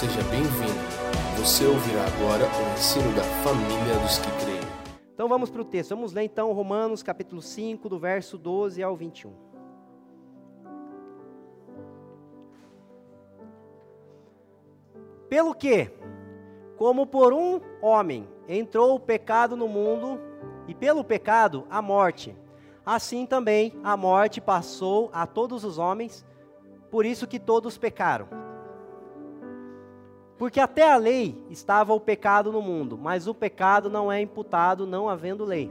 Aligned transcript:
Seja 0.00 0.22
bem-vindo. 0.30 0.80
Você 1.36 1.66
ouvirá 1.66 2.06
agora 2.06 2.46
o 2.46 2.72
ensino 2.72 3.14
da 3.14 3.22
família 3.22 3.98
dos 4.02 4.16
que 4.16 4.30
creem. 4.42 5.02
Então 5.12 5.28
vamos 5.28 5.50
para 5.50 5.60
o 5.60 5.64
texto. 5.64 5.90
Vamos 5.90 6.14
ler 6.14 6.22
então 6.22 6.50
Romanos 6.54 7.02
capítulo 7.02 7.42
5, 7.42 7.86
do 7.86 7.98
verso 7.98 8.38
12 8.38 8.82
ao 8.82 8.96
21. 8.96 9.30
Pelo 15.28 15.54
que, 15.54 15.90
como 16.78 17.06
por 17.06 17.34
um 17.34 17.60
homem 17.82 18.26
entrou 18.48 18.94
o 18.94 19.00
pecado 19.00 19.54
no 19.54 19.68
mundo, 19.68 20.18
e 20.66 20.74
pelo 20.74 21.04
pecado 21.04 21.66
a 21.68 21.82
morte, 21.82 22.34
assim 22.86 23.26
também 23.26 23.78
a 23.84 23.98
morte 23.98 24.40
passou 24.40 25.10
a 25.12 25.26
todos 25.26 25.62
os 25.62 25.76
homens, 25.76 26.24
por 26.90 27.04
isso 27.04 27.26
que 27.26 27.38
todos 27.38 27.76
pecaram. 27.76 28.49
Porque 30.40 30.58
até 30.58 30.90
a 30.90 30.96
lei 30.96 31.38
estava 31.50 31.92
o 31.92 32.00
pecado 32.00 32.50
no 32.50 32.62
mundo, 32.62 32.96
mas 32.96 33.26
o 33.26 33.34
pecado 33.34 33.90
não 33.90 34.10
é 34.10 34.22
imputado 34.22 34.86
não 34.86 35.06
havendo 35.06 35.44
lei. 35.44 35.70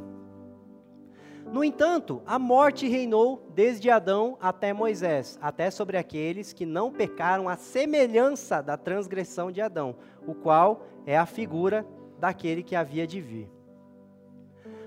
No 1.51 1.63
entanto, 1.63 2.21
a 2.23 2.37
morte 2.37 2.87
reinou 2.87 3.49
desde 3.55 3.89
Adão 3.89 4.37
até 4.39 4.71
Moisés, 4.71 5.39
até 5.41 5.71
sobre 5.71 5.97
aqueles 5.97 6.53
que 6.53 6.67
não 6.67 6.91
pecaram 6.91 7.49
à 7.49 7.57
semelhança 7.57 8.61
da 8.61 8.77
transgressão 8.77 9.51
de 9.51 9.59
Adão, 9.59 9.95
o 10.27 10.35
qual 10.35 10.85
é 11.03 11.17
a 11.17 11.25
figura 11.25 11.83
daquele 12.19 12.61
que 12.61 12.75
havia 12.75 13.07
de 13.07 13.19
vir. 13.19 13.49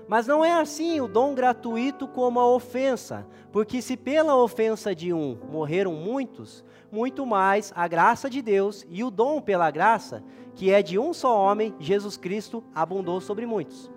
Mas 0.07 0.27
não 0.27 0.43
é 0.43 0.51
assim 0.51 0.99
o 0.99 1.07
dom 1.07 1.33
gratuito 1.33 2.07
como 2.07 2.39
a 2.39 2.47
ofensa, 2.47 3.25
porque 3.51 3.81
se 3.81 3.95
pela 3.95 4.35
ofensa 4.35 4.93
de 4.93 5.13
um 5.13 5.37
morreram 5.49 5.93
muitos, 5.93 6.63
muito 6.91 7.25
mais 7.25 7.71
a 7.75 7.87
graça 7.87 8.29
de 8.29 8.41
Deus 8.41 8.85
e 8.89 9.03
o 9.03 9.09
dom 9.09 9.41
pela 9.41 9.71
graça, 9.71 10.23
que 10.55 10.71
é 10.71 10.83
de 10.83 10.99
um 10.99 11.13
só 11.13 11.35
homem, 11.37 11.73
Jesus 11.79 12.17
Cristo, 12.17 12.63
abundou 12.75 13.21
sobre 13.21 13.45
muitos. 13.45 13.89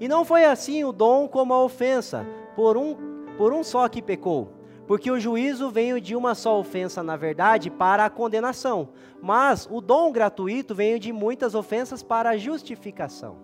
E 0.00 0.08
não 0.08 0.24
foi 0.24 0.44
assim 0.44 0.84
o 0.84 0.92
dom 0.92 1.28
como 1.28 1.52
a 1.52 1.62
ofensa, 1.62 2.26
por 2.56 2.76
um, 2.76 2.96
por 3.36 3.52
um 3.52 3.62
só 3.62 3.88
que 3.88 4.00
pecou. 4.00 4.52
Porque 4.86 5.10
o 5.10 5.18
juízo 5.18 5.70
veio 5.70 6.00
de 6.00 6.14
uma 6.14 6.34
só 6.34 6.58
ofensa, 6.58 7.02
na 7.02 7.16
verdade, 7.16 7.70
para 7.70 8.04
a 8.04 8.10
condenação, 8.10 8.90
mas 9.20 9.66
o 9.70 9.80
dom 9.80 10.12
gratuito 10.12 10.74
veio 10.74 11.00
de 11.00 11.12
muitas 11.12 11.54
ofensas 11.54 12.02
para 12.02 12.30
a 12.30 12.36
justificação. 12.36 13.43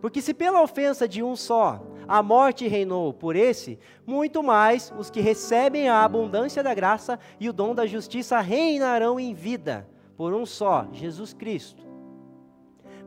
Porque 0.00 0.20
se 0.20 0.34
pela 0.34 0.62
ofensa 0.62 1.08
de 1.08 1.22
um 1.22 1.34
só 1.34 1.80
a 2.08 2.22
morte 2.22 2.68
reinou 2.68 3.12
por 3.12 3.34
esse, 3.34 3.78
muito 4.06 4.42
mais 4.42 4.92
os 4.96 5.10
que 5.10 5.20
recebem 5.20 5.88
a 5.88 6.04
abundância 6.04 6.62
da 6.62 6.72
graça 6.72 7.18
e 7.40 7.48
o 7.48 7.52
dom 7.52 7.74
da 7.74 7.86
justiça 7.86 8.38
reinarão 8.40 9.18
em 9.18 9.34
vida 9.34 9.88
por 10.16 10.32
um 10.32 10.46
só, 10.46 10.86
Jesus 10.92 11.32
Cristo. 11.32 11.84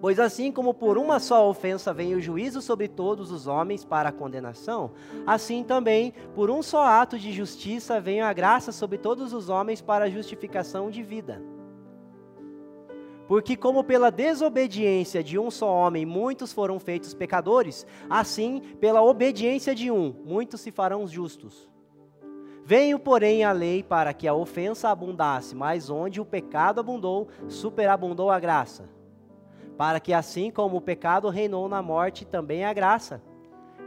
Pois 0.01 0.19
assim 0.19 0.51
como 0.51 0.73
por 0.73 0.97
uma 0.97 1.19
só 1.19 1.49
ofensa 1.49 1.93
vem 1.93 2.15
o 2.15 2.21
juízo 2.21 2.61
sobre 2.61 2.87
todos 2.87 3.31
os 3.31 3.47
homens 3.47 3.83
para 3.83 4.09
a 4.09 4.13
condenação, 4.13 4.91
assim 5.27 5.63
também 5.63 6.13
por 6.33 6.49
um 6.49 6.61
só 6.61 6.85
ato 6.85 7.19
de 7.19 7.33
justiça 7.33 7.99
vem 7.99 8.21
a 8.21 8.31
graça 8.31 8.71
sobre 8.71 8.97
todos 8.97 9.33
os 9.33 9.49
homens 9.49 9.81
para 9.81 10.05
a 10.05 10.09
justificação 10.09 10.89
de 10.89 11.03
vida. 11.03 11.41
Porque, 13.29 13.55
como 13.55 13.83
pela 13.83 14.09
desobediência 14.09 15.23
de 15.23 15.37
um 15.37 15.51
só 15.51 15.71
homem 15.71 16.03
muitos 16.03 16.51
foram 16.51 16.79
feitos 16.79 17.13
pecadores, 17.13 17.85
assim, 18.09 18.59
pela 18.79 19.03
obediência 19.03 19.75
de 19.75 19.91
um, 19.91 20.15
muitos 20.25 20.61
se 20.61 20.71
farão 20.71 21.07
justos. 21.07 21.69
Veio, 22.65 22.97
porém, 22.97 23.43
a 23.43 23.51
lei 23.51 23.83
para 23.83 24.15
que 24.15 24.27
a 24.27 24.33
ofensa 24.33 24.89
abundasse, 24.89 25.55
mas 25.55 25.91
onde 25.91 26.19
o 26.19 26.25
pecado 26.25 26.79
abundou, 26.79 27.27
superabundou 27.47 28.31
a 28.31 28.39
graça. 28.39 28.89
Para 29.77 29.99
que, 29.99 30.11
assim 30.11 30.49
como 30.49 30.77
o 30.77 30.81
pecado 30.81 31.29
reinou 31.29 31.69
na 31.69 31.83
morte, 31.83 32.25
também 32.25 32.65
a 32.65 32.73
graça 32.73 33.21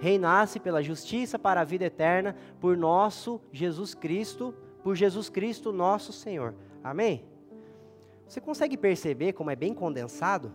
reinasse 0.00 0.60
pela 0.60 0.84
justiça 0.84 1.36
para 1.36 1.62
a 1.62 1.64
vida 1.64 1.86
eterna 1.86 2.36
por 2.60 2.76
nosso 2.76 3.40
Jesus 3.50 3.92
Cristo, 3.92 4.54
por 4.84 4.94
Jesus 4.94 5.28
Cristo 5.28 5.72
nosso 5.72 6.12
Senhor. 6.12 6.54
Amém? 6.84 7.31
Você 8.32 8.40
consegue 8.40 8.78
perceber 8.78 9.34
como 9.34 9.50
é 9.50 9.54
bem 9.54 9.74
condensado? 9.74 10.54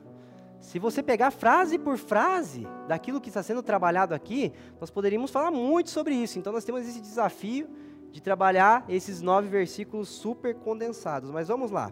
Se 0.59 0.79
você 0.79 1.03
pegar 1.03 1.29
frase 1.29 1.77
por 1.77 1.95
frase 1.95 2.67
daquilo 2.87 3.21
que 3.21 3.29
está 3.29 3.43
sendo 3.43 3.61
trabalhado 3.61 4.15
aqui, 4.15 4.51
nós 4.81 4.89
poderíamos 4.89 5.29
falar 5.29 5.51
muito 5.51 5.91
sobre 5.91 6.15
isso. 6.15 6.39
Então, 6.39 6.51
nós 6.51 6.65
temos 6.65 6.87
esse 6.87 6.99
desafio 6.99 7.69
de 8.09 8.19
trabalhar 8.19 8.83
esses 8.89 9.21
nove 9.21 9.47
versículos 9.47 10.09
super 10.09 10.55
condensados. 10.55 11.29
Mas 11.29 11.49
vamos 11.49 11.69
lá. 11.69 11.91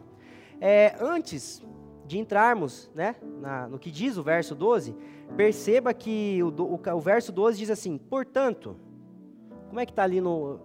É, 0.59 0.95
antes 0.99 1.61
de 2.07 2.17
entrarmos 2.17 2.89
né, 2.95 3.15
na, 3.39 3.67
no 3.67 3.77
que 3.77 3.91
diz 3.91 4.17
o 4.17 4.23
verso 4.23 4.55
12, 4.55 4.95
perceba 5.37 5.93
que 5.93 6.39
o, 6.41 6.47
o, 6.47 6.95
o 6.95 6.99
verso 6.99 7.31
12 7.31 7.59
diz 7.59 7.69
assim: 7.69 7.95
portanto, 7.99 8.75
como 9.67 9.79
é 9.79 9.85
que 9.85 9.91
está 9.91 10.01
ali 10.01 10.19
no. 10.19 10.59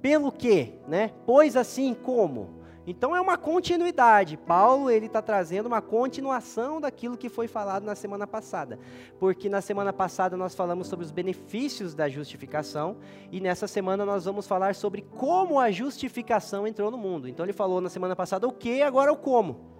Pelo 0.00 0.32
que, 0.32 0.72
né? 0.88 1.12
Pois 1.26 1.58
assim 1.58 1.92
como. 1.92 2.55
Então 2.86 3.16
é 3.16 3.20
uma 3.20 3.36
continuidade. 3.36 4.36
Paulo 4.36 4.88
ele 4.88 5.06
está 5.06 5.20
trazendo 5.20 5.66
uma 5.66 5.82
continuação 5.82 6.80
daquilo 6.80 7.16
que 7.16 7.28
foi 7.28 7.48
falado 7.48 7.82
na 7.84 7.96
semana 7.96 8.26
passada, 8.26 8.78
porque 9.18 9.48
na 9.48 9.60
semana 9.60 9.92
passada 9.92 10.36
nós 10.36 10.54
falamos 10.54 10.86
sobre 10.86 11.04
os 11.04 11.10
benefícios 11.10 11.94
da 11.94 12.08
justificação 12.08 12.96
e 13.32 13.40
nessa 13.40 13.66
semana 13.66 14.06
nós 14.06 14.24
vamos 14.24 14.46
falar 14.46 14.76
sobre 14.76 15.02
como 15.02 15.58
a 15.58 15.70
justificação 15.70 16.66
entrou 16.66 16.90
no 16.90 16.98
mundo. 16.98 17.28
Então 17.28 17.44
ele 17.44 17.52
falou 17.52 17.80
na 17.80 17.88
semana 17.88 18.14
passada 18.14 18.46
o 18.46 18.52
que, 18.52 18.82
agora 18.82 19.12
o 19.12 19.16
como. 19.16 19.74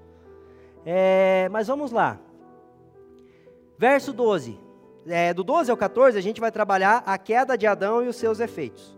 É, 0.85 1.49
mas 1.53 1.69
vamos 1.69 1.93
lá. 1.93 2.19
Verso 3.79 4.13
12. 4.13 4.59
É, 5.07 5.33
do 5.33 5.45
12 5.45 5.71
ao 5.71 5.77
14 5.77 6.19
a 6.19 6.21
gente 6.21 6.41
vai 6.41 6.51
trabalhar 6.51 7.05
a 7.07 7.17
queda 7.17 7.57
de 7.57 7.69
Adão 7.69 8.03
e 8.03 8.09
os 8.09 8.17
seus 8.17 8.41
efeitos. 8.41 8.96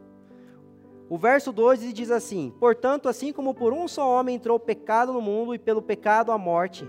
O 1.11 1.17
verso 1.17 1.53
12 1.53 1.93
diz 1.93 2.11
assim: 2.11 2.53
Portanto, 2.61 3.09
assim 3.09 3.33
como 3.33 3.55
por 3.55 3.73
um 3.73 3.89
só 3.89 4.09
homem 4.09 4.37
entrou 4.37 4.57
o 4.57 4.61
pecado 4.61 5.13
no 5.13 5.23
mundo 5.23 5.55
e 5.55 5.59
pelo 5.59 5.81
pecado 5.81 6.31
a 6.31 6.39
morte, 6.39 6.89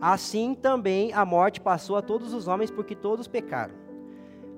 assim 0.00 0.54
também 0.54 1.12
a 1.12 1.24
morte 1.24 1.60
passou 1.60 1.96
a 1.96 2.02
todos 2.02 2.34
os 2.34 2.48
homens 2.48 2.70
porque 2.70 2.94
todos 2.94 3.28
pecaram. 3.28 3.74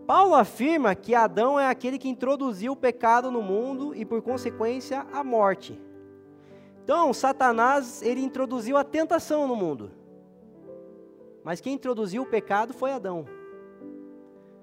Paulo 0.06 0.34
afirma 0.34 0.94
que 0.94 1.14
Adão 1.14 1.58
é 1.58 1.66
aquele 1.66 1.98
que 1.98 2.08
introduziu 2.08 2.72
o 2.72 2.76
pecado 2.76 3.30
no 3.30 3.42
mundo 3.42 3.94
e 3.94 4.04
por 4.04 4.20
consequência 4.22 5.06
a 5.12 5.24
morte. 5.24 5.80
Então, 6.82 7.12
Satanás, 7.14 8.02
ele 8.02 8.20
introduziu 8.20 8.76
a 8.76 8.84
tentação 8.84 9.48
no 9.48 9.56
mundo. 9.56 9.90
Mas 11.42 11.60
quem 11.60 11.74
introduziu 11.74 12.22
o 12.22 12.26
pecado 12.26 12.74
foi 12.74 12.92
Adão. 12.92 13.26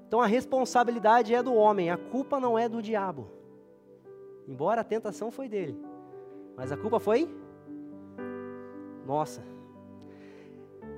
Então 0.08 0.20
a 0.20 0.26
responsabilidade 0.26 1.34
é 1.34 1.42
do 1.42 1.54
homem, 1.54 1.90
a 1.90 1.98
culpa 1.98 2.40
não 2.40 2.58
é 2.60 2.68
do 2.68 2.82
diabo. 2.82 3.41
Embora 4.52 4.82
a 4.82 4.84
tentação 4.84 5.32
foi 5.32 5.48
dele. 5.48 5.80
Mas 6.58 6.74
a 6.74 6.78
culpa 6.78 7.00
foi 7.00 7.30
nossa. 9.06 9.42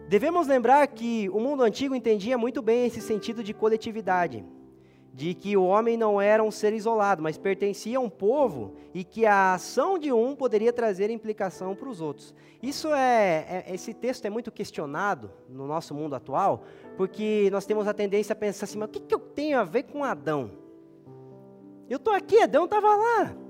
Devemos 0.10 0.48
lembrar 0.48 0.88
que 0.88 1.30
o 1.30 1.40
mundo 1.40 1.62
antigo 1.62 1.94
entendia 1.94 2.36
muito 2.36 2.64
bem 2.64 2.88
esse 2.88 3.00
sentido 3.00 3.44
de 3.44 3.54
coletividade, 3.54 4.44
de 5.14 5.36
que 5.36 5.56
o 5.56 5.64
homem 5.64 5.96
não 5.96 6.20
era 6.20 6.44
um 6.44 6.50
ser 6.50 6.74
isolado, 6.74 7.22
mas 7.22 7.38
pertencia 7.38 8.00
a 8.00 8.02
um 8.02 8.10
povo 8.10 8.74
e 8.92 9.04
que 9.04 9.24
a 9.24 9.54
ação 9.54 10.00
de 10.00 10.12
um 10.12 10.36
poderia 10.36 10.74
trazer 10.74 11.12
implicação 11.12 11.76
para 11.76 11.88
os 11.88 12.02
outros. 12.02 12.34
Isso 12.62 12.92
é, 12.92 13.66
é, 13.68 13.74
esse 13.76 13.94
texto 13.94 14.26
é 14.26 14.32
muito 14.32 14.52
questionado 14.52 15.30
no 15.48 15.68
nosso 15.68 15.94
mundo 15.94 16.16
atual, 16.16 16.64
porque 16.98 17.50
nós 17.52 17.68
temos 17.68 17.88
a 17.88 17.94
tendência 17.94 18.34
a 18.34 18.36
pensar 18.36 18.66
assim: 18.66 18.80
mas 18.80 18.90
o 18.90 18.92
que, 18.92 19.00
que 19.00 19.14
eu 19.14 19.20
tenho 19.20 19.60
a 19.60 19.64
ver 19.64 19.84
com 19.84 20.04
Adão? 20.04 20.52
Eu 21.88 21.98
estou 21.98 22.14
aqui, 22.14 22.40
Adão 22.40 22.66
estava 22.66 22.96
lá. 22.96 23.43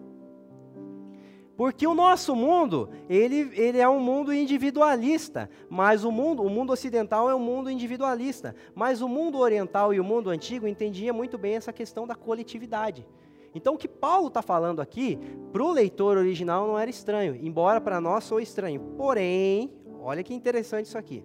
Porque 1.55 1.85
o 1.85 1.93
nosso 1.93 2.35
mundo, 2.35 2.89
ele, 3.07 3.51
ele 3.53 3.77
é 3.77 3.87
um 3.87 3.99
mundo 3.99 4.33
individualista, 4.33 5.49
mas 5.69 6.03
o 6.03 6.11
mundo, 6.11 6.41
o 6.43 6.49
mundo 6.49 6.73
ocidental 6.73 7.29
é 7.29 7.35
um 7.35 7.39
mundo 7.39 7.69
individualista, 7.69 8.55
mas 8.73 9.01
o 9.01 9.07
mundo 9.07 9.37
oriental 9.37 9.93
e 9.93 9.99
o 9.99 10.03
mundo 10.03 10.31
antigo 10.31 10.67
entendia 10.67 11.13
muito 11.13 11.37
bem 11.37 11.55
essa 11.55 11.71
questão 11.71 12.07
da 12.07 12.15
coletividade. 12.15 13.05
Então 13.53 13.75
o 13.75 13.77
que 13.77 13.87
Paulo 13.87 14.29
está 14.29 14.41
falando 14.41 14.81
aqui, 14.81 15.19
para 15.51 15.63
o 15.63 15.71
leitor 15.71 16.17
original 16.17 16.65
não 16.65 16.79
era 16.79 16.89
estranho, 16.89 17.35
embora 17.35 17.79
para 17.79 18.01
nós 18.01 18.23
sou 18.23 18.39
estranho. 18.39 18.79
Porém, 18.97 19.71
olha 20.01 20.23
que 20.23 20.33
interessante 20.33 20.87
isso 20.87 20.97
aqui. 20.97 21.23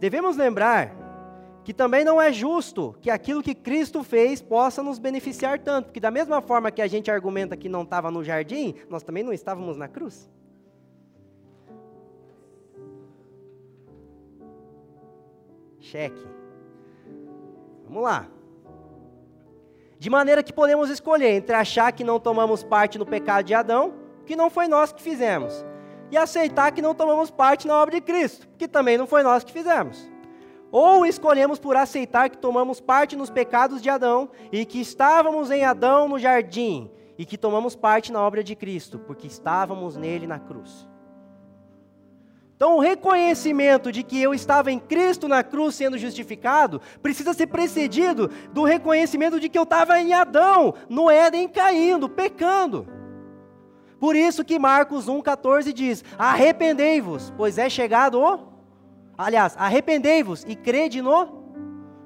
Devemos 0.00 0.36
lembrar 0.36 1.13
que 1.64 1.72
também 1.72 2.04
não 2.04 2.20
é 2.20 2.30
justo 2.30 2.94
que 3.00 3.10
aquilo 3.10 3.42
que 3.42 3.54
Cristo 3.54 4.04
fez 4.04 4.42
possa 4.42 4.82
nos 4.82 4.98
beneficiar 4.98 5.58
tanto, 5.58 5.86
porque 5.86 5.98
da 5.98 6.10
mesma 6.10 6.42
forma 6.42 6.70
que 6.70 6.82
a 6.82 6.86
gente 6.86 7.10
argumenta 7.10 7.56
que 7.56 7.70
não 7.70 7.82
estava 7.82 8.10
no 8.10 8.22
jardim, 8.22 8.74
nós 8.90 9.02
também 9.02 9.24
não 9.24 9.32
estávamos 9.32 9.78
na 9.78 9.88
cruz. 9.88 10.30
Cheque. 15.80 16.26
Vamos 17.84 18.02
lá. 18.02 18.28
De 19.98 20.10
maneira 20.10 20.42
que 20.42 20.52
podemos 20.52 20.90
escolher 20.90 21.30
entre 21.30 21.56
achar 21.56 21.90
que 21.92 22.04
não 22.04 22.20
tomamos 22.20 22.62
parte 22.62 22.98
no 22.98 23.06
pecado 23.06 23.46
de 23.46 23.54
Adão, 23.54 23.94
que 24.26 24.36
não 24.36 24.50
foi 24.50 24.68
nós 24.68 24.92
que 24.92 25.00
fizemos, 25.00 25.64
e 26.10 26.16
aceitar 26.16 26.72
que 26.72 26.82
não 26.82 26.94
tomamos 26.94 27.30
parte 27.30 27.66
na 27.66 27.80
obra 27.80 27.94
de 27.94 28.02
Cristo, 28.02 28.46
que 28.58 28.68
também 28.68 28.98
não 28.98 29.06
foi 29.06 29.22
nós 29.22 29.42
que 29.44 29.52
fizemos. 29.52 30.13
Ou 30.76 31.06
escolhemos 31.06 31.60
por 31.60 31.76
aceitar 31.76 32.28
que 32.28 32.36
tomamos 32.36 32.80
parte 32.80 33.14
nos 33.14 33.30
pecados 33.30 33.80
de 33.80 33.88
Adão 33.88 34.28
e 34.50 34.64
que 34.64 34.80
estávamos 34.80 35.48
em 35.52 35.64
Adão 35.64 36.08
no 36.08 36.18
jardim 36.18 36.90
e 37.16 37.24
que 37.24 37.38
tomamos 37.38 37.76
parte 37.76 38.10
na 38.10 38.20
obra 38.20 38.42
de 38.42 38.56
Cristo, 38.56 38.98
porque 38.98 39.28
estávamos 39.28 39.96
nele 39.96 40.26
na 40.26 40.40
cruz. 40.40 40.88
Então, 42.56 42.76
o 42.76 42.80
reconhecimento 42.80 43.92
de 43.92 44.02
que 44.02 44.20
eu 44.20 44.34
estava 44.34 44.72
em 44.72 44.80
Cristo 44.80 45.28
na 45.28 45.44
cruz 45.44 45.76
sendo 45.76 45.96
justificado 45.96 46.80
precisa 47.00 47.32
ser 47.32 47.46
precedido 47.46 48.28
do 48.52 48.64
reconhecimento 48.64 49.38
de 49.38 49.48
que 49.48 49.56
eu 49.56 49.62
estava 49.62 50.00
em 50.00 50.12
Adão, 50.12 50.74
no 50.88 51.08
Éden 51.08 51.46
caindo, 51.46 52.08
pecando. 52.08 52.88
Por 54.00 54.16
isso 54.16 54.44
que 54.44 54.58
Marcos 54.58 55.06
1,14 55.06 55.72
diz: 55.72 56.04
Arrependei-vos, 56.18 57.32
pois 57.36 57.58
é 57.58 57.70
chegado 57.70 58.20
o. 58.20 58.53
Aliás, 59.16 59.56
arrependei-vos 59.56 60.44
e 60.44 60.56
crede 60.56 61.00
no 61.00 61.44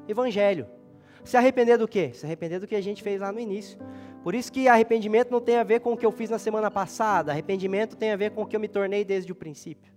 Evangelho. 0.06 0.66
Se 1.24 1.36
arrepender 1.36 1.78
do 1.78 1.88
quê? 1.88 2.12
Se 2.14 2.24
arrepender 2.24 2.60
do 2.60 2.66
que 2.66 2.74
a 2.74 2.80
gente 2.80 3.02
fez 3.02 3.20
lá 3.20 3.32
no 3.32 3.40
início. 3.40 3.78
Por 4.22 4.34
isso 4.34 4.52
que 4.52 4.68
arrependimento 4.68 5.30
não 5.30 5.40
tem 5.40 5.56
a 5.56 5.62
ver 5.62 5.80
com 5.80 5.92
o 5.92 5.96
que 5.96 6.04
eu 6.04 6.12
fiz 6.12 6.28
na 6.28 6.38
semana 6.38 6.70
passada, 6.70 7.32
arrependimento 7.32 7.96
tem 7.96 8.12
a 8.12 8.16
ver 8.16 8.32
com 8.32 8.42
o 8.42 8.46
que 8.46 8.56
eu 8.56 8.60
me 8.60 8.68
tornei 8.68 9.04
desde 9.04 9.32
o 9.32 9.34
princípio. 9.34 9.92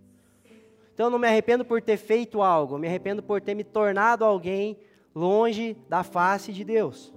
Então 0.93 1.07
eu 1.07 1.09
não 1.09 1.19
me 1.19 1.27
arrependo 1.27 1.65
por 1.65 1.81
ter 1.81 1.97
feito 1.97 2.41
algo, 2.41 2.75
eu 2.75 2.79
me 2.79 2.87
arrependo 2.87 3.23
por 3.23 3.41
ter 3.41 3.55
me 3.55 3.63
tornado 3.63 4.23
alguém 4.23 4.77
longe 5.13 5.75
da 5.89 6.03
face 6.03 6.53
de 6.53 6.63
Deus. 6.63 7.13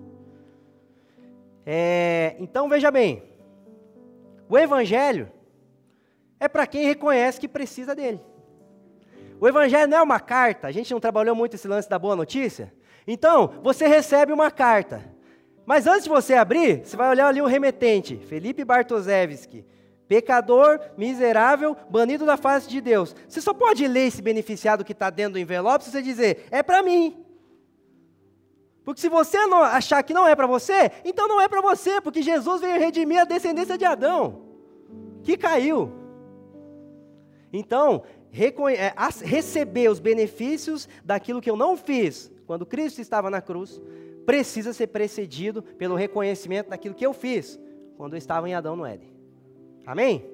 É, 1.67 2.37
então 2.39 2.69
veja 2.69 2.91
bem, 2.91 3.23
o 4.49 4.59
Evangelho 4.59 5.31
é 6.39 6.49
para 6.49 6.67
quem 6.67 6.85
reconhece 6.85 7.41
que 7.41 7.49
precisa 7.49 7.95
dele. 7.95 8.21
O 9.45 9.49
Evangelho 9.49 9.87
não 9.87 9.99
é 9.99 10.03
uma 10.03 10.19
carta, 10.19 10.69
a 10.69 10.73
gente 10.73 10.91
não 10.91 10.99
trabalhou 10.99 11.37
muito 11.37 11.55
esse 11.55 11.69
lance 11.69 11.87
da 11.87 11.99
boa 11.99 12.17
notícia. 12.17 12.73
Então, 13.07 13.61
você 13.63 13.87
recebe 13.87 14.33
uma 14.33 14.51
carta. 14.51 15.05
Mas 15.67 15.87
antes 15.87 16.05
de 16.05 16.09
você 16.09 16.33
abrir, 16.33 16.83
você 16.83 16.97
vai 16.97 17.11
olhar 17.11 17.27
ali 17.27 17.43
o 17.43 17.47
remetente, 17.47 18.17
Felipe 18.17 18.65
Bartoszewski, 18.65 19.67
pecador, 20.09 20.81
miserável, 20.97 21.77
banido 21.91 22.25
da 22.25 22.39
face 22.39 22.71
de 22.71 22.81
Deus. 22.81 23.15
Você 23.29 23.43
só 23.43 23.53
pode 23.53 23.87
ler 23.87 24.07
esse 24.07 24.23
beneficiado 24.23 24.83
que 24.83 24.93
está 24.93 25.11
dentro 25.11 25.35
do 25.35 25.39
envelope 25.39 25.85
se 25.85 25.91
você 25.91 26.01
dizer, 26.01 26.47
é 26.51 26.63
para 26.63 26.83
mim. 26.83 27.23
Porque 28.83 29.03
se 29.03 29.11
você 29.11 29.37
achar 29.37 30.03
que 30.03 30.15
não 30.15 30.27
é 30.27 30.35
para 30.35 30.47
você, 30.47 30.91
então 31.05 31.29
não 31.29 31.39
é 31.39 31.49
para 31.49 31.61
você, 31.61 32.01
porque 32.01 32.23
Jesus 32.23 32.63
veio 32.63 32.81
redimir 32.81 33.21
a 33.21 33.25
descendência 33.25 33.77
de 33.77 33.85
Adão, 33.85 34.41
que 35.23 35.37
caiu. 35.37 35.93
Então, 37.53 38.03
receber 39.25 39.89
os 39.89 40.01
benefícios 40.01 40.89
daquilo 41.05 41.41
que 41.41 41.51
eu 41.51 41.57
não 41.57 41.77
fiz 41.77 42.33
quando 42.47 42.67
Cristo 42.67 43.01
estava 43.01 43.31
na 43.31 43.41
cruz, 43.41 43.81
precisa 44.27 44.73
ser 44.73 44.89
precedido 44.89 45.63
pelo 45.63 45.95
reconhecimento 45.95 46.71
daquilo 46.71 46.95
que 46.95 47.07
eu 47.07 47.13
fiz 47.13 47.59
quando 47.97 48.15
eu 48.15 48.19
estava 48.19 48.49
em 48.49 48.55
Adão 48.55 48.77
no 48.77 48.85
Éden. 48.85 49.13
Amém? 49.87 50.25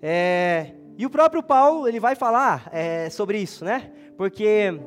É, 0.00 0.72
e 0.96 1.06
o 1.06 1.10
próprio 1.10 1.42
Paulo 1.42 1.88
ele 1.88 2.00
vai 2.00 2.14
falar 2.14 2.68
é, 2.72 3.08
sobre 3.10 3.38
isso, 3.38 3.64
né? 3.64 3.90
Porque 4.16 4.78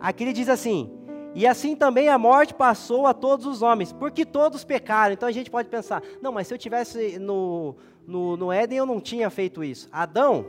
aqui 0.00 0.24
ele 0.24 0.32
diz 0.32 0.48
assim: 0.48 0.90
e 1.34 1.46
assim 1.46 1.74
também 1.74 2.08
a 2.08 2.18
morte 2.18 2.54
passou 2.54 3.06
a 3.06 3.14
todos 3.14 3.46
os 3.46 3.62
homens, 3.62 3.92
porque 3.92 4.24
todos 4.24 4.64
pecaram. 4.64 5.14
Então 5.14 5.28
a 5.28 5.32
gente 5.32 5.50
pode 5.50 5.68
pensar: 5.68 6.02
não, 6.20 6.32
mas 6.32 6.46
se 6.46 6.54
eu 6.54 6.58
tivesse 6.58 7.18
no, 7.18 7.76
no, 8.06 8.36
no 8.36 8.52
Éden 8.52 8.78
eu 8.78 8.86
não 8.86 9.00
tinha 9.00 9.30
feito 9.30 9.64
isso. 9.64 9.88
Adão 9.90 10.44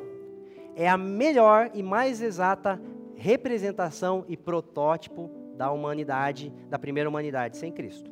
é 0.76 0.88
a 0.90 0.98
melhor 0.98 1.72
e 1.74 1.82
mais 1.82 2.22
exata 2.22 2.80
representação 3.16 4.26
e 4.28 4.36
protótipo 4.36 5.32
da 5.56 5.72
humanidade, 5.72 6.52
da 6.70 6.78
primeira 6.78 7.10
humanidade 7.10 7.58
sem 7.58 7.72
Cristo. 7.72 8.12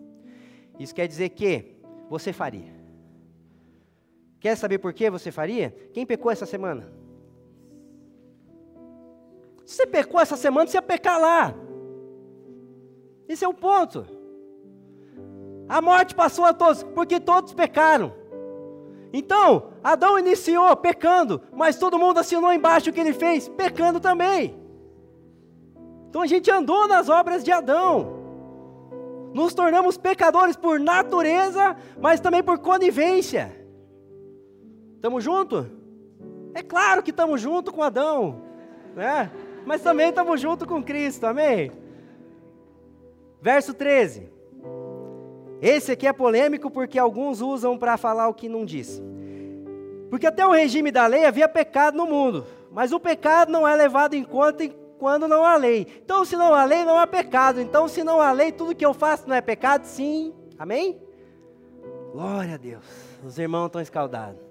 Isso 0.80 0.95
quer 0.95 1.07
dizer 1.07 1.30
que 1.30 1.75
você 2.10 2.31
faria. 2.31 2.74
Quer 4.39 4.56
saber 4.56 4.80
por 4.80 4.94
que 4.94 5.10
você 5.10 5.31
faria? 5.31 5.71
Quem 5.94 6.06
pecou 6.06 6.31
essa 6.31 6.45
semana? 6.45 6.92
Se 9.65 9.75
você 9.75 9.88
pecou 9.88 10.19
essa 10.19 10.36
semana, 10.36 10.68
você 10.68 10.77
ia 10.77 10.81
pecar 10.81 11.19
lá. 11.19 11.54
Esse 13.27 13.45
é 13.45 13.48
o 13.48 13.54
ponto. 13.54 14.06
A 15.68 15.81
morte 15.81 16.13
passou 16.13 16.44
a 16.44 16.54
todos, 16.54 16.83
porque 16.83 17.19
todos 17.19 17.54
pecaram. 17.54 18.13
Então, 19.15 19.69
Adão 19.83 20.18
iniciou 20.18 20.75
pecando, 20.75 21.39
mas 21.54 21.77
todo 21.77 22.00
mundo 22.00 22.18
assinou 22.18 22.51
embaixo 22.51 22.89
o 22.89 22.94
que 22.94 23.00
ele 23.00 23.13
fez, 23.13 23.48
pecando 23.48 24.00
também. 24.00 24.60
Então 26.10 26.24
a 26.24 26.27
gente 26.27 26.50
andou 26.50 26.88
nas 26.88 27.10
obras 27.10 27.44
de 27.44 27.51
Adão. 27.51 28.21
Nos 29.31 29.54
tornamos 29.54 29.98
pecadores 29.98 30.56
por 30.56 30.80
natureza, 30.80 31.77
mas 32.01 32.19
também 32.19 32.42
por 32.42 32.57
conivência. 32.57 33.56
Estamos 34.95 35.24
juntos? 35.24 35.68
É 36.56 36.63
claro 36.63 37.04
que 37.04 37.12
estamos 37.12 37.39
juntos 37.39 37.74
com 37.74 37.83
Adão, 37.83 38.42
né? 38.95 39.31
Mas 39.63 39.81
também 39.81 40.10
estamos 40.10 40.42
juntos 40.42 40.68
com 40.68 40.83
Cristo, 40.83 41.25
amém? 41.25 41.71
Verso 43.39 43.74
13. 43.75 44.32
Esse 45.63 45.94
aqui 45.94 46.06
é 46.06 46.12
polêmico 46.12 46.69
porque 46.69 47.00
alguns 47.00 47.39
usam 47.39 47.77
para 47.77 47.95
falar 47.95 48.27
o 48.27 48.33
que 48.33 48.50
não 48.50 48.65
disse. 48.65 49.01
Porque 50.10 50.27
até 50.27 50.45
o 50.45 50.51
regime 50.51 50.92
da 50.92 51.07
lei 51.07 51.24
havia 51.24 51.48
pecado 51.48 51.95
no 51.95 52.06
mundo, 52.06 52.45
mas 52.69 52.92
o 52.92 53.00
pecado 53.00 53.50
não 53.50 53.65
é 53.65 53.74
levado 53.74 54.13
em 54.13 54.25
conta 54.25 54.68
quando 55.00 55.25
não 55.25 55.45
há 55.45 55.56
lei. 55.56 55.88
Então, 56.04 56.25
se 56.25 56.36
não 56.36 56.54
há 56.54 56.65
lei, 56.65 56.83
não 56.83 56.98
há 56.98 57.07
pecado. 57.07 57.62
Então, 57.62 57.88
se 57.88 58.04
não 58.04 58.19
há 58.19 58.33
lei, 58.33 58.51
tudo 58.51 58.75
que 58.75 58.86
eu 58.86 58.94
faço 58.94 59.25
não 59.25 59.38
é 59.38 59.39
pecado? 59.39 59.86
Sim. 59.86 60.33
Amém? 60.60 61.01
Glória 62.12 62.56
a 62.56 62.57
Deus. 62.57 62.83
Os 63.25 63.38
irmãos 63.38 63.68
estão 63.68 63.81
escaldados. 63.81 64.42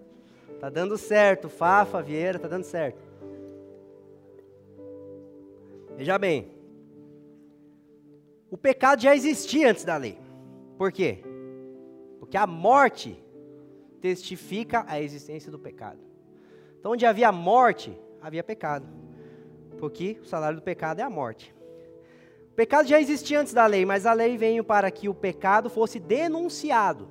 Tá 0.60 0.70
dando 0.70 0.96
certo, 0.96 1.50
Fafa, 1.50 2.00
Vieira, 2.00 2.38
tá 2.38 2.48
dando 2.48 2.64
certo. 2.64 3.02
Veja 5.94 6.16
bem. 6.16 6.50
O 8.50 8.56
pecado 8.56 9.02
já 9.02 9.14
existia 9.14 9.70
antes 9.70 9.84
da 9.84 9.98
lei. 9.98 10.21
Por 10.82 10.90
quê? 10.90 11.22
Porque 12.18 12.36
a 12.36 12.44
morte 12.44 13.16
testifica 14.00 14.84
a 14.88 15.00
existência 15.00 15.48
do 15.48 15.56
pecado. 15.56 16.00
Então, 16.76 16.90
onde 16.90 17.06
havia 17.06 17.30
morte, 17.30 17.96
havia 18.20 18.42
pecado 18.42 18.88
porque 19.78 20.18
o 20.20 20.24
salário 20.24 20.56
do 20.56 20.62
pecado 20.62 20.98
é 20.98 21.04
a 21.04 21.08
morte. 21.08 21.54
O 22.50 22.54
pecado 22.56 22.88
já 22.88 23.00
existia 23.00 23.38
antes 23.38 23.54
da 23.54 23.64
lei, 23.64 23.86
mas 23.86 24.06
a 24.06 24.12
lei 24.12 24.36
veio 24.36 24.64
para 24.64 24.90
que 24.90 25.08
o 25.08 25.14
pecado 25.14 25.70
fosse 25.70 26.00
denunciado. 26.00 27.08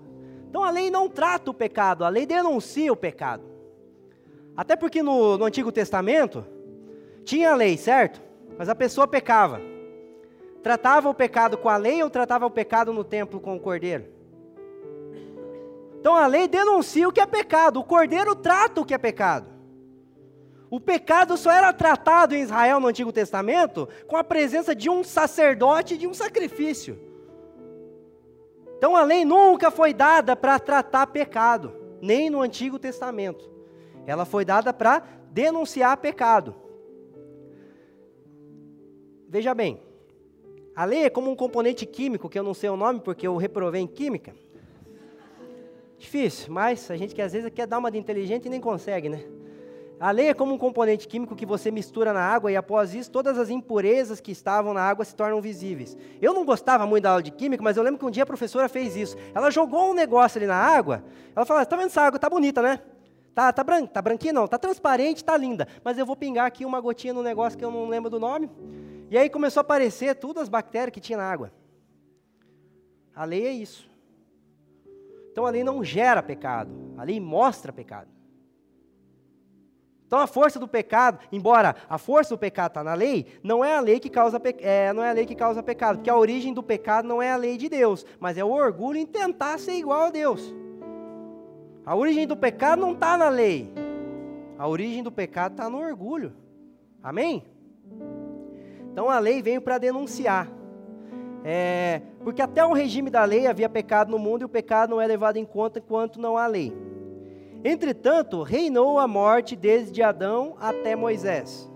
Então 0.50 0.66
a 0.66 0.70
lei 0.70 0.92
não 0.92 1.08
trata 1.08 1.50
o 1.50 1.54
pecado, 1.54 2.04
a 2.04 2.10
lei 2.10 2.26
denuncia 2.26 2.92
o 2.92 2.98
pecado. 2.98 3.46
Até 4.54 4.76
porque 4.76 5.02
no, 5.02 5.38
no 5.38 5.46
Antigo 5.46 5.72
Testamento 5.72 6.46
tinha 7.24 7.54
a 7.54 7.56
lei, 7.56 7.78
certo? 7.78 8.22
Mas 8.58 8.68
a 8.68 8.76
pessoa 8.76 9.08
pecava. 9.08 9.71
Tratava 10.64 11.10
o 11.10 11.14
pecado 11.14 11.58
com 11.58 11.70
a 11.70 11.78
lei 11.78 12.04
ou 12.04 12.10
tratava 12.10 12.46
o 12.46 12.52
pecado 12.52 12.94
no 12.94 13.04
templo 13.04 13.40
com 13.40 13.56
o 13.56 13.60
cordeiro? 13.60 14.06
Então 16.00 16.16
a 16.16 16.26
lei 16.28 16.48
denuncia 16.48 17.08
o 17.08 17.12
que 17.12 17.22
é 17.22 17.26
pecado, 17.26 17.80
o 17.80 17.84
cordeiro 17.84 18.36
trata 18.36 18.82
o 18.82 18.86
que 18.86 18.94
é 18.94 18.98
pecado. 18.98 19.52
O 20.70 20.80
pecado 20.80 21.36
só 21.36 21.52
era 21.52 21.74
tratado 21.74 22.34
em 22.34 22.42
Israel 22.42 22.80
no 22.80 22.88
Antigo 22.88 23.12
Testamento 23.12 23.90
com 24.08 24.16
a 24.16 24.24
presença 24.24 24.74
de 24.74 24.90
um 24.90 25.04
sacerdote 25.04 25.96
e 25.96 25.98
de 25.98 26.08
um 26.08 26.14
sacrifício. 26.14 26.98
Então 28.78 28.96
a 28.96 29.04
lei 29.04 29.26
nunca 29.26 29.70
foi 29.70 29.94
dada 29.94 30.36
para 30.36 30.58
tratar 30.58 31.08
pecado, 31.08 31.74
nem 32.02 32.30
no 32.30 32.42
Antigo 32.42 32.80
Testamento. 32.80 33.52
Ela 34.08 34.26
foi 34.26 34.46
dada 34.46 34.74
para 34.74 35.04
denunciar 35.30 35.98
pecado. 35.98 36.56
Veja 39.28 39.54
bem, 39.54 39.82
a 40.76 40.86
lei 40.86 41.04
é 41.04 41.10
como 41.10 41.30
um 41.30 41.36
componente 41.36 41.86
químico, 41.86 42.30
que 42.30 42.40
eu 42.40 42.44
não 42.44 42.54
sei 42.54 42.70
o 42.70 42.78
nome 42.78 43.00
porque 43.00 43.28
eu 43.28 43.36
reprovei 43.38 43.82
em 43.82 43.88
química. 43.88 44.34
Difícil, 45.98 46.52
mas 46.52 46.90
a 46.90 46.98
gente 46.98 47.14
que 47.14 47.22
às 47.22 47.34
vezes 47.34 47.52
quer 47.54 47.68
dar 47.68 47.78
uma 47.78 47.92
de 47.92 47.98
inteligente 47.98 48.46
e 48.46 48.50
nem 48.50 48.60
consegue, 48.60 49.08
né? 49.08 49.24
A 50.00 50.10
lei 50.10 50.30
é 50.30 50.34
como 50.34 50.52
um 50.52 50.58
componente 50.58 51.08
químico 51.08 51.36
que 51.36 51.46
você 51.46 51.70
mistura 51.70 52.12
na 52.12 52.22
água 52.22 52.52
e 52.52 52.56
após 52.56 52.96
isso 52.96 53.12
todas 53.12 53.38
as 53.38 53.52
impurezas 53.52 54.20
que 54.20 54.32
estavam 54.32 54.74
na 54.74 54.82
água 54.82 55.06
se 55.06 55.16
tornam 55.16 55.40
visíveis. 55.40 55.96
Eu 56.20 56.34
não 56.34 56.44
gostava 56.44 56.88
muito 56.88 57.04
da 57.04 57.12
aula 57.12 57.22
de 57.22 57.30
química, 57.30 57.64
mas 57.64 57.78
eu 57.78 57.84
lembro 57.84 58.00
que 58.00 58.06
um 58.06 58.10
dia 58.10 58.24
a 58.24 58.26
professora 58.26 58.68
fez 58.68 58.96
isso. 58.96 59.16
Ela 59.32 59.52
jogou 59.52 59.92
um 59.92 59.94
negócio 59.94 60.40
ali 60.40 60.48
na 60.48 60.56
água, 60.56 61.04
ela 61.36 61.46
falou, 61.46 61.64
tá 61.64 61.76
vendo 61.76 61.86
essa 61.86 62.02
água, 62.02 62.18
tá 62.18 62.28
bonita, 62.28 62.64
né? 62.64 62.80
Tá, 63.36 63.54
tá, 63.54 63.64
bran 63.64 63.86
tá 63.86 64.02
branquinha 64.02 64.34
não, 64.34 64.48
tá 64.48 64.58
transparente, 64.58 65.24
tá 65.24 65.38
linda. 65.38 65.68
Mas 65.84 66.00
eu 66.00 66.06
vou 66.06 66.16
pingar 66.16 66.48
aqui 66.48 66.66
uma 66.66 66.82
gotinha 66.82 67.14
no 67.14 67.22
negócio 67.22 67.56
que 67.56 67.64
eu 67.64 67.70
não 67.70 67.88
lembro 67.88 68.10
do 68.10 68.20
nome. 68.20 68.50
E 69.12 69.18
aí 69.18 69.30
começou 69.30 69.60
a 69.60 69.62
aparecer 69.62 70.16
todas 70.16 70.44
as 70.44 70.50
bactérias 70.50 70.94
que 70.94 71.02
tinha 71.02 71.18
na 71.18 71.30
água. 71.30 71.52
A 73.14 73.26
lei 73.26 73.46
é 73.46 73.52
isso. 73.52 73.92
Então 75.30 75.46
a 75.46 75.50
lei 75.50 75.66
não 75.66 75.84
gera 75.84 76.24
pecado, 76.24 76.72
a 76.98 77.04
lei 77.04 77.20
mostra 77.20 77.74
pecado. 77.74 78.08
Então 80.08 80.18
a 80.18 80.28
força 80.28 80.58
do 80.58 80.68
pecado, 80.68 81.20
embora 81.30 81.76
a 81.90 81.98
força 81.98 82.34
do 82.34 82.38
pecado 82.38 82.72
está 82.72 82.84
na 82.86 82.94
lei, 82.94 83.28
não 83.44 83.66
é 83.66 83.76
a 83.76 83.82
lei 83.82 84.00
que 84.00 84.10
causa 84.10 84.42
é, 84.60 84.94
não 84.94 85.04
é 85.04 85.10
a 85.10 85.14
lei 85.14 85.26
que 85.26 85.36
causa 85.36 85.62
pecado, 85.62 85.98
porque 85.98 86.10
a 86.10 86.18
origem 86.18 86.54
do 86.54 86.64
pecado 86.64 87.06
não 87.06 87.22
é 87.22 87.34
a 87.34 87.38
lei 87.38 87.58
de 87.58 87.68
Deus, 87.68 88.06
mas 88.18 88.38
é 88.38 88.46
o 88.46 88.50
orgulho 88.50 88.98
em 88.98 89.06
tentar 89.06 89.60
ser 89.60 89.74
igual 89.74 90.04
a 90.04 90.10
Deus. 90.10 90.54
A 91.86 91.94
origem 91.98 92.26
do 92.26 92.38
pecado 92.38 92.80
não 92.80 92.94
está 92.94 93.18
na 93.18 93.28
lei, 93.28 93.74
a 94.58 94.66
origem 94.70 95.04
do 95.04 95.12
pecado 95.12 95.52
está 95.52 95.70
no 95.70 95.80
orgulho. 95.80 96.34
Amém? 97.04 97.46
Então 98.92 99.10
a 99.10 99.20
lei 99.20 99.42
veio 99.42 99.62
para 99.62 99.78
denunciar. 99.78 100.52
É, 101.44 102.02
porque 102.24 102.42
até 102.42 102.64
o 102.64 102.74
regime 102.74 103.10
da 103.10 103.24
lei 103.24 103.48
havia 103.48 103.68
pecado 103.68 104.12
no 104.12 104.20
mundo 104.20 104.42
e 104.42 104.46
o 104.46 104.50
pecado 104.50 104.92
não 104.92 105.02
é 105.02 105.08
levado 105.08 105.38
em 105.38 105.46
conta 105.46 105.80
enquanto 105.80 106.20
não 106.20 106.38
há 106.38 106.46
lei. 106.46 106.72
Entretanto, 107.64 108.42
reinou 108.44 109.00
a 109.00 109.08
morte 109.08 109.56
desde 109.56 110.02
Adão 110.02 110.56
até 110.60 110.96
Moisés. 110.96 111.70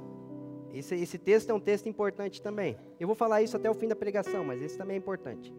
Esse, 0.74 0.95
esse 0.95 1.17
texto 1.17 1.50
é 1.50 1.53
um 1.53 1.60
texto 1.60 1.88
importante 1.88 2.41
também. 2.41 2.75
Eu 3.00 3.07
vou 3.07 3.15
falar 3.15 3.41
isso 3.41 3.55
até 3.55 3.69
o 3.69 3.74
fim 3.74 3.88
da 3.88 3.95
pregação, 3.95 4.43
mas 4.43 4.62
esse 4.62 4.77
também 4.77 4.95
é 4.95 4.98
importante. 4.98 5.53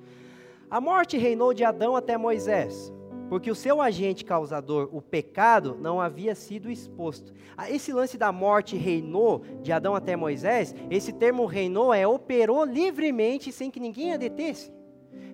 A 0.71 0.81
morte 0.81 1.17
reinou 1.17 1.55
de 1.55 1.65
Adão 1.65 1.97
até 1.97 2.19
Moisés, 2.19 2.93
porque 3.29 3.51
o 3.51 3.55
seu 3.55 3.81
agente 3.81 4.25
causador, 4.25 4.89
o 4.93 5.03
pecado, 5.03 5.77
não 5.81 6.01
havia 6.01 6.35
sido 6.35 6.71
exposto. 6.71 7.33
Ah, 7.57 7.71
esse 7.71 7.93
lance 7.93 8.17
da 8.17 8.31
morte 8.31 8.77
reinou 8.77 9.43
de 9.63 9.73
Adão 9.73 9.95
até 9.95 10.17
Moisés, 10.17 10.75
esse 10.91 11.13
termo 11.13 11.47
reinou 11.47 11.93
é 11.93 12.07
operou 12.07 12.65
livremente 12.65 13.51
sem 13.53 13.71
que 13.71 13.81
ninguém 13.81 14.13
a 14.13 14.17
detesse 14.17 14.75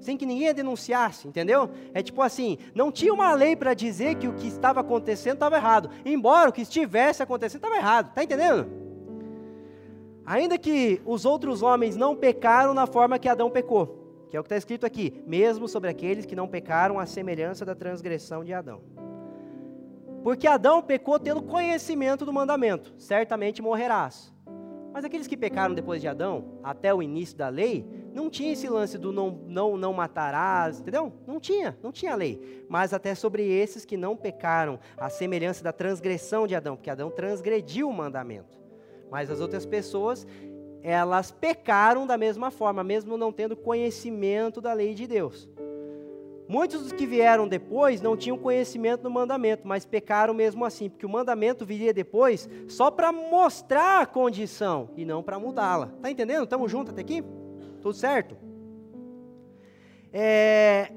sem 0.00 0.16
que 0.16 0.26
ninguém 0.26 0.48
a 0.48 0.52
denunciasse, 0.52 1.28
entendeu? 1.28 1.70
É 1.94 2.02
tipo 2.02 2.20
assim, 2.22 2.58
não 2.74 2.90
tinha 2.90 3.14
uma 3.14 3.32
lei 3.34 3.54
para 3.54 3.72
dizer 3.72 4.16
que 4.16 4.26
o 4.26 4.34
que 4.34 4.48
estava 4.48 4.80
acontecendo 4.80 5.34
estava 5.34 5.56
errado, 5.56 5.90
embora 6.04 6.50
o 6.50 6.52
que 6.52 6.62
estivesse 6.62 7.22
acontecendo 7.22 7.60
estava 7.60 7.76
errado, 7.76 8.12
tá 8.12 8.22
entendendo? 8.24 8.66
Ainda 10.26 10.58
que 10.58 11.00
os 11.04 11.24
outros 11.24 11.62
homens 11.62 11.96
não 11.96 12.16
pecaram 12.16 12.74
na 12.74 12.86
forma 12.86 13.18
que 13.18 13.28
Adão 13.28 13.50
pecou, 13.50 14.01
que 14.32 14.36
é 14.38 14.40
o 14.40 14.42
que 14.42 14.46
está 14.46 14.56
escrito 14.56 14.86
aqui, 14.86 15.22
mesmo 15.26 15.68
sobre 15.68 15.90
aqueles 15.90 16.24
que 16.24 16.34
não 16.34 16.48
pecaram 16.48 16.98
à 16.98 17.04
semelhança 17.04 17.66
da 17.66 17.74
transgressão 17.74 18.42
de 18.42 18.54
Adão. 18.54 18.80
Porque 20.22 20.46
Adão 20.46 20.80
pecou 20.80 21.20
tendo 21.20 21.42
conhecimento 21.42 22.24
do 22.24 22.32
mandamento, 22.32 22.94
certamente 22.96 23.60
morrerás. 23.60 24.32
Mas 24.90 25.04
aqueles 25.04 25.26
que 25.26 25.36
pecaram 25.36 25.74
depois 25.74 26.00
de 26.00 26.08
Adão, 26.08 26.58
até 26.64 26.94
o 26.94 27.02
início 27.02 27.36
da 27.36 27.50
lei, 27.50 27.86
não 28.14 28.30
tinha 28.30 28.54
esse 28.54 28.66
lance 28.70 28.96
do 28.96 29.12
não, 29.12 29.32
não, 29.46 29.76
não 29.76 29.92
matarás, 29.92 30.80
entendeu? 30.80 31.12
Não 31.26 31.38
tinha, 31.38 31.76
não 31.82 31.92
tinha 31.92 32.16
lei. 32.16 32.64
Mas 32.70 32.94
até 32.94 33.14
sobre 33.14 33.46
esses 33.46 33.84
que 33.84 33.98
não 33.98 34.16
pecaram, 34.16 34.80
a 34.96 35.10
semelhança 35.10 35.62
da 35.62 35.74
transgressão 35.74 36.46
de 36.46 36.54
Adão, 36.54 36.74
porque 36.74 36.88
Adão 36.88 37.10
transgrediu 37.10 37.86
o 37.86 37.92
mandamento. 37.92 38.62
Mas 39.10 39.28
as 39.28 39.40
outras 39.40 39.66
pessoas, 39.66 40.26
elas 40.82 41.30
pecaram 41.30 42.06
da 42.06 42.18
mesma 42.18 42.50
forma, 42.50 42.82
mesmo 42.82 43.16
não 43.16 43.32
tendo 43.32 43.56
conhecimento 43.56 44.60
da 44.60 44.72
lei 44.72 44.94
de 44.94 45.06
Deus. 45.06 45.48
Muitos 46.48 46.82
dos 46.82 46.92
que 46.92 47.06
vieram 47.06 47.48
depois 47.48 48.00
não 48.00 48.16
tinham 48.16 48.36
conhecimento 48.36 49.02
do 49.02 49.10
mandamento, 49.10 49.66
mas 49.66 49.86
pecaram 49.86 50.34
mesmo 50.34 50.64
assim, 50.64 50.90
porque 50.90 51.06
o 51.06 51.08
mandamento 51.08 51.64
viria 51.64 51.94
depois 51.94 52.48
só 52.68 52.90
para 52.90 53.12
mostrar 53.12 54.02
a 54.02 54.06
condição 54.06 54.90
e 54.96 55.04
não 55.04 55.22
para 55.22 55.38
mudá-la. 55.38 55.92
Tá 56.02 56.10
entendendo? 56.10 56.44
Estamos 56.44 56.70
juntos 56.70 56.92
até 56.92 57.00
aqui? 57.00 57.24
Tudo 57.80 57.94
certo? 57.94 58.36
É, 60.12 60.92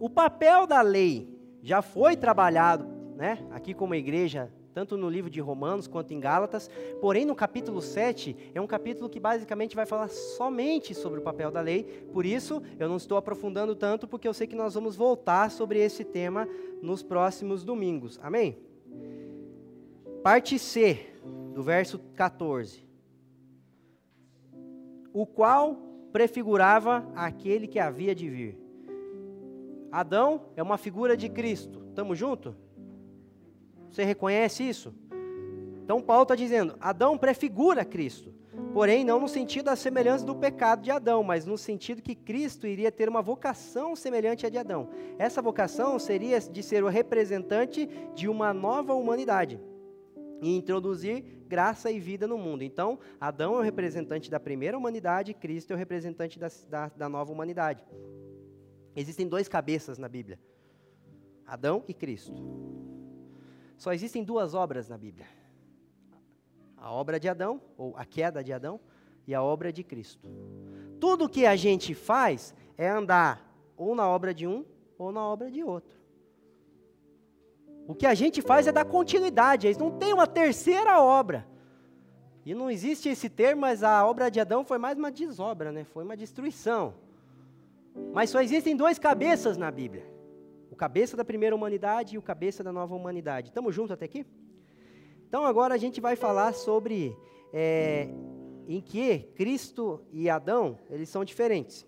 o 0.00 0.10
papel 0.10 0.66
da 0.66 0.80
lei 0.80 1.28
já 1.62 1.80
foi 1.80 2.16
trabalhado, 2.16 2.86
né, 3.14 3.38
aqui 3.50 3.72
como 3.74 3.94
igreja, 3.94 4.50
tanto 4.76 4.94
no 4.98 5.08
livro 5.08 5.30
de 5.30 5.40
Romanos 5.40 5.86
quanto 5.86 6.12
em 6.12 6.20
Gálatas, 6.20 6.68
porém 7.00 7.24
no 7.24 7.34
capítulo 7.34 7.80
7 7.80 8.52
é 8.54 8.60
um 8.60 8.66
capítulo 8.66 9.08
que 9.08 9.18
basicamente 9.18 9.74
vai 9.74 9.86
falar 9.86 10.08
somente 10.08 10.94
sobre 10.94 11.18
o 11.18 11.22
papel 11.22 11.50
da 11.50 11.62
lei, 11.62 11.82
por 12.12 12.26
isso 12.26 12.62
eu 12.78 12.86
não 12.86 12.98
estou 12.98 13.16
aprofundando 13.16 13.74
tanto, 13.74 14.06
porque 14.06 14.28
eu 14.28 14.34
sei 14.34 14.46
que 14.46 14.54
nós 14.54 14.74
vamos 14.74 14.94
voltar 14.94 15.50
sobre 15.50 15.78
esse 15.78 16.04
tema 16.04 16.46
nos 16.82 17.02
próximos 17.02 17.64
domingos, 17.64 18.20
amém? 18.22 18.58
Parte 20.22 20.58
C, 20.58 21.06
do 21.54 21.62
verso 21.62 21.98
14 22.14 22.84
o 25.10 25.24
qual 25.24 25.76
prefigurava 26.12 27.10
aquele 27.14 27.66
que 27.66 27.78
havia 27.78 28.14
de 28.14 28.28
vir. 28.28 28.58
Adão 29.90 30.42
é 30.54 30.62
uma 30.62 30.76
figura 30.76 31.16
de 31.16 31.30
Cristo. 31.30 31.82
Estamos 31.88 32.18
junto? 32.18 32.65
Você 33.90 34.04
reconhece 34.04 34.62
isso? 34.62 34.94
Então 35.84 36.02
Paulo 36.02 36.22
está 36.22 36.34
dizendo, 36.34 36.76
Adão 36.80 37.16
prefigura 37.16 37.84
Cristo. 37.84 38.34
Porém, 38.72 39.04
não 39.04 39.20
no 39.20 39.28
sentido 39.28 39.66
da 39.66 39.76
semelhança 39.76 40.24
do 40.24 40.34
pecado 40.34 40.82
de 40.82 40.90
Adão, 40.90 41.22
mas 41.22 41.46
no 41.46 41.56
sentido 41.56 42.02
que 42.02 42.14
Cristo 42.14 42.66
iria 42.66 42.90
ter 42.90 43.08
uma 43.08 43.22
vocação 43.22 43.94
semelhante 43.94 44.46
à 44.46 44.50
de 44.50 44.58
Adão. 44.58 44.88
Essa 45.18 45.40
vocação 45.40 45.98
seria 45.98 46.40
de 46.40 46.62
ser 46.62 46.82
o 46.82 46.88
representante 46.88 47.88
de 48.14 48.28
uma 48.28 48.52
nova 48.52 48.94
humanidade 48.94 49.60
e 50.42 50.56
introduzir 50.56 51.24
graça 51.46 51.90
e 51.90 51.98
vida 51.98 52.26
no 52.26 52.36
mundo. 52.36 52.62
Então, 52.62 52.98
Adão 53.20 53.54
é 53.54 53.58
o 53.58 53.62
representante 53.62 54.30
da 54.30 54.40
primeira 54.40 54.76
humanidade, 54.76 55.32
Cristo 55.32 55.72
é 55.72 55.74
o 55.74 55.78
representante 55.78 56.38
da, 56.38 56.48
da, 56.68 56.88
da 56.88 57.08
nova 57.08 57.32
humanidade. 57.32 57.82
Existem 58.94 59.28
dois 59.28 59.48
cabeças 59.48 59.98
na 59.98 60.08
Bíblia: 60.08 60.38
Adão 61.46 61.84
e 61.86 61.94
Cristo. 61.94 62.34
Só 63.76 63.92
existem 63.92 64.24
duas 64.24 64.54
obras 64.54 64.88
na 64.88 64.96
Bíblia: 64.96 65.26
a 66.76 66.90
obra 66.90 67.20
de 67.20 67.28
Adão, 67.28 67.60
ou 67.76 67.94
a 67.96 68.04
queda 68.04 68.42
de 68.42 68.52
Adão, 68.52 68.80
e 69.26 69.34
a 69.34 69.42
obra 69.42 69.72
de 69.72 69.82
Cristo. 69.82 70.26
Tudo 71.00 71.28
que 71.28 71.44
a 71.44 71.56
gente 71.56 71.94
faz 71.94 72.54
é 72.78 72.88
andar 72.88 73.44
ou 73.76 73.94
na 73.94 74.08
obra 74.08 74.32
de 74.32 74.46
um 74.46 74.64
ou 74.98 75.12
na 75.12 75.22
obra 75.22 75.50
de 75.50 75.62
outro. 75.62 75.96
O 77.86 77.94
que 77.94 78.06
a 78.06 78.14
gente 78.14 78.42
faz 78.42 78.66
é 78.66 78.72
dar 78.72 78.84
continuidade, 78.84 79.66
eles 79.66 79.78
não 79.78 79.90
tem 79.90 80.12
uma 80.12 80.26
terceira 80.26 81.00
obra. 81.00 81.46
E 82.44 82.54
não 82.54 82.70
existe 82.70 83.08
esse 83.08 83.28
termo, 83.28 83.62
mas 83.62 83.82
a 83.82 84.06
obra 84.06 84.30
de 84.30 84.40
Adão 84.40 84.64
foi 84.64 84.78
mais 84.78 84.96
uma 84.96 85.10
desobra, 85.10 85.72
né? 85.72 85.84
foi 85.84 86.04
uma 86.04 86.16
destruição. 86.16 86.94
Mas 88.12 88.30
só 88.30 88.40
existem 88.40 88.76
dois 88.76 88.98
cabeças 88.98 89.56
na 89.56 89.70
Bíblia: 89.70 90.06
o 90.70 90.76
cabeça 90.76 91.16
da 91.16 91.24
primeira 91.24 91.54
humanidade 91.54 92.14
e 92.14 92.18
o 92.18 92.22
cabeça 92.22 92.62
da 92.62 92.72
nova 92.72 92.94
humanidade. 92.94 93.48
Estamos 93.48 93.74
juntos 93.74 93.92
até 93.92 94.04
aqui? 94.04 94.26
Então 95.28 95.44
agora 95.44 95.74
a 95.74 95.78
gente 95.78 96.00
vai 96.00 96.16
falar 96.16 96.54
sobre 96.54 97.16
é, 97.52 98.08
em 98.68 98.80
que 98.80 99.18
Cristo 99.34 100.04
e 100.12 100.28
Adão 100.28 100.78
eles 100.90 101.08
são 101.08 101.24
diferentes. 101.24 101.86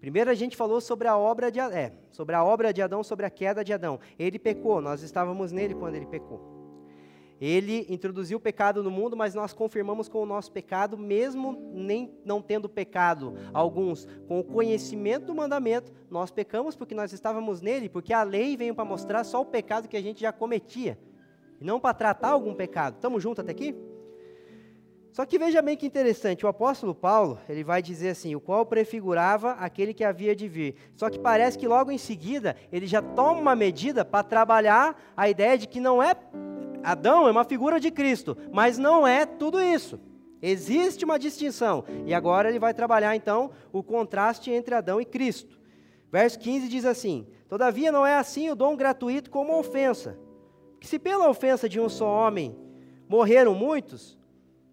Primeiro 0.00 0.30
a 0.30 0.34
gente 0.34 0.56
falou 0.56 0.80
sobre 0.80 1.08
a 1.08 1.16
obra 1.16 1.50
de 1.50 1.58
é, 1.60 1.92
sobre 2.10 2.34
a 2.34 2.44
obra 2.44 2.72
de 2.72 2.82
Adão, 2.82 3.02
sobre 3.02 3.26
a 3.26 3.30
queda 3.30 3.64
de 3.64 3.72
Adão. 3.72 3.98
Ele 4.18 4.38
pecou, 4.38 4.80
nós 4.80 5.02
estávamos 5.02 5.52
nele 5.52 5.74
quando 5.74 5.94
ele 5.94 6.06
pecou. 6.06 6.55
Ele 7.40 7.86
introduziu 7.88 8.38
o 8.38 8.40
pecado 8.40 8.82
no 8.82 8.90
mundo, 8.90 9.16
mas 9.16 9.34
nós 9.34 9.52
confirmamos 9.52 10.08
com 10.08 10.22
o 10.22 10.26
nosso 10.26 10.50
pecado, 10.50 10.96
mesmo 10.96 11.70
nem 11.72 12.10
não 12.24 12.40
tendo 12.40 12.68
pecado 12.68 13.34
alguns, 13.52 14.08
com 14.26 14.40
o 14.40 14.44
conhecimento 14.44 15.26
do 15.26 15.34
mandamento, 15.34 15.92
nós 16.10 16.30
pecamos 16.30 16.74
porque 16.74 16.94
nós 16.94 17.12
estávamos 17.12 17.60
nele, 17.60 17.88
porque 17.88 18.12
a 18.12 18.22
lei 18.22 18.56
veio 18.56 18.74
para 18.74 18.84
mostrar 18.84 19.22
só 19.24 19.42
o 19.42 19.46
pecado 19.46 19.88
que 19.88 19.96
a 19.96 20.02
gente 20.02 20.20
já 20.20 20.32
cometia, 20.32 20.98
e 21.60 21.64
não 21.64 21.78
para 21.78 21.94
tratar 21.94 22.28
algum 22.28 22.54
pecado. 22.54 22.94
Estamos 22.94 23.22
juntos 23.22 23.40
até 23.40 23.52
aqui? 23.52 23.74
Só 25.16 25.24
que 25.24 25.38
veja 25.38 25.62
bem 25.62 25.78
que 25.78 25.86
interessante, 25.86 26.44
o 26.44 26.48
apóstolo 26.48 26.94
Paulo, 26.94 27.40
ele 27.48 27.64
vai 27.64 27.80
dizer 27.80 28.10
assim, 28.10 28.34
o 28.34 28.40
qual 28.40 28.66
prefigurava 28.66 29.52
aquele 29.52 29.94
que 29.94 30.04
havia 30.04 30.36
de 30.36 30.46
vir. 30.46 30.74
Só 30.94 31.08
que 31.08 31.18
parece 31.18 31.56
que 31.56 31.66
logo 31.66 31.90
em 31.90 31.96
seguida, 31.96 32.54
ele 32.70 32.86
já 32.86 33.00
toma 33.00 33.40
uma 33.40 33.56
medida 33.56 34.04
para 34.04 34.22
trabalhar 34.22 34.94
a 35.16 35.26
ideia 35.26 35.56
de 35.56 35.66
que 35.66 35.80
não 35.80 36.02
é 36.02 36.14
Adão 36.84 37.26
é 37.26 37.30
uma 37.30 37.44
figura 37.44 37.80
de 37.80 37.90
Cristo, 37.90 38.36
mas 38.52 38.76
não 38.76 39.06
é 39.06 39.24
tudo 39.24 39.58
isso. 39.58 39.98
Existe 40.42 41.06
uma 41.06 41.18
distinção. 41.18 41.82
E 42.04 42.12
agora 42.12 42.50
ele 42.50 42.58
vai 42.58 42.74
trabalhar 42.74 43.16
então 43.16 43.52
o 43.72 43.82
contraste 43.82 44.50
entre 44.50 44.74
Adão 44.74 45.00
e 45.00 45.06
Cristo. 45.06 45.58
Verso 46.12 46.38
15 46.40 46.68
diz 46.68 46.84
assim: 46.84 47.26
Todavia 47.48 47.90
não 47.90 48.04
é 48.04 48.18
assim 48.18 48.50
o 48.50 48.54
dom 48.54 48.76
gratuito 48.76 49.30
como 49.30 49.58
ofensa. 49.58 50.18
Que 50.78 50.86
se 50.86 50.98
pela 50.98 51.26
ofensa 51.26 51.70
de 51.70 51.80
um 51.80 51.88
só 51.88 52.06
homem 52.06 52.54
morreram 53.08 53.54
muitos, 53.54 54.18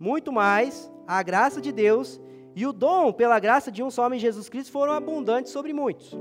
muito 0.04 0.34
mais 0.34 0.92
a 1.08 1.24
graça 1.24 1.62
de 1.62 1.72
Deus 1.72 2.20
e 2.54 2.68
o 2.68 2.74
dom 2.74 3.14
pela 3.14 3.40
graça 3.40 3.72
de 3.72 3.82
um 3.82 3.90
só 3.90 4.06
homem 4.06 4.20
Jesus 4.20 4.50
Cristo 4.50 4.70
foram 4.70 4.92
abundantes 4.92 5.54
sobre 5.54 5.72
muitos. 5.72 6.12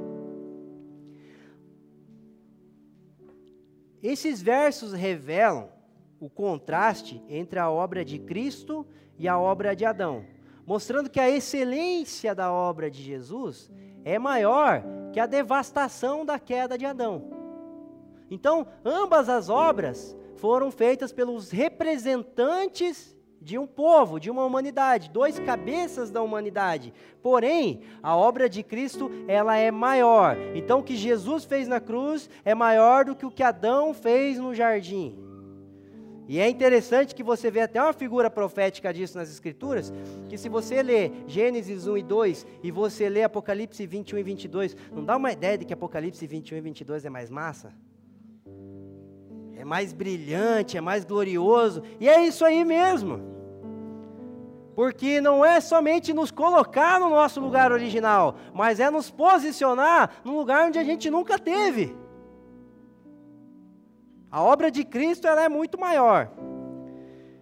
Esses 4.01 4.41
versos 4.41 4.93
revelam 4.93 5.69
o 6.21 6.31
contraste 6.31 7.21
entre 7.29 7.59
a 7.59 7.69
obra 7.69 8.05
de 8.05 8.21
Cristo 8.21 8.87
e 9.19 9.27
a 9.27 9.37
obra 9.37 9.75
de 9.75 9.85
Adão, 9.85 10.25
mostrando 10.65 11.11
que 11.11 11.19
a 11.19 11.29
excelência 11.29 12.37
da 12.37 12.53
obra 12.53 12.89
de 12.89 13.03
Jesus 13.03 13.69
é 14.05 14.17
maior 14.17 14.85
que 15.13 15.19
a 15.19 15.27
devastação 15.27 16.25
da 16.25 16.39
queda 16.39 16.79
de 16.79 16.87
Adão. 16.87 17.25
Então, 18.31 18.65
ambas 18.85 19.29
as 19.29 19.49
obras 19.49 20.17
foram 20.37 20.71
feitas 20.71 21.13
pelos 21.13 21.51
representantes 21.51 23.12
de 23.43 23.59
um 23.59 23.67
povo, 23.67 24.21
de 24.21 24.31
uma 24.31 24.45
humanidade, 24.45 25.11
dois 25.11 25.39
cabeças 25.39 26.11
da 26.11 26.23
humanidade. 26.23 26.95
Porém, 27.23 27.81
a 28.03 28.17
obra 28.17 28.49
de 28.49 28.63
Cristo, 28.63 29.11
ela 29.27 29.57
é 29.57 29.71
maior. 29.71 30.37
Então, 30.55 30.79
o 30.79 30.83
que 30.83 30.97
Jesus 30.97 31.45
fez 31.45 31.67
na 31.67 31.81
cruz 31.81 32.31
é 32.45 32.55
maior 32.55 33.05
do 33.05 33.17
que 33.17 33.27
o 33.27 33.31
que 33.31 33.43
Adão 33.43 33.93
fez 33.93 34.39
no 34.39 34.55
jardim. 34.55 35.19
E 36.29 36.39
é 36.39 36.49
interessante 36.49 37.15
que 37.15 37.23
você 37.23 37.51
vê 37.51 37.61
até 37.61 37.83
uma 37.83 37.93
figura 37.93 38.31
profética 38.31 38.95
disso 38.95 39.19
nas 39.19 39.31
Escrituras, 39.31 39.93
que 40.29 40.39
se 40.39 40.49
você 40.49 40.83
ler 40.83 41.13
Gênesis 41.27 41.87
1 41.87 41.99
e 41.99 42.03
2 42.03 42.47
e 42.63 42.71
você 42.71 43.09
ler 43.09 43.25
Apocalipse 43.25 43.85
21 43.87 44.19
e 44.19 44.23
22, 44.23 44.77
não 44.93 45.05
dá 45.05 45.17
uma 45.17 45.33
ideia 45.33 45.59
de 45.59 45.65
que 45.65 45.75
Apocalipse 45.75 46.27
21 46.27 46.57
e 46.57 46.61
22 46.61 47.05
é 47.05 47.11
mais 47.11 47.29
massa? 47.29 47.73
É 49.57 49.65
mais 49.65 49.93
brilhante, 49.93 50.77
é 50.77 50.81
mais 50.81 51.05
glorioso, 51.05 51.83
e 52.01 52.09
é 52.09 52.25
isso 52.27 52.45
aí 52.45 52.65
mesmo. 52.65 53.21
Porque 54.75 55.21
não 55.21 55.45
é 55.45 55.61
somente 55.61 56.13
nos 56.13 56.31
colocar 56.31 56.99
no 56.99 57.11
nosso 57.11 57.41
lugar 57.41 57.73
original, 57.73 58.37
mas 58.55 58.81
é 58.81 58.91
nos 58.91 59.11
posicionar 59.11 60.11
no 60.25 60.37
lugar 60.37 60.67
onde 60.67 60.79
a 60.79 60.85
gente 60.85 61.11
nunca 61.11 61.39
teve. 61.39 61.95
A 64.31 64.43
obra 64.43 64.71
de 64.71 64.83
Cristo 64.83 65.27
ela 65.27 65.45
é 65.45 65.49
muito 65.49 65.79
maior. 65.79 66.31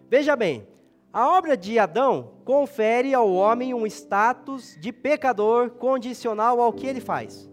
Veja 0.09 0.35
bem, 0.35 0.67
a 1.13 1.29
obra 1.29 1.57
de 1.57 1.79
Adão 1.79 2.35
confere 2.45 3.13
ao 3.13 3.33
homem 3.33 3.75
um 3.75 3.85
status 3.87 4.77
de 4.81 4.93
pecador 4.93 5.71
condicional 5.71 6.61
ao 6.61 6.73
que 6.73 6.87
ele 6.87 7.01
faz. 7.01 7.50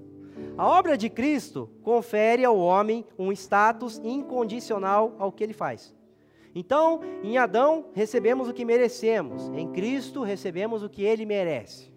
A 0.57 0.67
obra 0.67 0.97
de 0.97 1.09
Cristo 1.09 1.69
confere 1.83 2.43
ao 2.43 2.57
homem 2.57 3.05
um 3.17 3.31
status 3.31 3.99
incondicional 4.03 5.15
ao 5.19 5.31
que 5.31 5.43
ele 5.43 5.53
faz. 5.53 5.95
Então, 6.55 7.01
em 7.23 7.37
Adão 7.37 7.85
recebemos 7.93 8.49
o 8.49 8.53
que 8.53 8.65
merecemos, 8.65 9.49
em 9.49 9.71
Cristo 9.71 10.23
recebemos 10.23 10.81
o 10.81 10.89
que 10.89 11.03
ele 11.03 11.25
merece. 11.25 11.93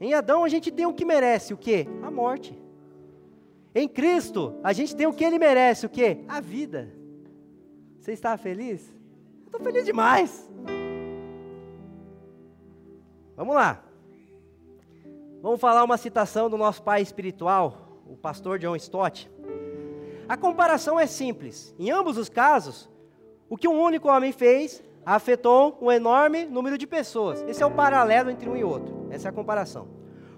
Em 0.00 0.14
Adão 0.14 0.42
a 0.42 0.48
gente 0.48 0.72
tem 0.72 0.86
o 0.86 0.94
que 0.94 1.04
merece, 1.04 1.52
o 1.54 1.58
que? 1.58 1.86
A 2.02 2.10
morte. 2.10 2.58
Em 3.74 3.86
Cristo 3.86 4.58
a 4.64 4.72
gente 4.72 4.96
tem 4.96 5.06
o 5.06 5.12
que 5.12 5.24
ele 5.24 5.38
merece, 5.38 5.86
o 5.86 5.90
que? 5.90 6.24
A 6.26 6.40
vida. 6.40 6.92
Você 8.00 8.12
está 8.12 8.36
feliz? 8.36 8.92
Estou 9.46 9.60
feliz 9.60 9.84
demais. 9.84 10.48
Vamos 13.40 13.54
lá. 13.54 13.82
Vamos 15.40 15.58
falar 15.58 15.82
uma 15.82 15.96
citação 15.96 16.50
do 16.50 16.58
nosso 16.58 16.82
pai 16.82 17.00
espiritual, 17.00 18.02
o 18.06 18.14
pastor 18.14 18.58
John 18.58 18.76
Stott. 18.76 19.30
A 20.28 20.36
comparação 20.36 21.00
é 21.00 21.06
simples. 21.06 21.74
Em 21.78 21.90
ambos 21.90 22.18
os 22.18 22.28
casos, 22.28 22.86
o 23.48 23.56
que 23.56 23.66
um 23.66 23.80
único 23.80 24.10
homem 24.10 24.30
fez 24.30 24.84
afetou 25.06 25.78
um 25.80 25.90
enorme 25.90 26.44
número 26.44 26.76
de 26.76 26.86
pessoas. 26.86 27.40
Esse 27.48 27.62
é 27.62 27.66
o 27.66 27.70
paralelo 27.70 28.28
entre 28.28 28.46
um 28.46 28.54
e 28.54 28.62
outro. 28.62 29.06
Essa 29.10 29.28
é 29.28 29.30
a 29.30 29.32
comparação. 29.32 29.88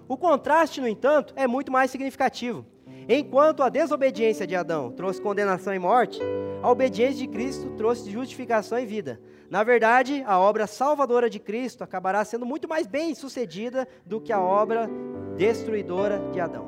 O 0.07 0.15
contraste, 0.15 0.79
no 0.79 0.87
entanto, 0.87 1.33
é 1.35 1.45
muito 1.45 1.73
mais 1.73 1.91
significativo. 1.91 2.65
Enquanto 3.09 3.63
a 3.63 3.67
desobediência 3.67 4.47
de 4.47 4.55
Adão 4.55 4.93
trouxe 4.93 5.21
condenação 5.21 5.75
e 5.75 5.77
morte, 5.77 6.21
a 6.61 6.71
obediência 6.71 7.17
de 7.17 7.27
Cristo 7.27 7.69
trouxe 7.71 8.09
justificação 8.09 8.79
e 8.79 8.85
vida. 8.85 9.19
Na 9.53 9.61
verdade, 9.61 10.23
a 10.25 10.39
obra 10.39 10.65
salvadora 10.65 11.29
de 11.29 11.37
Cristo 11.37 11.83
acabará 11.83 12.25
sendo 12.25 12.43
muito 12.43 12.67
mais 12.67 12.87
bem 12.87 13.13
sucedida 13.13 13.87
do 14.03 14.19
que 14.19 14.33
a 14.33 14.41
obra 14.41 14.89
destruidora 15.37 16.17
de 16.31 16.39
Adão. 16.39 16.65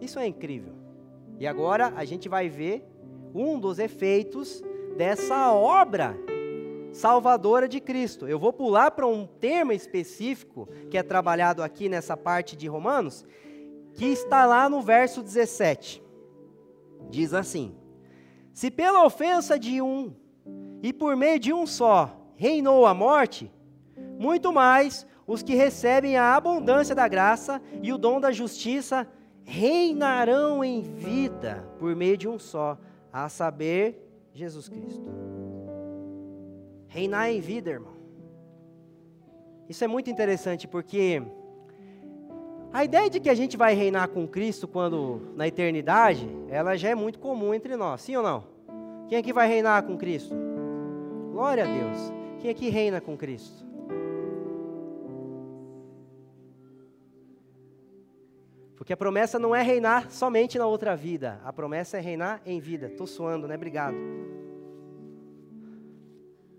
Isso 0.00 0.18
é 0.18 0.26
incrível. 0.26 0.72
E 1.38 1.46
agora 1.46 1.92
a 1.94 2.04
gente 2.04 2.28
vai 2.28 2.48
ver 2.48 2.84
um 3.32 3.60
dos 3.60 3.78
efeitos 3.78 4.60
dessa 4.96 5.52
obra 5.52 6.16
salvadora 6.90 7.68
de 7.68 7.80
Cristo. 7.80 8.26
Eu 8.26 8.40
vou 8.40 8.52
pular 8.52 8.90
para 8.90 9.06
um 9.06 9.24
termo 9.24 9.70
específico 9.70 10.68
que 10.90 10.98
é 10.98 11.02
trabalhado 11.04 11.62
aqui 11.62 11.88
nessa 11.88 12.16
parte 12.16 12.56
de 12.56 12.66
Romanos, 12.66 13.24
que 13.94 14.06
está 14.06 14.44
lá 14.46 14.68
no 14.68 14.82
verso 14.82 15.22
17. 15.22 16.02
Diz 17.08 17.32
assim: 17.32 17.72
Se 18.52 18.68
pela 18.68 19.06
ofensa 19.06 19.56
de 19.56 19.80
um 19.80 20.20
e 20.82 20.92
por 20.92 21.16
meio 21.16 21.38
de 21.38 21.52
um 21.52 21.66
só 21.66 22.18
reinou 22.34 22.84
a 22.84 22.92
morte, 22.92 23.50
muito 24.18 24.52
mais 24.52 25.06
os 25.26 25.42
que 25.42 25.54
recebem 25.54 26.16
a 26.16 26.34
abundância 26.34 26.94
da 26.94 27.06
graça 27.06 27.62
e 27.80 27.92
o 27.92 27.98
dom 27.98 28.20
da 28.20 28.32
justiça 28.32 29.06
reinarão 29.44 30.64
em 30.64 30.82
vida 30.82 31.64
por 31.78 31.94
meio 31.94 32.16
de 32.16 32.28
um 32.28 32.38
só, 32.38 32.76
a 33.12 33.28
saber, 33.28 33.98
Jesus 34.34 34.68
Cristo. 34.68 35.04
Reinar 36.88 37.30
em 37.30 37.40
vida, 37.40 37.70
irmão. 37.70 37.92
Isso 39.68 39.84
é 39.84 39.86
muito 39.86 40.10
interessante 40.10 40.66
porque 40.66 41.22
a 42.72 42.84
ideia 42.84 43.08
de 43.08 43.20
que 43.20 43.30
a 43.30 43.34
gente 43.34 43.56
vai 43.56 43.74
reinar 43.74 44.08
com 44.08 44.26
Cristo 44.26 44.66
quando 44.66 45.32
na 45.36 45.46
eternidade, 45.46 46.28
ela 46.48 46.76
já 46.76 46.88
é 46.88 46.94
muito 46.94 47.18
comum 47.18 47.54
entre 47.54 47.76
nós, 47.76 48.00
sim 48.00 48.16
ou 48.16 48.22
não? 48.22 48.44
Quem 49.08 49.18
aqui 49.18 49.32
vai 49.32 49.46
reinar 49.46 49.82
com 49.84 49.96
Cristo? 49.96 50.51
Glória 51.32 51.64
a 51.64 51.66
Deus. 51.66 52.12
Quem 52.40 52.50
aqui 52.50 52.68
reina 52.68 53.00
com 53.00 53.16
Cristo? 53.16 53.64
Porque 58.76 58.92
a 58.92 58.96
promessa 58.96 59.38
não 59.38 59.54
é 59.54 59.62
reinar 59.62 60.10
somente 60.10 60.58
na 60.58 60.66
outra 60.66 60.94
vida, 60.94 61.40
a 61.42 61.50
promessa 61.50 61.96
é 61.96 62.00
reinar 62.00 62.42
em 62.44 62.60
vida. 62.60 62.88
Estou 62.88 63.06
suando, 63.06 63.48
né? 63.48 63.54
Obrigado. 63.54 63.96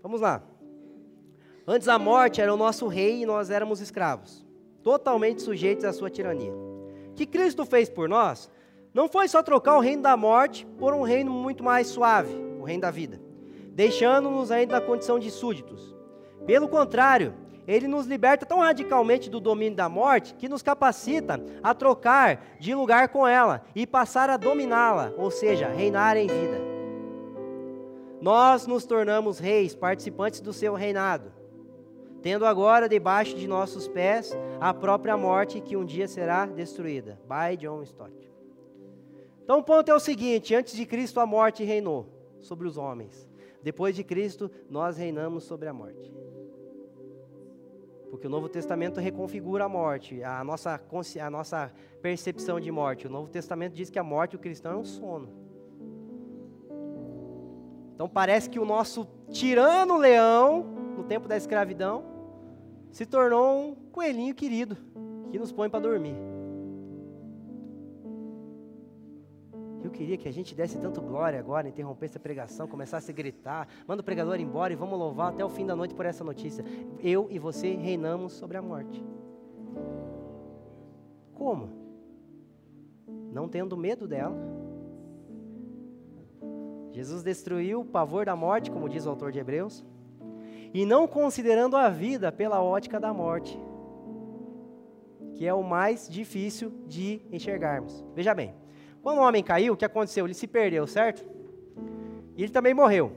Vamos 0.02 0.20
lá. 0.20 0.42
Antes 1.68 1.86
a 1.86 1.96
morte 1.96 2.40
era 2.40 2.52
o 2.52 2.56
nosso 2.56 2.88
rei 2.88 3.22
e 3.22 3.26
nós 3.26 3.50
éramos 3.50 3.80
escravos, 3.80 4.44
totalmente 4.82 5.40
sujeitos 5.40 5.84
à 5.84 5.92
sua 5.92 6.10
tirania. 6.10 6.52
O 6.52 7.14
que 7.14 7.26
Cristo 7.26 7.64
fez 7.64 7.88
por 7.88 8.08
nós 8.08 8.50
não 8.92 9.08
foi 9.08 9.28
só 9.28 9.40
trocar 9.40 9.76
o 9.76 9.80
reino 9.80 10.02
da 10.02 10.16
morte 10.16 10.66
por 10.78 10.92
um 10.94 11.02
reino 11.02 11.30
muito 11.30 11.62
mais 11.62 11.86
suave, 11.86 12.34
o 12.58 12.64
reino 12.64 12.82
da 12.82 12.90
vida, 12.90 13.20
deixando-nos 13.74 14.50
ainda 14.50 14.80
na 14.80 14.86
condição 14.86 15.18
de 15.18 15.30
súditos. 15.30 15.94
Pelo 16.46 16.68
contrário, 16.68 17.34
ele 17.66 17.88
nos 17.88 18.06
liberta 18.06 18.46
tão 18.46 18.60
radicalmente 18.60 19.30
do 19.30 19.40
domínio 19.40 19.76
da 19.76 19.88
morte 19.88 20.34
que 20.34 20.48
nos 20.48 20.62
capacita 20.62 21.42
a 21.62 21.74
trocar 21.74 22.56
de 22.60 22.74
lugar 22.74 23.08
com 23.08 23.26
ela 23.26 23.64
e 23.74 23.86
passar 23.86 24.30
a 24.30 24.36
dominá-la, 24.36 25.12
ou 25.16 25.30
seja, 25.30 25.68
reinar 25.68 26.16
em 26.16 26.26
vida. 26.26 26.60
Nós 28.20 28.66
nos 28.66 28.84
tornamos 28.84 29.38
reis, 29.38 29.74
participantes 29.74 30.40
do 30.40 30.52
seu 30.52 30.74
reinado, 30.74 31.32
tendo 32.22 32.46
agora 32.46 32.88
debaixo 32.88 33.34
de 33.34 33.46
nossos 33.46 33.88
pés 33.88 34.36
a 34.60 34.72
própria 34.72 35.16
morte 35.16 35.60
que 35.60 35.76
um 35.76 35.84
dia 35.84 36.08
será 36.08 36.46
destruída. 36.46 37.18
By 37.24 37.56
John 37.56 37.82
Stott. 37.82 38.14
Então 39.42 39.58
o 39.58 39.62
ponto 39.62 39.90
é 39.90 39.94
o 39.94 40.00
seguinte: 40.00 40.54
antes 40.54 40.74
de 40.74 40.86
Cristo 40.86 41.20
a 41.20 41.26
morte 41.26 41.64
reinou 41.64 42.06
sobre 42.40 42.66
os 42.66 42.78
homens. 42.78 43.28
Depois 43.64 43.96
de 43.96 44.04
Cristo, 44.04 44.50
nós 44.68 44.98
reinamos 44.98 45.44
sobre 45.44 45.68
a 45.68 45.72
morte. 45.72 46.12
Porque 48.10 48.26
o 48.26 48.30
Novo 48.30 48.46
Testamento 48.46 49.00
reconfigura 49.00 49.64
a 49.64 49.68
morte, 49.68 50.22
a 50.22 50.44
nossa, 50.44 50.78
a 51.20 51.30
nossa 51.30 51.72
percepção 52.02 52.60
de 52.60 52.70
morte. 52.70 53.06
O 53.06 53.10
Novo 53.10 53.30
Testamento 53.30 53.72
diz 53.72 53.88
que 53.88 53.98
a 53.98 54.04
morte 54.04 54.32
do 54.32 54.38
cristão 54.38 54.72
é 54.72 54.76
um 54.76 54.84
sono. 54.84 55.30
Então 57.94 58.06
parece 58.06 58.50
que 58.50 58.58
o 58.58 58.66
nosso 58.66 59.08
tirano 59.30 59.96
leão, 59.96 60.62
no 60.98 61.04
tempo 61.04 61.26
da 61.26 61.34
escravidão, 61.34 62.04
se 62.90 63.06
tornou 63.06 63.70
um 63.70 63.74
coelhinho 63.90 64.34
querido, 64.34 64.76
que 65.30 65.38
nos 65.38 65.50
põe 65.50 65.70
para 65.70 65.80
dormir. 65.80 66.33
Eu 69.84 69.90
queria 69.90 70.16
que 70.16 70.26
a 70.26 70.32
gente 70.32 70.54
desse 70.54 70.78
tanto 70.78 71.02
glória 71.02 71.38
agora, 71.38 71.68
interrompesse 71.68 72.16
a 72.16 72.20
pregação, 72.20 72.66
começasse 72.66 73.10
a 73.10 73.14
gritar, 73.14 73.68
manda 73.86 74.00
o 74.00 74.04
pregador 74.04 74.40
embora 74.40 74.72
e 74.72 74.76
vamos 74.76 74.98
louvar 74.98 75.30
até 75.30 75.44
o 75.44 75.50
fim 75.50 75.66
da 75.66 75.76
noite 75.76 75.94
por 75.94 76.06
essa 76.06 76.24
notícia. 76.24 76.64
Eu 77.02 77.28
e 77.30 77.38
você 77.38 77.74
reinamos 77.74 78.32
sobre 78.32 78.56
a 78.56 78.62
morte. 78.62 79.04
Como? 81.34 81.68
Não 83.30 83.46
tendo 83.46 83.76
medo 83.76 84.08
dela. 84.08 84.34
Jesus 86.90 87.22
destruiu 87.22 87.80
o 87.80 87.84
pavor 87.84 88.24
da 88.24 88.34
morte, 88.34 88.70
como 88.70 88.88
diz 88.88 89.04
o 89.04 89.10
autor 89.10 89.32
de 89.32 89.38
Hebreus, 89.38 89.84
e 90.72 90.86
não 90.86 91.06
considerando 91.06 91.76
a 91.76 91.90
vida 91.90 92.32
pela 92.32 92.62
ótica 92.62 92.98
da 92.98 93.12
morte, 93.12 93.60
que 95.34 95.46
é 95.46 95.52
o 95.52 95.62
mais 95.62 96.08
difícil 96.08 96.72
de 96.86 97.20
enxergarmos. 97.30 98.02
Veja 98.14 98.32
bem, 98.32 98.54
quando 99.04 99.18
o 99.18 99.20
homem 99.20 99.44
caiu, 99.44 99.74
o 99.74 99.76
que 99.76 99.84
aconteceu? 99.84 100.24
Ele 100.24 100.32
se 100.32 100.46
perdeu, 100.46 100.86
certo? 100.86 101.22
E 102.38 102.42
ele 102.42 102.50
também 102.50 102.72
morreu. 102.72 103.12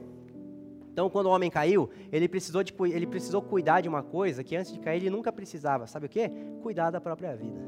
Então, 0.92 1.08
quando 1.08 1.26
o 1.26 1.30
homem 1.30 1.50
caiu, 1.50 1.88
ele 2.12 2.28
precisou, 2.28 2.62
de, 2.62 2.74
ele 2.92 3.06
precisou 3.06 3.40
cuidar 3.40 3.80
de 3.80 3.88
uma 3.88 4.02
coisa 4.02 4.44
que 4.44 4.54
antes 4.54 4.70
de 4.70 4.78
cair 4.80 4.98
ele 4.98 5.08
nunca 5.08 5.32
precisava. 5.32 5.86
Sabe 5.86 6.04
o 6.04 6.08
que? 6.10 6.28
Cuidar 6.62 6.90
da 6.90 7.00
própria 7.00 7.34
vida. 7.34 7.58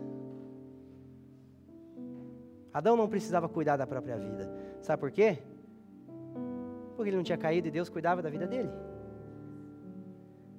Adão 2.74 2.94
não 2.94 3.08
precisava 3.08 3.48
cuidar 3.48 3.78
da 3.78 3.86
própria 3.86 4.18
vida. 4.18 4.52
Sabe 4.82 5.00
por 5.00 5.10
quê? 5.10 5.38
Porque 6.96 7.08
ele 7.08 7.16
não 7.16 7.24
tinha 7.24 7.38
caído 7.38 7.68
e 7.68 7.70
Deus 7.70 7.88
cuidava 7.88 8.20
da 8.20 8.28
vida 8.28 8.46
dele. 8.46 8.68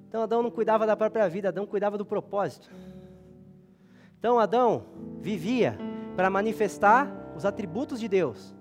Então 0.08 0.20
Adão 0.20 0.42
não 0.42 0.50
cuidava 0.50 0.84
da 0.84 0.96
própria 0.96 1.28
vida, 1.28 1.50
Adão 1.50 1.64
cuidava 1.64 1.96
do 1.96 2.04
propósito. 2.04 2.68
Então 4.18 4.40
Adão 4.40 4.84
vivia 5.20 5.78
para 6.16 6.28
manifestar 6.28 7.21
os 7.36 7.44
atributos 7.44 7.98
de 7.98 8.08
Deus. 8.08 8.54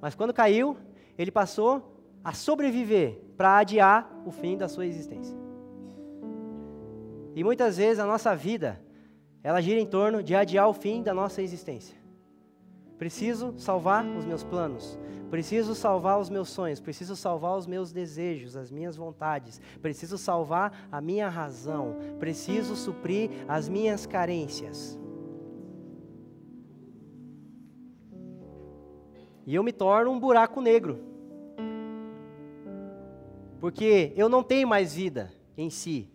Mas 0.00 0.14
quando 0.14 0.32
caiu, 0.32 0.76
ele 1.16 1.30
passou 1.30 2.02
a 2.22 2.32
sobreviver 2.32 3.20
para 3.36 3.58
adiar 3.58 4.10
o 4.24 4.30
fim 4.30 4.56
da 4.56 4.68
sua 4.68 4.86
existência. 4.86 5.36
E 7.34 7.44
muitas 7.44 7.76
vezes 7.76 7.98
a 7.98 8.06
nossa 8.06 8.34
vida, 8.34 8.80
ela 9.42 9.60
gira 9.60 9.80
em 9.80 9.86
torno 9.86 10.22
de 10.22 10.34
adiar 10.34 10.68
o 10.68 10.72
fim 10.72 11.02
da 11.02 11.14
nossa 11.14 11.40
existência. 11.40 11.96
Preciso 12.98 13.54
salvar 13.56 14.04
os 14.04 14.24
meus 14.24 14.42
planos, 14.42 14.98
preciso 15.30 15.74
salvar 15.74 16.18
os 16.18 16.28
meus 16.28 16.48
sonhos, 16.48 16.80
preciso 16.80 17.14
salvar 17.14 17.56
os 17.56 17.66
meus 17.66 17.92
desejos, 17.92 18.56
as 18.56 18.72
minhas 18.72 18.96
vontades, 18.96 19.60
preciso 19.80 20.18
salvar 20.18 20.88
a 20.90 21.00
minha 21.00 21.28
razão, 21.28 21.96
preciso 22.18 22.74
suprir 22.74 23.30
as 23.46 23.68
minhas 23.68 24.04
carências. 24.04 24.98
E 29.48 29.54
eu 29.54 29.62
me 29.62 29.72
torno 29.72 30.10
um 30.10 30.20
buraco 30.20 30.60
negro. 30.60 30.98
Porque 33.58 34.12
eu 34.14 34.28
não 34.28 34.42
tenho 34.42 34.68
mais 34.68 34.92
vida 34.92 35.32
em 35.56 35.70
si. 35.70 36.12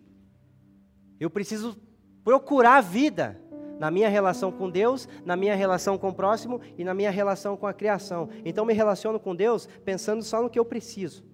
Eu 1.18 1.28
preciso 1.28 1.76
procurar 2.22 2.80
vida 2.80 3.36
na 3.76 3.90
minha 3.90 4.08
relação 4.08 4.52
com 4.52 4.70
Deus, 4.70 5.08
na 5.24 5.34
minha 5.34 5.56
relação 5.56 5.98
com 5.98 6.10
o 6.10 6.14
próximo 6.14 6.60
e 6.78 6.84
na 6.84 6.94
minha 6.94 7.10
relação 7.10 7.56
com 7.56 7.66
a 7.66 7.74
criação. 7.74 8.28
Então 8.44 8.64
me 8.64 8.72
relaciono 8.72 9.18
com 9.18 9.34
Deus 9.34 9.68
pensando 9.84 10.22
só 10.22 10.40
no 10.40 10.48
que 10.48 10.60
eu 10.60 10.64
preciso. 10.64 11.24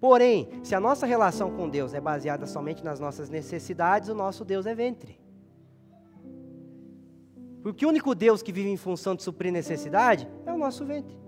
Porém, 0.00 0.48
se 0.62 0.74
a 0.74 0.80
nossa 0.80 1.04
relação 1.04 1.50
com 1.54 1.68
Deus 1.68 1.92
é 1.92 2.00
baseada 2.00 2.46
somente 2.46 2.82
nas 2.82 2.98
nossas 2.98 3.28
necessidades, 3.28 4.08
o 4.08 4.14
nosso 4.14 4.42
Deus 4.42 4.64
é 4.64 4.74
ventre. 4.74 5.20
Porque 7.62 7.84
o 7.84 7.90
único 7.90 8.14
Deus 8.14 8.42
que 8.42 8.52
vive 8.52 8.70
em 8.70 8.76
função 8.78 9.14
de 9.14 9.22
suprir 9.22 9.52
necessidade 9.52 10.26
é 10.46 10.52
o 10.52 10.56
nosso 10.56 10.86
ventre. 10.86 11.21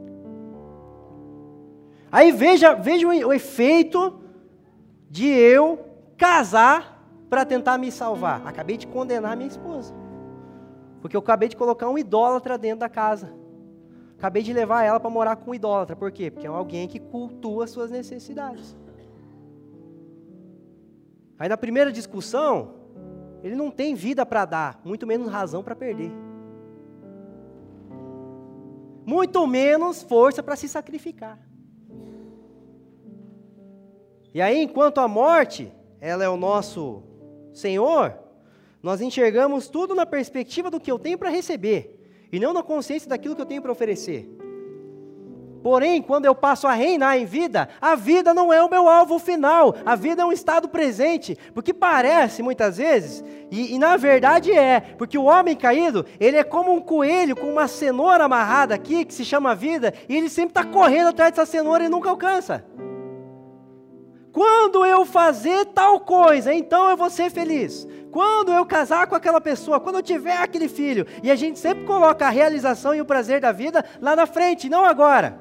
Aí 2.14 2.30
veja, 2.30 2.74
veja 2.74 3.08
o 3.08 3.32
efeito 3.32 4.20
de 5.10 5.26
eu 5.26 5.84
casar 6.16 7.04
para 7.28 7.44
tentar 7.44 7.76
me 7.76 7.90
salvar. 7.90 8.46
Acabei 8.46 8.76
de 8.76 8.86
condenar 8.86 9.36
minha 9.36 9.48
esposa. 9.48 9.92
Porque 11.00 11.16
eu 11.16 11.20
acabei 11.20 11.48
de 11.48 11.56
colocar 11.56 11.88
um 11.88 11.98
idólatra 11.98 12.56
dentro 12.56 12.78
da 12.78 12.88
casa. 12.88 13.34
Acabei 14.16 14.44
de 14.44 14.52
levar 14.52 14.84
ela 14.84 15.00
para 15.00 15.10
morar 15.10 15.34
com 15.34 15.50
um 15.50 15.54
idólatra. 15.56 15.96
Por 15.96 16.12
quê? 16.12 16.30
Porque 16.30 16.46
é 16.46 16.50
alguém 16.50 16.86
que 16.86 17.00
cultua 17.00 17.66
suas 17.66 17.90
necessidades. 17.90 18.76
Aí 21.36 21.48
na 21.48 21.56
primeira 21.56 21.90
discussão, 21.90 22.74
ele 23.42 23.56
não 23.56 23.72
tem 23.72 23.92
vida 23.96 24.24
para 24.24 24.44
dar, 24.44 24.80
muito 24.84 25.04
menos 25.04 25.28
razão 25.28 25.64
para 25.64 25.74
perder. 25.74 26.12
Muito 29.04 29.44
menos 29.48 30.00
força 30.00 30.44
para 30.44 30.54
se 30.54 30.68
sacrificar. 30.68 31.53
E 34.34 34.42
aí, 34.42 34.64
enquanto 34.64 34.98
a 34.98 35.06
morte, 35.06 35.72
ela 36.00 36.24
é 36.24 36.28
o 36.28 36.36
nosso 36.36 37.04
Senhor, 37.52 38.18
nós 38.82 39.00
enxergamos 39.00 39.68
tudo 39.68 39.94
na 39.94 40.04
perspectiva 40.04 40.68
do 40.68 40.80
que 40.80 40.90
eu 40.90 40.98
tenho 40.98 41.16
para 41.16 41.30
receber, 41.30 42.28
e 42.32 42.40
não 42.40 42.52
na 42.52 42.60
consciência 42.60 43.08
daquilo 43.08 43.36
que 43.36 43.40
eu 43.40 43.46
tenho 43.46 43.62
para 43.62 43.70
oferecer. 43.70 44.28
Porém, 45.62 46.02
quando 46.02 46.26
eu 46.26 46.34
passo 46.34 46.66
a 46.66 46.72
reinar 46.72 47.16
em 47.16 47.24
vida, 47.24 47.68
a 47.80 47.94
vida 47.94 48.34
não 48.34 48.52
é 48.52 48.60
o 48.60 48.68
meu 48.68 48.88
alvo 48.88 49.20
final, 49.20 49.74
a 49.86 49.94
vida 49.94 50.22
é 50.22 50.24
um 50.26 50.32
estado 50.32 50.68
presente, 50.68 51.38
porque 51.54 51.72
parece 51.72 52.42
muitas 52.42 52.76
vezes, 52.76 53.24
e, 53.52 53.72
e, 53.72 53.78
na 53.78 53.96
verdade 53.96 54.50
é, 54.50 54.80
porque 54.98 55.16
o 55.16 55.24
homem 55.24 55.54
caído, 55.54 56.04
ele 56.18 56.36
é 56.36 56.42
como 56.44 56.74
um 56.74 56.80
coelho 56.80 57.36
com 57.36 57.46
uma 57.46 57.68
cenoura 57.68 58.24
amarrada 58.24 58.74
aqui, 58.74 59.04
que 59.04 59.14
se 59.14 59.24
chama 59.24 59.54
vida, 59.54 59.94
e 60.08 60.16
ele 60.16 60.28
sempre 60.28 60.50
está 60.50 60.64
correndo 60.64 61.10
atrás 61.10 61.30
dessa 61.30 61.46
cenoura 61.46 61.84
e 61.84 61.88
nunca 61.88 62.10
alcança. 62.10 62.64
Quando 64.34 64.84
eu 64.84 65.06
fazer 65.06 65.66
tal 65.66 66.00
coisa, 66.00 66.52
então 66.52 66.90
eu 66.90 66.96
vou 66.96 67.08
ser 67.08 67.30
feliz. 67.30 67.86
Quando 68.10 68.52
eu 68.52 68.66
casar 68.66 69.06
com 69.06 69.14
aquela 69.14 69.40
pessoa, 69.40 69.78
quando 69.78 69.94
eu 69.94 70.02
tiver 70.02 70.36
aquele 70.36 70.68
filho. 70.68 71.06
E 71.22 71.30
a 71.30 71.36
gente 71.36 71.56
sempre 71.56 71.84
coloca 71.84 72.26
a 72.26 72.30
realização 72.30 72.92
e 72.92 73.00
o 73.00 73.04
prazer 73.04 73.40
da 73.40 73.52
vida 73.52 73.84
lá 74.00 74.16
na 74.16 74.26
frente, 74.26 74.68
não 74.68 74.84
agora. 74.84 75.38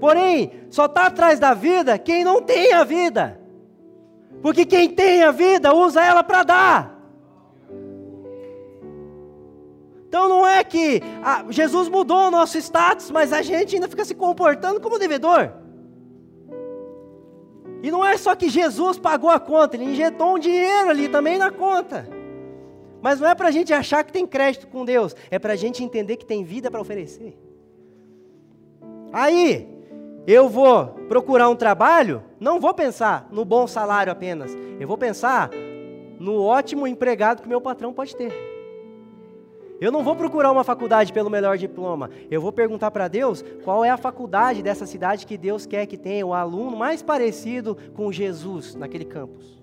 Porém, 0.00 0.50
só 0.70 0.86
está 0.86 1.06
atrás 1.06 1.38
da 1.38 1.54
vida 1.54 1.96
quem 2.00 2.24
não 2.24 2.42
tem 2.42 2.72
a 2.72 2.82
vida. 2.82 3.40
Porque 4.42 4.64
quem 4.64 4.90
tem 4.90 5.22
a 5.22 5.30
vida 5.30 5.72
usa 5.72 6.04
ela 6.04 6.24
para 6.24 6.42
dar. 6.42 7.00
Então 10.08 10.28
não 10.28 10.44
é 10.44 10.64
que 10.64 11.00
ah, 11.22 11.44
Jesus 11.48 11.88
mudou 11.88 12.26
o 12.26 12.30
nosso 12.32 12.58
status, 12.58 13.08
mas 13.12 13.32
a 13.32 13.40
gente 13.40 13.76
ainda 13.76 13.86
fica 13.86 14.04
se 14.04 14.16
comportando 14.16 14.80
como 14.80 14.98
devedor. 14.98 15.59
E 17.82 17.90
não 17.90 18.04
é 18.04 18.16
só 18.16 18.34
que 18.34 18.48
Jesus 18.48 18.98
pagou 18.98 19.30
a 19.30 19.40
conta, 19.40 19.76
ele 19.76 19.84
injetou 19.84 20.34
um 20.34 20.38
dinheiro 20.38 20.90
ali 20.90 21.08
também 21.08 21.38
na 21.38 21.50
conta. 21.50 22.08
Mas 23.00 23.20
não 23.20 23.28
é 23.28 23.34
para 23.34 23.48
a 23.48 23.50
gente 23.50 23.72
achar 23.72 24.04
que 24.04 24.12
tem 24.12 24.26
crédito 24.26 24.66
com 24.66 24.84
Deus, 24.84 25.16
é 25.30 25.38
para 25.38 25.54
a 25.54 25.56
gente 25.56 25.82
entender 25.82 26.16
que 26.16 26.26
tem 26.26 26.44
vida 26.44 26.70
para 26.70 26.80
oferecer. 26.80 27.38
Aí, 29.12 29.66
eu 30.26 30.48
vou 30.48 30.86
procurar 31.08 31.48
um 31.48 31.56
trabalho, 31.56 32.22
não 32.38 32.60
vou 32.60 32.74
pensar 32.74 33.26
no 33.30 33.44
bom 33.44 33.66
salário 33.66 34.12
apenas, 34.12 34.56
eu 34.78 34.86
vou 34.86 34.98
pensar 34.98 35.50
no 36.18 36.42
ótimo 36.42 36.86
empregado 36.86 37.42
que 37.42 37.48
meu 37.48 37.60
patrão 37.60 37.92
pode 37.92 38.14
ter. 38.14 38.49
Eu 39.80 39.90
não 39.90 40.04
vou 40.04 40.14
procurar 40.14 40.52
uma 40.52 40.62
faculdade 40.62 41.10
pelo 41.10 41.30
melhor 41.30 41.56
diploma. 41.56 42.10
Eu 42.30 42.40
vou 42.40 42.52
perguntar 42.52 42.90
para 42.90 43.08
Deus 43.08 43.42
qual 43.64 43.82
é 43.82 43.88
a 43.88 43.96
faculdade 43.96 44.62
dessa 44.62 44.84
cidade 44.84 45.26
que 45.26 45.38
Deus 45.38 45.64
quer 45.64 45.86
que 45.86 45.96
tenha 45.96 46.26
o 46.26 46.34
aluno 46.34 46.76
mais 46.76 47.02
parecido 47.02 47.74
com 47.94 48.12
Jesus 48.12 48.74
naquele 48.74 49.06
campus. 49.06 49.58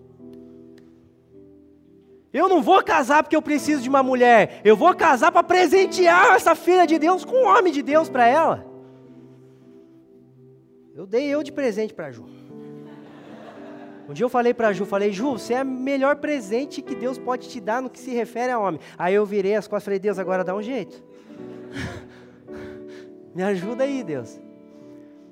Eu 2.34 2.50
não 2.50 2.64
vou 2.64 2.84
casar 2.84 3.22
porque 3.22 3.36
eu 3.36 3.42
preciso 3.42 3.84
de 3.84 3.90
uma 3.90 4.02
mulher. 4.02 4.60
Eu 4.64 4.76
vou 4.76 4.94
casar 4.96 5.32
para 5.32 5.44
presentear 5.44 6.36
essa 6.36 6.56
filha 6.56 6.88
de 6.88 6.98
Deus 6.98 7.24
com 7.24 7.36
um 7.36 7.48
homem 7.48 7.72
de 7.72 7.84
Deus 7.84 8.10
para 8.10 8.28
ela. 8.28 8.66
Eu 10.96 11.06
dei 11.06 11.28
eu 11.28 11.44
de 11.44 11.52
presente 11.52 11.94
para 11.94 12.12
Ju. 12.12 12.26
Um 14.08 14.14
dia 14.14 14.24
eu 14.24 14.30
falei 14.30 14.54
para 14.54 14.72
Ju, 14.72 14.86
falei, 14.86 15.12
Ju, 15.12 15.34
você 15.34 15.54
é 15.54 15.64
o 15.64 15.66
melhor 15.66 16.16
presente 16.16 16.82
que 16.82 16.96
Deus 16.96 17.18
pode 17.18 17.50
te 17.50 17.60
dar 17.60 17.82
no 17.82 17.90
que 17.90 18.00
se 18.00 18.12
refere 18.12 18.52
a 18.54 18.60
homem. 18.60 18.80
Aí 18.98 19.14
eu 19.14 19.26
virei 19.26 19.56
as 19.56 19.68
costas 19.68 19.84
e 19.84 19.86
falei, 19.86 20.00
Deus, 20.00 20.18
agora 20.18 20.44
dá 20.46 20.56
um 20.56 20.62
jeito. 20.62 21.04
Me 23.36 23.44
ajuda 23.44 23.84
aí, 23.84 24.04
Deus. 24.04 24.40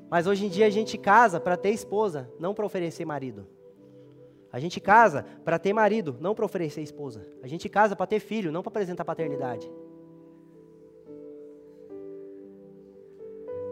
Mas 0.09 0.27
hoje 0.27 0.45
em 0.45 0.49
dia 0.49 0.67
a 0.67 0.69
gente 0.69 0.97
casa 0.97 1.39
para 1.39 1.55
ter 1.55 1.71
esposa, 1.71 2.29
não 2.38 2.53
para 2.53 2.65
oferecer 2.65 3.05
marido. 3.05 3.47
A 4.51 4.59
gente 4.59 4.79
casa 4.79 5.25
para 5.43 5.57
ter 5.57 5.73
marido, 5.73 6.17
não 6.19 6.35
para 6.35 6.45
oferecer 6.45 6.81
esposa. 6.81 7.25
A 7.41 7.47
gente 7.47 7.69
casa 7.69 7.95
para 7.95 8.05
ter 8.05 8.19
filho, 8.19 8.51
não 8.51 8.61
para 8.61 8.69
apresentar 8.69 9.05
paternidade. 9.05 9.69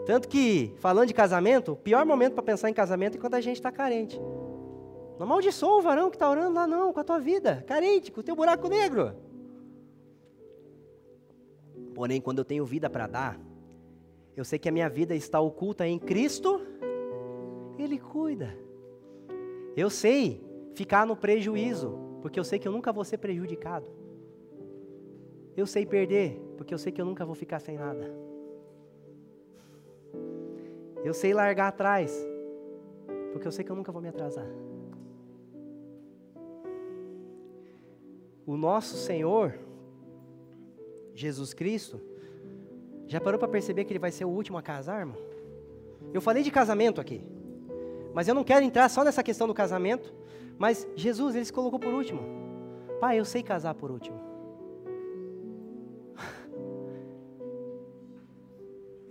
Tanto 0.06 0.28
que, 0.28 0.74
falando 0.78 1.08
de 1.08 1.14
casamento, 1.14 1.74
o 1.74 1.78
pior 1.78 2.06
momento 2.06 2.34
para 2.34 2.44
pensar 2.44 2.70
em 2.70 2.74
casamento 2.74 3.18
é 3.18 3.22
quando 3.22 3.36
a 3.36 3.42
gente 3.42 3.58
está 3.58 3.72
carente. 3.72 4.20
Não 5.24 5.30
amaldiçoa 5.30 5.78
o 5.78 5.82
varão 5.82 6.10
que 6.10 6.18
está 6.18 6.30
orando 6.30 6.54
lá, 6.54 6.68
não, 6.68 6.92
com 6.92 7.00
a 7.00 7.04
tua 7.04 7.18
vida, 7.18 7.64
carente, 7.66 8.12
com 8.12 8.20
o 8.20 8.24
teu 8.24 8.36
buraco 8.36 8.68
negro. 8.68 9.16
Porém, 11.96 12.20
quando 12.20 12.40
eu 12.40 12.44
tenho 12.44 12.66
vida 12.66 12.90
para 12.90 13.08
dar, 13.08 13.40
eu 14.36 14.44
sei 14.44 14.60
que 14.60 14.68
a 14.68 14.72
minha 14.72 14.90
vida 14.90 15.16
está 15.16 15.40
oculta 15.40 15.88
em 15.88 15.98
Cristo, 15.98 16.60
Ele 17.80 17.98
cuida. 17.98 18.54
Eu 19.78 19.90
sei 19.90 20.44
ficar 20.76 21.08
no 21.08 21.16
prejuízo, 21.16 21.98
porque 22.22 22.38
eu 22.38 22.44
sei 22.44 22.60
que 22.60 22.68
eu 22.68 22.74
nunca 22.74 22.92
vou 22.92 23.06
ser 23.06 23.18
prejudicado. 23.18 23.88
Eu 25.56 25.66
sei 25.66 25.86
perder, 25.86 26.38
porque 26.58 26.74
eu 26.74 26.78
sei 26.78 26.92
que 26.92 27.00
eu 27.00 27.06
nunca 27.06 27.24
vou 27.24 27.34
ficar 27.34 27.62
sem 27.62 27.78
nada. 27.78 28.14
Eu 31.02 31.14
sei 31.14 31.34
largar 31.34 31.70
atrás, 31.70 32.14
porque 33.32 33.48
eu 33.48 33.54
sei 33.54 33.64
que 33.64 33.72
eu 33.72 33.76
nunca 33.78 33.90
vou 33.90 34.02
me 34.02 34.10
atrasar. 34.10 34.73
O 38.46 38.58
nosso 38.58 38.98
Senhor, 38.98 39.54
Jesus 41.14 41.54
Cristo, 41.54 42.00
já 43.08 43.22
parou 43.22 43.40
para 43.40 43.48
perceber 43.48 43.86
que 43.86 43.94
ele 43.94 44.00
vai 44.00 44.12
ser 44.12 44.26
o 44.26 44.30
último 44.30 44.58
a 44.58 44.62
casar, 44.62 45.00
irmão? 45.00 45.18
Eu 46.14 46.22
falei 46.22 46.44
de 46.44 46.52
casamento 46.52 47.00
aqui, 47.00 47.22
mas 48.14 48.28
eu 48.28 48.36
não 48.36 48.44
quero 48.44 48.66
entrar 48.66 48.90
só 48.90 49.04
nessa 49.04 49.24
questão 49.24 49.48
do 49.48 49.54
casamento, 49.54 50.14
mas 50.58 50.88
Jesus, 50.96 51.36
ele 51.36 51.46
se 51.46 51.54
colocou 51.54 51.80
por 51.80 51.94
último. 51.94 52.22
Pai, 53.00 53.20
eu 53.20 53.26
sei 53.26 53.44
casar 53.44 53.74
por 53.76 53.92
último. 53.92 54.20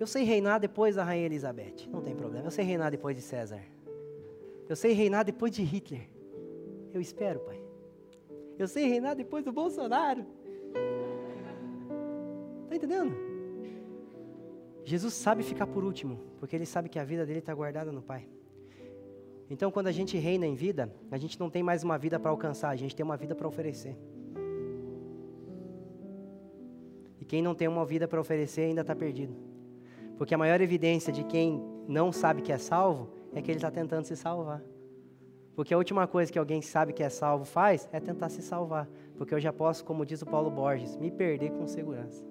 Eu 0.01 0.07
sei 0.07 0.25
reinar 0.25 0.59
depois 0.59 0.97
da 0.97 1.05
Rainha 1.05 1.27
Elizabeth, 1.27 1.89
não 1.89 2.01
tem 2.01 2.17
problema. 2.17 2.47
Eu 2.47 2.51
sei 2.51 2.65
reinar 2.65 2.91
depois 2.91 3.15
de 3.15 3.23
César. 3.23 3.61
Eu 4.69 4.75
sei 4.75 4.95
reinar 4.95 5.25
depois 5.25 5.53
de 5.53 5.63
Hitler. 5.63 6.09
Eu 6.93 7.01
espero, 7.01 7.39
Pai. 7.41 7.62
Eu 8.63 8.69
sei 8.69 8.87
reinar 8.87 9.17
depois 9.17 9.45
do 9.45 9.51
Bolsonaro. 9.51 10.25
Está 12.63 12.77
entendendo? 12.77 13.13
Jesus 14.85 15.15
sabe 15.15 15.43
ficar 15.43 15.67
por 15.67 15.83
último, 15.83 16.21
porque 16.39 16.55
ele 16.55 16.65
sabe 16.65 16.89
que 16.89 17.01
a 17.01 17.05
vida 17.05 17.27
dele 17.27 17.41
está 17.41 17.53
guardada 17.53 17.91
no 17.91 18.01
Pai. 18.01 18.29
Então, 19.51 19.73
quando 19.73 19.89
a 19.89 19.93
gente 19.93 20.17
reina 20.17 20.47
em 20.47 20.55
vida, 20.55 20.95
a 21.11 21.19
gente 21.19 21.41
não 21.41 21.51
tem 21.51 21.61
mais 21.61 21.83
uma 21.83 21.99
vida 21.99 22.21
para 22.21 22.31
alcançar, 22.31 22.71
a 22.71 22.77
gente 22.77 22.95
tem 22.95 23.03
uma 23.05 23.17
vida 23.17 23.35
para 23.35 23.49
oferecer. 23.49 23.97
E 27.21 27.25
quem 27.25 27.43
não 27.43 27.57
tem 27.57 27.67
uma 27.67 27.85
vida 27.85 28.07
para 28.07 28.21
oferecer 28.21 28.63
ainda 28.63 28.83
está 28.83 28.95
perdido. 28.95 29.35
Porque 30.17 30.35
a 30.37 30.39
maior 30.39 30.61
evidência 30.61 31.13
de 31.13 31.25
quem 31.25 31.61
não 31.89 32.13
sabe 32.13 32.43
que 32.43 32.53
é 32.53 32.59
salvo 32.59 33.11
é 33.35 33.43
que 33.43 33.51
ele 33.51 33.59
está 33.59 33.73
tentando 33.73 34.05
se 34.05 34.15
salvar. 34.15 34.63
Porque 35.55 35.75
a 35.75 35.79
última 35.79 36.07
coisa 36.07 36.33
que 36.33 36.39
alguém 36.39 36.63
sabe 36.63 36.93
que 36.93 37.03
é 37.03 37.09
salvo 37.09 37.45
faz 37.45 37.89
é 37.93 38.01
tentar 38.01 38.29
se 38.29 38.41
salvar. 38.43 38.89
Porque 39.17 39.35
eu 39.35 39.41
já 39.41 39.53
posso, 39.53 39.85
como 39.85 40.07
diz 40.07 40.23
o 40.23 40.27
Paulo 40.27 40.51
Borges, 40.51 40.97
me 40.97 41.11
perder 41.11 41.51
com 41.51 41.67
segurança. 41.67 42.25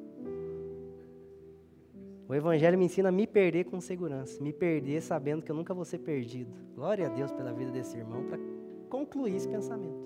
O 2.27 2.33
Evangelho 2.33 2.77
me 2.77 2.85
ensina 2.85 3.09
a 3.09 3.11
me 3.11 3.27
perder 3.27 3.65
com 3.65 3.81
segurança, 3.81 4.41
me 4.41 4.53
perder 4.53 5.01
sabendo 5.01 5.43
que 5.43 5.51
eu 5.51 5.55
nunca 5.55 5.73
vou 5.73 5.83
ser 5.83 5.99
perdido. 5.99 6.49
Glória 6.73 7.07
a 7.07 7.09
Deus 7.09 7.31
pela 7.31 7.51
vida 7.51 7.71
desse 7.71 7.97
irmão 7.97 8.23
para 8.23 8.39
concluir 8.89 9.35
esse 9.35 9.49
pensamento. 9.49 9.99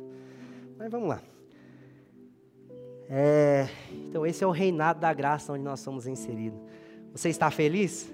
Mas 0.75 0.89
vamos 0.89 1.07
lá. 1.07 1.21
É, 3.07 3.67
então, 3.91 4.25
esse 4.25 4.43
é 4.43 4.47
o 4.47 4.51
reinado 4.51 4.99
da 4.99 5.13
graça 5.13 5.53
onde 5.53 5.63
nós 5.63 5.79
somos 5.79 6.07
inseridos. 6.07 6.59
Você 7.13 7.29
está 7.29 7.51
feliz? 7.51 8.11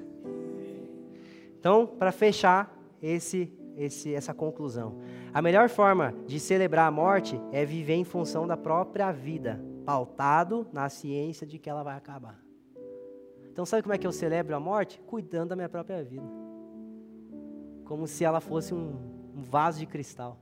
Então, 1.57 1.87
para 1.87 2.11
fechar 2.11 2.77
esse, 3.01 3.51
esse, 3.75 4.13
essa 4.13 4.33
conclusão, 4.33 4.99
a 5.33 5.41
melhor 5.41 5.69
forma 5.69 6.13
de 6.25 6.39
celebrar 6.39 6.87
a 6.87 6.91
morte 6.91 7.39
é 7.51 7.65
viver 7.65 7.95
em 7.95 8.03
função 8.03 8.45
da 8.45 8.57
própria 8.57 9.11
vida, 9.11 9.63
pautado 9.85 10.67
na 10.71 10.89
ciência 10.89 11.45
de 11.45 11.57
que 11.57 11.69
ela 11.69 11.83
vai 11.83 11.95
acabar. 11.95 12.39
Então, 13.51 13.65
sabe 13.65 13.83
como 13.83 13.93
é 13.93 13.97
que 13.97 14.07
eu 14.07 14.11
celebro 14.11 14.55
a 14.55 14.59
morte? 14.59 15.01
Cuidando 15.01 15.49
da 15.49 15.55
minha 15.55 15.69
própria 15.69 16.01
vida. 16.03 16.25
Como 17.83 18.07
se 18.07 18.23
ela 18.23 18.39
fosse 18.39 18.73
um, 18.73 18.95
um 19.35 19.41
vaso 19.41 19.79
de 19.79 19.85
cristal. 19.85 20.39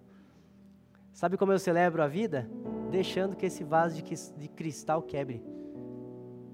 Sabe 1.11 1.35
como 1.35 1.51
eu 1.51 1.59
celebro 1.59 2.03
a 2.03 2.07
vida? 2.07 2.49
Deixando 2.91 3.35
que 3.35 3.47
esse 3.47 3.63
vaso 3.63 4.01
de, 4.01 4.03
de 4.37 4.47
cristal 4.47 5.01
quebre. 5.01 5.43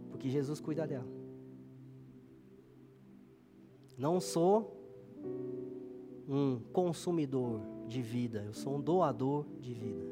Porque 0.09 0.29
Jesus 0.29 0.61
cuida 0.61 0.87
dela. 0.87 1.05
Não 3.97 4.19
sou 4.19 4.74
um 6.27 6.59
consumidor 6.73 7.61
de 7.87 8.01
vida, 8.01 8.43
eu 8.45 8.53
sou 8.53 8.75
um 8.75 8.81
doador 8.81 9.45
de 9.59 9.73
vida. 9.73 10.05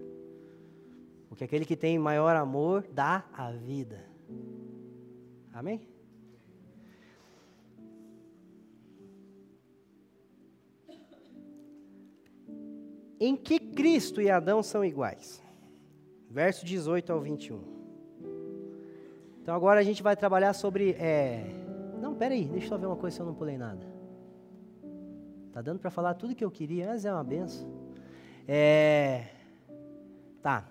Porque 1.28 1.44
aquele 1.44 1.66
que 1.66 1.76
tem 1.76 1.98
maior 1.98 2.36
amor 2.36 2.86
dá 2.92 3.26
a 3.34 3.52
vida. 3.52 4.06
Amém? 5.52 5.82
Em 13.20 13.36
que 13.36 13.58
Cristo 13.58 14.22
e 14.22 14.30
Adão 14.30 14.62
são 14.62 14.84
iguais? 14.84 15.42
Verso 16.30 16.66
18 16.66 17.14
ao 17.14 17.22
21. 17.22 17.64
Então 19.42 19.56
agora 19.56 19.80
a 19.80 19.84
gente 19.84 20.04
vai 20.04 20.16
trabalhar 20.16 20.54
sobre. 20.54 20.92
É... 20.92 21.46
Não, 22.02 22.16
peraí, 22.16 22.46
deixa 22.46 22.74
eu 22.74 22.80
ver 22.80 22.86
uma 22.86 22.96
coisa 22.96 23.16
se 23.16 23.22
eu 23.22 23.26
não 23.26 23.34
pulei 23.34 23.58
nada. 23.58 23.93
Tá 25.54 25.62
dando 25.62 25.80
para 25.80 25.92
falar 25.92 26.16
tudo 26.16 26.34
que 26.34 26.44
eu 26.44 26.50
queria, 26.50 26.88
mas 26.88 27.06
é 27.06 27.14
uma 27.14 27.24
benção. 27.24 27.70
É... 28.48 29.26
Tá, 30.42 30.68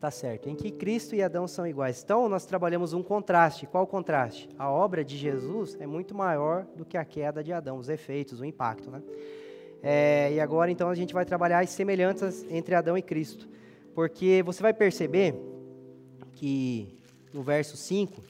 tá 0.00 0.10
certo. 0.10 0.48
Em 0.48 0.56
que 0.56 0.72
Cristo 0.72 1.14
e 1.14 1.22
Adão 1.22 1.46
são 1.46 1.64
iguais. 1.64 2.02
Então 2.02 2.28
nós 2.28 2.44
trabalhamos 2.44 2.92
um 2.92 3.02
contraste. 3.02 3.64
Qual 3.64 3.84
o 3.84 3.86
contraste? 3.86 4.48
A 4.58 4.68
obra 4.68 5.04
de 5.04 5.16
Jesus 5.16 5.76
é 5.80 5.86
muito 5.86 6.16
maior 6.16 6.66
do 6.76 6.84
que 6.84 6.96
a 6.96 7.04
queda 7.04 7.44
de 7.44 7.52
Adão, 7.52 7.78
os 7.78 7.88
efeitos, 7.88 8.40
o 8.40 8.44
impacto, 8.44 8.90
né? 8.90 9.00
É, 9.80 10.32
e 10.32 10.40
agora 10.40 10.70
então 10.70 10.88
a 10.88 10.94
gente 10.96 11.14
vai 11.14 11.24
trabalhar 11.24 11.60
as 11.60 11.70
semelhanças 11.70 12.44
entre 12.50 12.74
Adão 12.74 12.98
e 12.98 13.02
Cristo. 13.02 13.48
Porque 13.94 14.42
você 14.44 14.60
vai 14.60 14.74
perceber 14.74 15.34
que 16.32 16.98
no 17.32 17.42
verso 17.42 17.76
5, 17.76 18.20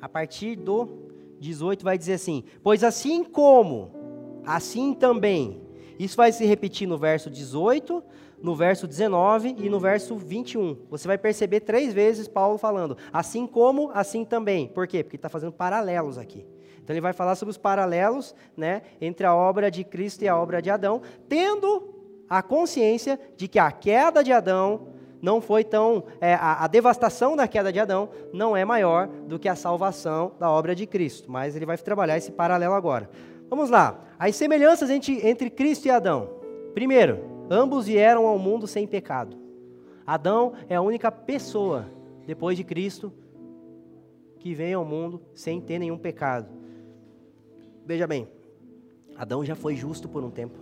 a 0.00 0.08
partir 0.08 0.54
do 0.54 1.10
18 1.40 1.82
vai 1.82 1.98
dizer 1.98 2.14
assim: 2.14 2.44
Pois 2.62 2.84
assim 2.84 3.24
como, 3.24 4.01
assim 4.46 4.94
também. 4.94 5.60
Isso 5.98 6.16
vai 6.16 6.32
se 6.32 6.44
repetir 6.44 6.88
no 6.88 6.98
verso 6.98 7.30
18, 7.30 8.02
no 8.42 8.54
verso 8.54 8.86
19 8.86 9.56
e 9.58 9.68
no 9.70 9.78
verso 9.78 10.16
21. 10.16 10.76
Você 10.90 11.06
vai 11.06 11.16
perceber 11.16 11.60
três 11.60 11.92
vezes 11.92 12.26
Paulo 12.26 12.58
falando, 12.58 12.96
assim 13.12 13.46
como, 13.46 13.90
assim 13.94 14.24
também. 14.24 14.66
Por 14.66 14.86
quê? 14.86 15.02
Porque 15.02 15.16
ele 15.16 15.18
está 15.18 15.28
fazendo 15.28 15.52
paralelos 15.52 16.18
aqui. 16.18 16.44
Então 16.82 16.92
ele 16.92 17.00
vai 17.00 17.12
falar 17.12 17.36
sobre 17.36 17.50
os 17.50 17.58
paralelos 17.58 18.34
né, 18.56 18.82
entre 19.00 19.24
a 19.24 19.34
obra 19.34 19.70
de 19.70 19.84
Cristo 19.84 20.24
e 20.24 20.28
a 20.28 20.36
obra 20.36 20.60
de 20.60 20.68
Adão, 20.68 21.00
tendo 21.28 21.94
a 22.28 22.42
consciência 22.42 23.20
de 23.36 23.46
que 23.46 23.58
a 23.58 23.70
queda 23.70 24.24
de 24.24 24.32
Adão 24.32 24.88
não 25.20 25.40
foi 25.40 25.62
tão. 25.62 26.02
É, 26.20 26.34
a, 26.34 26.64
a, 26.64 26.66
devastação 26.66 27.36
da 27.36 27.46
queda 27.46 27.72
de 27.72 27.78
Adão 27.78 28.08
não 28.32 28.56
é 28.56 28.64
maior 28.64 29.06
do 29.06 29.38
que 29.38 29.48
a 29.48 29.54
salvação 29.54 30.32
da 30.40 30.50
obra 30.50 30.74
de 30.74 30.84
Cristo. 30.84 31.30
Mas 31.30 31.54
ele 31.54 31.64
vai 31.64 31.78
trabalhar 31.78 32.16
esse 32.16 32.32
paralelo 32.32 32.74
agora. 32.74 33.08
Vamos 33.52 33.68
lá. 33.68 34.02
As 34.18 34.34
semelhanças 34.34 34.88
entre, 34.88 35.50
Cristo 35.50 35.84
e 35.84 35.90
Adão. 35.90 36.26
Primeiro, 36.72 37.18
ambos 37.50 37.84
vieram 37.84 38.26
ao 38.26 38.38
mundo 38.38 38.66
sem 38.66 38.86
pecado. 38.86 39.36
Adão 40.06 40.54
é 40.70 40.74
a 40.74 40.80
única 40.80 41.12
pessoa, 41.12 41.86
depois 42.26 42.56
de 42.56 42.64
Cristo, 42.64 43.12
que 44.38 44.54
vem 44.54 44.72
ao 44.72 44.86
mundo 44.86 45.20
sem 45.34 45.60
ter 45.60 45.78
nenhum 45.78 45.98
pecado. 45.98 46.48
Veja 47.84 48.06
bem, 48.06 48.26
Adão 49.18 49.44
já 49.44 49.54
foi 49.54 49.76
justo 49.76 50.08
por 50.08 50.24
um 50.24 50.30
tempo. 50.30 50.58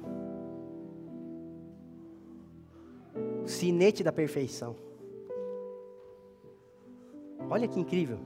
Sinete 3.46 4.02
da 4.02 4.10
perfeição. 4.10 4.74
Olha 7.48 7.68
que 7.68 7.78
incrível. 7.78 8.18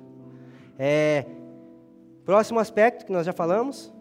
É, 0.79 1.27
próximo 2.25 2.61
aspecto 2.61 3.05
que 3.05 3.13
nós 3.13 3.27
já 3.27 3.33
falamos: 3.35 3.94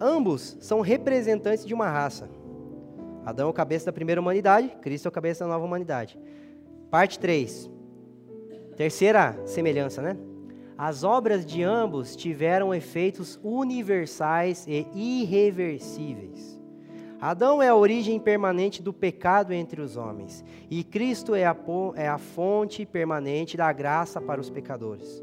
ambos 0.00 0.56
são 0.60 0.80
representantes 0.80 1.64
de 1.64 1.74
uma 1.74 1.88
raça. 1.88 2.28
Adão 3.24 3.48
é 3.48 3.50
o 3.50 3.54
cabeça 3.54 3.86
da 3.86 3.92
primeira 3.92 4.20
humanidade, 4.20 4.68
Cristo 4.80 5.06
é 5.06 5.08
o 5.08 5.12
cabeça 5.12 5.44
da 5.44 5.50
nova 5.50 5.64
humanidade. 5.64 6.18
Parte 6.90 7.18
3. 7.18 7.70
Terceira 8.76 9.38
semelhança, 9.44 10.00
né? 10.00 10.16
As 10.78 11.02
obras 11.02 11.44
de 11.44 11.62
ambos 11.62 12.14
tiveram 12.14 12.72
efeitos 12.72 13.38
universais 13.42 14.64
e 14.66 14.86
irreversíveis. 14.94 16.58
Adão 17.20 17.60
é 17.60 17.68
a 17.68 17.74
origem 17.74 18.20
permanente 18.20 18.80
do 18.80 18.92
pecado 18.92 19.52
entre 19.52 19.80
os 19.80 19.96
homens, 19.96 20.44
e 20.70 20.84
Cristo 20.84 21.34
é 21.34 21.44
a, 21.44 21.56
é 21.96 22.06
a 22.06 22.16
fonte 22.16 22.86
permanente 22.86 23.56
da 23.56 23.72
graça 23.72 24.20
para 24.20 24.40
os 24.40 24.48
pecadores. 24.48 25.22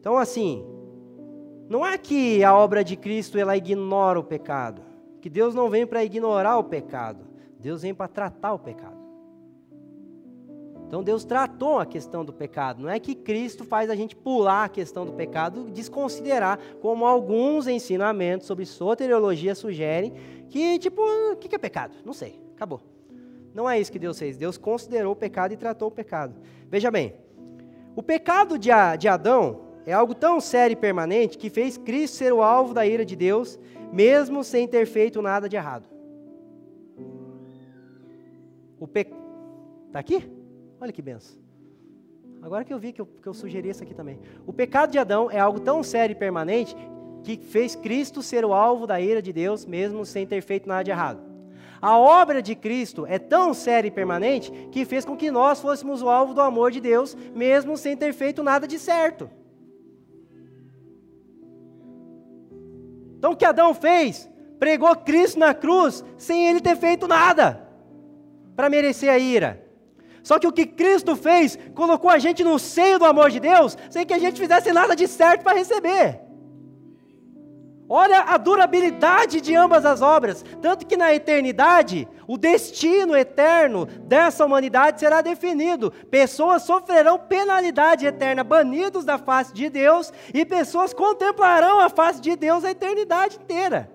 Então, 0.00 0.18
assim, 0.18 0.66
não 1.68 1.84
é 1.84 1.98
que 1.98 2.44
a 2.44 2.54
obra 2.56 2.84
de 2.84 2.96
Cristo 2.96 3.38
ela 3.38 3.56
ignora 3.56 4.18
o 4.18 4.24
pecado, 4.24 4.82
que 5.20 5.28
Deus 5.28 5.54
não 5.54 5.68
vem 5.68 5.86
para 5.86 6.04
ignorar 6.04 6.58
o 6.58 6.64
pecado, 6.64 7.26
Deus 7.58 7.82
vem 7.82 7.94
para 7.94 8.08
tratar 8.08 8.52
o 8.52 8.58
pecado. 8.58 8.96
Então 10.86 11.02
Deus 11.02 11.24
tratou 11.24 11.80
a 11.80 11.86
questão 11.86 12.24
do 12.24 12.32
pecado. 12.32 12.80
Não 12.80 12.88
é 12.88 13.00
que 13.00 13.14
Cristo 13.14 13.64
faz 13.64 13.90
a 13.90 13.96
gente 13.96 14.14
pular 14.14 14.64
a 14.64 14.68
questão 14.68 15.04
do 15.04 15.12
pecado, 15.12 15.68
desconsiderar, 15.70 16.60
como 16.80 17.04
alguns 17.04 17.66
ensinamentos 17.66 18.46
sobre 18.46 18.64
soteriologia 18.64 19.54
sugerem, 19.56 20.12
que 20.48 20.78
tipo, 20.78 21.02
o 21.02 21.36
que 21.36 21.52
é 21.52 21.58
pecado? 21.58 21.96
Não 22.04 22.12
sei, 22.12 22.40
acabou. 22.54 22.80
Não 23.52 23.68
é 23.68 23.80
isso 23.80 23.90
que 23.90 23.98
Deus 23.98 24.16
fez. 24.16 24.36
Deus 24.36 24.56
considerou 24.56 25.12
o 25.12 25.16
pecado 25.16 25.52
e 25.52 25.56
tratou 25.56 25.88
o 25.88 25.90
pecado. 25.90 26.36
Veja 26.68 26.90
bem, 26.90 27.14
o 27.96 28.02
pecado 28.02 28.56
de, 28.56 28.70
de 28.98 29.08
Adão 29.08 29.65
é 29.86 29.92
algo 29.92 30.14
tão 30.14 30.40
sério 30.40 30.72
e 30.74 30.76
permanente 30.76 31.38
que 31.38 31.48
fez 31.48 31.78
Cristo 31.78 32.16
ser 32.16 32.32
o 32.32 32.42
alvo 32.42 32.74
da 32.74 32.84
ira 32.84 33.04
de 33.04 33.14
Deus, 33.14 33.58
mesmo 33.92 34.42
sem 34.42 34.66
ter 34.66 34.84
feito 34.84 35.22
nada 35.22 35.48
de 35.48 35.54
errado. 35.54 35.86
O 38.80 38.88
pecado. 38.88 39.22
Está 39.86 40.00
aqui? 40.00 40.28
Olha 40.80 40.92
que 40.92 41.00
benção. 41.00 41.38
Agora 42.42 42.64
que 42.64 42.74
eu 42.74 42.78
vi 42.78 42.92
que 42.92 43.00
eu, 43.00 43.06
que 43.06 43.26
eu 43.26 43.32
sugeri 43.32 43.70
isso 43.70 43.82
aqui 43.82 43.94
também. 43.94 44.18
O 44.44 44.52
pecado 44.52 44.90
de 44.90 44.98
Adão 44.98 45.30
é 45.30 45.38
algo 45.38 45.60
tão 45.60 45.82
sério 45.82 46.12
e 46.12 46.16
permanente 46.16 46.76
que 47.22 47.38
fez 47.38 47.74
Cristo 47.76 48.22
ser 48.22 48.44
o 48.44 48.52
alvo 48.52 48.86
da 48.86 49.00
ira 49.00 49.22
de 49.22 49.32
Deus, 49.32 49.64
mesmo 49.64 50.04
sem 50.04 50.26
ter 50.26 50.42
feito 50.42 50.68
nada 50.68 50.82
de 50.82 50.90
errado. 50.90 51.20
A 51.80 51.96
obra 51.96 52.42
de 52.42 52.54
Cristo 52.54 53.06
é 53.06 53.18
tão 53.18 53.54
séria 53.54 53.88
e 53.88 53.90
permanente 53.90 54.50
que 54.72 54.84
fez 54.84 55.04
com 55.04 55.16
que 55.16 55.30
nós 55.30 55.60
fôssemos 55.60 56.02
o 56.02 56.08
alvo 56.08 56.34
do 56.34 56.40
amor 56.40 56.70
de 56.70 56.80
Deus, 56.80 57.16
mesmo 57.34 57.76
sem 57.76 57.96
ter 57.96 58.12
feito 58.12 58.42
nada 58.42 58.66
de 58.66 58.78
certo. 58.78 59.30
Então 63.18 63.32
o 63.32 63.36
que 63.36 63.44
Adão 63.44 63.74
fez? 63.74 64.28
Pregou 64.58 64.94
Cristo 64.96 65.38
na 65.38 65.52
cruz 65.54 66.04
sem 66.16 66.48
ele 66.48 66.60
ter 66.60 66.76
feito 66.76 67.06
nada 67.06 67.66
para 68.54 68.70
merecer 68.70 69.10
a 69.10 69.18
ira. 69.18 69.62
Só 70.22 70.38
que 70.38 70.46
o 70.46 70.52
que 70.52 70.66
Cristo 70.66 71.14
fez, 71.14 71.56
colocou 71.74 72.10
a 72.10 72.18
gente 72.18 72.42
no 72.42 72.58
seio 72.58 72.98
do 72.98 73.04
amor 73.04 73.30
de 73.30 73.38
Deus, 73.38 73.76
sem 73.88 74.04
que 74.04 74.14
a 74.14 74.18
gente 74.18 74.40
fizesse 74.40 74.72
nada 74.72 74.96
de 74.96 75.06
certo 75.06 75.42
para 75.42 75.56
receber. 75.56 76.25
Olha 77.88 78.20
a 78.22 78.36
durabilidade 78.36 79.40
de 79.40 79.54
ambas 79.54 79.84
as 79.84 80.02
obras. 80.02 80.44
Tanto 80.60 80.86
que 80.86 80.96
na 80.96 81.14
eternidade, 81.14 82.08
o 82.26 82.36
destino 82.36 83.16
eterno 83.16 83.86
dessa 83.86 84.44
humanidade 84.44 84.98
será 84.98 85.20
definido. 85.20 85.92
Pessoas 86.10 86.62
sofrerão 86.62 87.18
penalidade 87.18 88.04
eterna, 88.04 88.42
banidos 88.42 89.04
da 89.04 89.18
face 89.18 89.52
de 89.52 89.70
Deus, 89.70 90.12
e 90.34 90.44
pessoas 90.44 90.92
contemplarão 90.92 91.78
a 91.78 91.88
face 91.88 92.20
de 92.20 92.34
Deus 92.34 92.64
a 92.64 92.72
eternidade 92.72 93.36
inteira. 93.36 93.88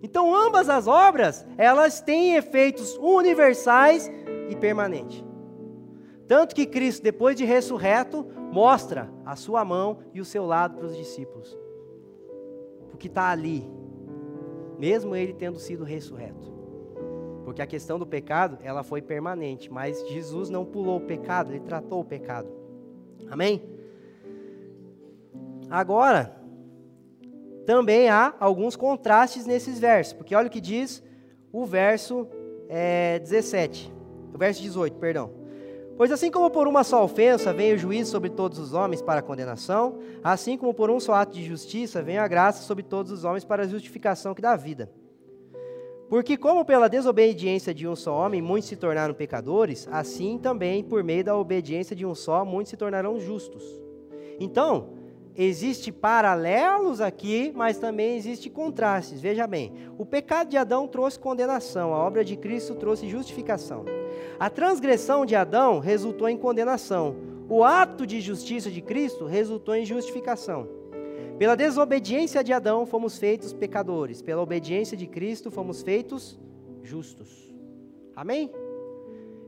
Então, 0.00 0.32
ambas 0.32 0.68
as 0.68 0.86
obras, 0.86 1.44
elas 1.56 2.00
têm 2.00 2.36
efeitos 2.36 2.96
universais 2.98 4.08
e 4.48 4.54
permanentes. 4.54 5.24
Tanto 6.28 6.54
que 6.54 6.66
Cristo, 6.66 7.02
depois 7.02 7.34
de 7.34 7.44
ressurreto, 7.44 8.24
mostra 8.52 9.10
a 9.26 9.34
sua 9.34 9.64
mão 9.64 9.98
e 10.14 10.20
o 10.20 10.24
seu 10.24 10.46
lado 10.46 10.76
para 10.76 10.86
os 10.86 10.96
discípulos. 10.96 11.67
Porque 12.98 13.06
está 13.06 13.30
ali, 13.30 13.64
mesmo 14.76 15.14
ele 15.14 15.32
tendo 15.32 15.56
sido 15.60 15.84
ressurreto. 15.84 16.52
Porque 17.44 17.62
a 17.62 17.66
questão 17.66 17.96
do 17.96 18.04
pecado, 18.04 18.58
ela 18.60 18.82
foi 18.82 19.00
permanente, 19.00 19.72
mas 19.72 20.04
Jesus 20.08 20.50
não 20.50 20.64
pulou 20.64 20.96
o 20.96 21.06
pecado, 21.06 21.52
ele 21.52 21.60
tratou 21.60 22.00
o 22.00 22.04
pecado. 22.04 22.48
Amém? 23.30 23.62
Agora, 25.70 26.42
também 27.64 28.08
há 28.08 28.34
alguns 28.40 28.74
contrastes 28.74 29.46
nesses 29.46 29.78
versos, 29.78 30.14
porque 30.14 30.34
olha 30.34 30.48
o 30.48 30.50
que 30.50 30.60
diz 30.60 31.00
o 31.52 31.64
verso 31.64 32.26
é, 32.68 33.20
17, 33.20 33.94
o 34.34 34.38
verso 34.38 34.60
18, 34.60 34.98
perdão. 34.98 35.37
Pois 35.98 36.12
assim 36.12 36.30
como 36.30 36.48
por 36.48 36.68
uma 36.68 36.84
só 36.84 37.02
ofensa 37.02 37.52
vem 37.52 37.74
o 37.74 37.76
juízo 37.76 38.12
sobre 38.12 38.30
todos 38.30 38.60
os 38.60 38.72
homens 38.72 39.02
para 39.02 39.18
a 39.18 39.22
condenação, 39.22 39.98
assim 40.22 40.56
como 40.56 40.72
por 40.72 40.90
um 40.90 41.00
só 41.00 41.14
ato 41.14 41.32
de 41.32 41.44
justiça 41.44 42.00
vem 42.00 42.18
a 42.18 42.28
graça 42.28 42.62
sobre 42.62 42.84
todos 42.84 43.10
os 43.10 43.24
homens 43.24 43.44
para 43.44 43.64
a 43.64 43.66
justificação 43.66 44.32
que 44.32 44.40
dá 44.40 44.54
vida. 44.54 44.88
Porque 46.08 46.36
como 46.36 46.64
pela 46.64 46.88
desobediência 46.88 47.74
de 47.74 47.88
um 47.88 47.96
só 47.96 48.14
homem 48.14 48.40
muitos 48.40 48.68
se 48.68 48.76
tornaram 48.76 49.12
pecadores, 49.12 49.88
assim 49.90 50.38
também 50.38 50.84
por 50.84 51.02
meio 51.02 51.24
da 51.24 51.36
obediência 51.36 51.96
de 51.96 52.06
um 52.06 52.14
só 52.14 52.44
muitos 52.44 52.70
se 52.70 52.76
tornarão 52.76 53.18
justos. 53.18 53.64
Então, 54.38 54.90
existe 55.38 55.92
paralelos 55.92 57.00
aqui, 57.00 57.52
mas 57.54 57.78
também 57.78 58.16
existe 58.16 58.50
contrastes. 58.50 59.20
Veja 59.20 59.46
bem, 59.46 59.72
o 59.96 60.04
pecado 60.04 60.50
de 60.50 60.56
Adão 60.56 60.88
trouxe 60.88 61.16
condenação, 61.16 61.94
a 61.94 61.98
obra 61.98 62.24
de 62.24 62.36
Cristo 62.36 62.74
trouxe 62.74 63.08
justificação. 63.08 63.84
A 64.40 64.50
transgressão 64.50 65.24
de 65.24 65.36
Adão 65.36 65.78
resultou 65.78 66.28
em 66.28 66.36
condenação. 66.36 67.14
O 67.48 67.62
ato 67.62 68.04
de 68.04 68.20
justiça 68.20 68.68
de 68.68 68.82
Cristo 68.82 69.26
resultou 69.26 69.76
em 69.76 69.84
justificação. 69.84 70.68
Pela 71.38 71.54
desobediência 71.54 72.42
de 72.42 72.52
Adão 72.52 72.84
fomos 72.84 73.16
feitos 73.16 73.52
pecadores, 73.52 74.20
pela 74.20 74.42
obediência 74.42 74.96
de 74.96 75.06
Cristo 75.06 75.52
fomos 75.52 75.82
feitos 75.82 76.36
justos. 76.82 77.54
Amém? 78.16 78.50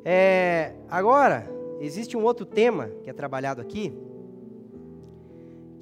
É, 0.05 0.73
agora, 0.89 1.51
existe 1.81 2.17
um 2.17 2.23
outro 2.23 2.47
tema 2.47 2.93
que 3.03 3.11
é 3.11 3.13
trabalhado 3.13 3.61
aqui, 3.61 3.93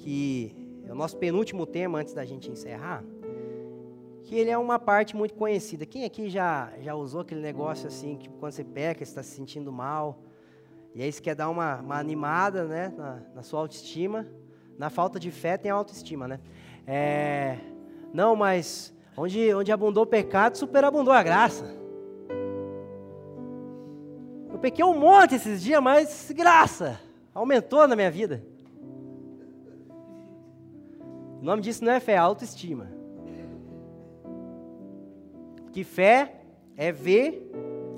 que 0.09 0.55
é 0.87 0.91
o 0.91 0.95
nosso 0.95 1.15
penúltimo 1.17 1.67
tema 1.67 1.99
antes 1.99 2.15
da 2.15 2.25
gente 2.25 2.49
encerrar, 2.49 3.03
que 4.23 4.35
ele 4.35 4.49
é 4.49 4.57
uma 4.57 4.79
parte 4.79 5.15
muito 5.15 5.35
conhecida. 5.35 5.85
Quem 5.85 6.03
aqui 6.03 6.31
já, 6.31 6.73
já 6.81 6.95
usou 6.95 7.21
aquele 7.21 7.41
negócio 7.41 7.85
assim, 7.85 8.17
que 8.17 8.27
quando 8.27 8.53
você 8.53 8.63
peca, 8.63 9.03
está 9.03 9.21
se 9.21 9.35
sentindo 9.35 9.71
mal, 9.71 10.17
e 10.95 11.03
aí 11.03 11.11
você 11.11 11.21
quer 11.21 11.35
dar 11.35 11.47
uma, 11.47 11.75
uma 11.81 11.99
animada 11.99 12.63
né, 12.63 12.91
na, 12.97 13.21
na, 13.35 13.43
sua 13.43 13.59
autoestima. 13.59 14.25
Na 14.79 14.89
falta 14.89 15.19
de 15.19 15.29
fé 15.29 15.57
tem 15.57 15.69
autoestima, 15.69 16.27
né? 16.27 16.39
É, 16.87 17.57
não, 18.11 18.35
mas 18.35 18.91
onde, 19.15 19.53
onde 19.53 19.71
abundou 19.71 20.05
o 20.05 20.07
pecado, 20.07 20.57
superabundou 20.57 21.13
a 21.13 21.21
graça. 21.21 21.71
Eu 24.51 24.57
pequei 24.57 24.83
um 24.83 24.97
monte 24.97 25.35
esses 25.35 25.61
dias, 25.61 25.79
mas 25.83 26.31
graça 26.35 26.99
aumentou 27.31 27.87
na 27.87 27.95
minha 27.95 28.09
vida. 28.09 28.43
O 31.41 31.45
nome 31.45 31.61
disso 31.61 31.83
não 31.83 31.91
é 31.91 31.99
fé, 31.99 32.13
é 32.13 32.17
autoestima. 32.17 32.87
Que 35.71 35.83
fé 35.83 36.41
é 36.75 36.91
ver 36.91 37.49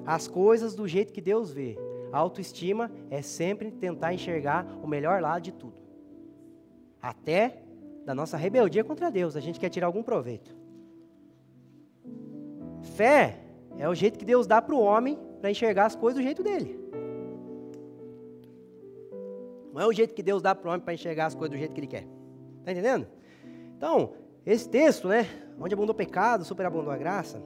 as 0.06 0.27
coisas 0.27 0.75
do 0.75 0.88
jeito 0.88 1.13
que 1.13 1.21
Deus 1.21 1.51
vê. 1.51 1.77
A 2.12 2.17
autoestima 2.17 2.91
é 3.10 3.21
sempre 3.21 3.71
tentar 3.71 4.13
enxergar 4.13 4.65
o 4.84 4.88
melhor 4.88 5.21
lado 5.21 5.41
de 5.41 5.51
tudo. 5.51 5.82
Até 7.01 7.63
da 8.06 8.13
nossa 8.13 8.38
rebeldia 8.38 8.84
contra 8.84 9.10
Deus, 9.10 9.36
a 9.36 9.39
gente 9.39 9.60
quer 9.60 9.69
tirar 9.69 9.88
algum 9.88 10.04
proveito. 10.04 10.56
Fé 12.95 13.39
é 13.77 13.88
o 13.88 13.95
jeito 13.95 14.19
que 14.19 14.25
Deus 14.25 14.45
dá 14.45 14.62
para 14.62 14.75
o 14.75 14.80
homem 14.80 15.17
para 15.39 15.49
enxergar 15.49 15.86
as 15.86 15.95
coisas 15.95 16.21
do 16.21 16.23
jeito 16.23 16.43
dele. 16.43 16.80
Não 19.73 19.82
é 19.82 19.88
o 19.88 19.93
jeito 19.93 20.13
que 20.13 20.21
Deus 20.21 20.41
dá 20.41 20.54
para 20.54 20.67
o 20.67 20.71
homem 20.71 20.82
para 20.82 20.93
enxergar 20.93 21.27
as 21.27 21.36
coisas 21.36 21.51
do 21.51 21.58
jeito 21.58 21.73
que 21.73 21.80
ele 21.80 21.88
quer. 21.88 22.06
Está 22.60 22.71
entendendo? 22.73 23.08
Então, 23.82 24.12
esse 24.46 24.70
texto, 24.70 25.08
né, 25.08 25.28
onde 25.60 25.74
abundou 25.74 25.96
o 25.96 25.98
pecado, 25.98 26.46
superabundou 26.46 26.94
a 26.94 26.98
graça, 26.98 27.41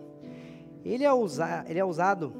ele 0.84 1.06
é, 1.06 1.14
usa, 1.14 1.64
ele 1.66 1.80
é 1.80 1.86
usado 1.86 2.34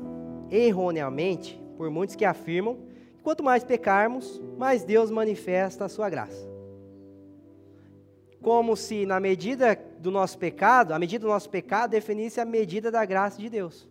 erroneamente 0.52 1.58
por 1.78 1.90
muitos 1.90 2.14
que 2.14 2.26
afirmam 2.26 2.78
que 3.16 3.24
quanto 3.24 3.42
mais 3.42 3.64
pecarmos, 3.64 4.44
mais 4.58 4.84
Deus 4.84 5.10
manifesta 5.10 5.86
a 5.86 5.88
sua 5.88 6.10
graça. 6.10 6.46
Como 8.42 8.76
se 8.76 9.06
na 9.06 9.18
medida 9.18 9.80
do 10.00 10.12
nosso 10.12 10.38
pecado, 10.38 10.92
a 10.92 11.00
medida 11.00 11.26
do 11.26 11.32
nosso 11.32 11.50
pecado 11.50 11.92
definisse 11.92 12.42
a 12.42 12.44
medida 12.44 12.92
da 12.92 13.06
graça 13.06 13.42
de 13.42 13.48
Deus. 13.48 13.88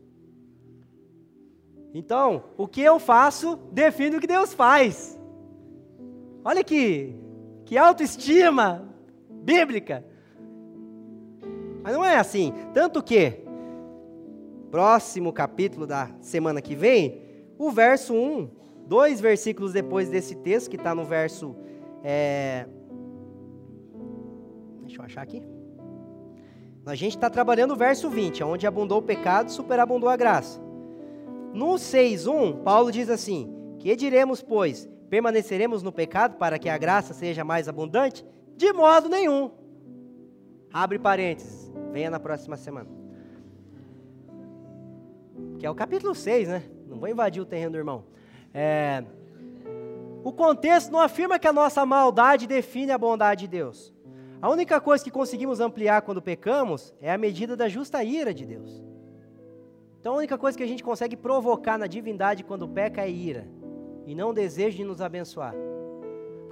Então, 1.94 2.44
o 2.58 2.68
que 2.68 2.82
eu 2.82 2.98
faço 2.98 3.56
define 3.72 4.16
o 4.16 4.20
que 4.20 4.26
Deus 4.26 4.52
faz. 4.52 5.18
Olha 6.44 6.62
que, 6.62 7.16
que 7.64 7.78
autoestima 7.78 8.83
bíblica. 9.44 10.04
Mas 11.82 11.92
não 11.92 12.04
é 12.04 12.16
assim. 12.16 12.52
Tanto 12.72 13.02
que, 13.02 13.44
próximo 14.70 15.32
capítulo 15.32 15.86
da 15.86 16.10
semana 16.20 16.62
que 16.62 16.74
vem, 16.74 17.20
o 17.58 17.70
verso 17.70 18.14
1, 18.14 18.48
dois 18.86 19.20
versículos 19.20 19.72
depois 19.72 20.08
desse 20.08 20.34
texto, 20.34 20.70
que 20.70 20.76
está 20.76 20.94
no 20.94 21.04
verso. 21.04 21.54
É... 22.02 22.66
Deixa 24.82 25.00
eu 25.00 25.04
achar 25.04 25.22
aqui. 25.22 25.42
A 26.86 26.94
gente 26.94 27.16
está 27.16 27.30
trabalhando 27.30 27.72
o 27.72 27.76
verso 27.76 28.10
20, 28.10 28.44
onde 28.44 28.66
abundou 28.66 28.98
o 28.98 29.02
pecado, 29.02 29.50
superabundou 29.50 30.08
a 30.08 30.16
graça. 30.16 30.60
No 31.54 31.74
6.1, 31.74 32.62
Paulo 32.62 32.90
diz 32.90 33.08
assim: 33.08 33.54
Que 33.78 33.94
diremos, 33.94 34.42
pois? 34.42 34.88
Permaneceremos 35.08 35.82
no 35.82 35.92
pecado 35.92 36.36
para 36.36 36.58
que 36.58 36.68
a 36.68 36.76
graça 36.76 37.14
seja 37.14 37.44
mais 37.44 37.68
abundante? 37.68 38.24
De 38.56 38.72
modo 38.72 39.08
nenhum. 39.08 39.50
Abre 40.72 40.98
parênteses. 40.98 41.72
Venha 41.92 42.10
na 42.10 42.20
próxima 42.20 42.56
semana. 42.56 42.88
Que 45.58 45.66
é 45.66 45.70
o 45.70 45.74
capítulo 45.74 46.14
6, 46.14 46.48
né? 46.48 46.62
Não 46.86 46.98
vou 46.98 47.08
invadir 47.08 47.40
o 47.40 47.46
terreno 47.46 47.72
do 47.72 47.78
irmão. 47.78 48.04
É, 48.52 49.04
o 50.22 50.32
contexto 50.32 50.90
não 50.90 51.00
afirma 51.00 51.38
que 51.38 51.46
a 51.46 51.52
nossa 51.52 51.84
maldade 51.84 52.46
define 52.46 52.92
a 52.92 52.98
bondade 52.98 53.42
de 53.42 53.48
Deus. 53.48 53.92
A 54.40 54.48
única 54.50 54.80
coisa 54.80 55.02
que 55.02 55.10
conseguimos 55.10 55.60
ampliar 55.60 56.02
quando 56.02 56.22
pecamos 56.22 56.94
é 57.00 57.12
a 57.12 57.18
medida 57.18 57.56
da 57.56 57.68
justa 57.68 58.02
ira 58.02 58.32
de 58.32 58.44
Deus. 58.44 58.82
Então 60.00 60.14
a 60.14 60.16
única 60.16 60.36
coisa 60.36 60.56
que 60.56 60.64
a 60.64 60.66
gente 60.66 60.84
consegue 60.84 61.16
provocar 61.16 61.78
na 61.78 61.86
divindade 61.86 62.44
quando 62.44 62.68
peca 62.68 63.02
é 63.02 63.10
ira, 63.10 63.48
e 64.06 64.14
não 64.14 64.34
desejo 64.34 64.76
de 64.76 64.84
nos 64.84 65.00
abençoar. 65.00 65.54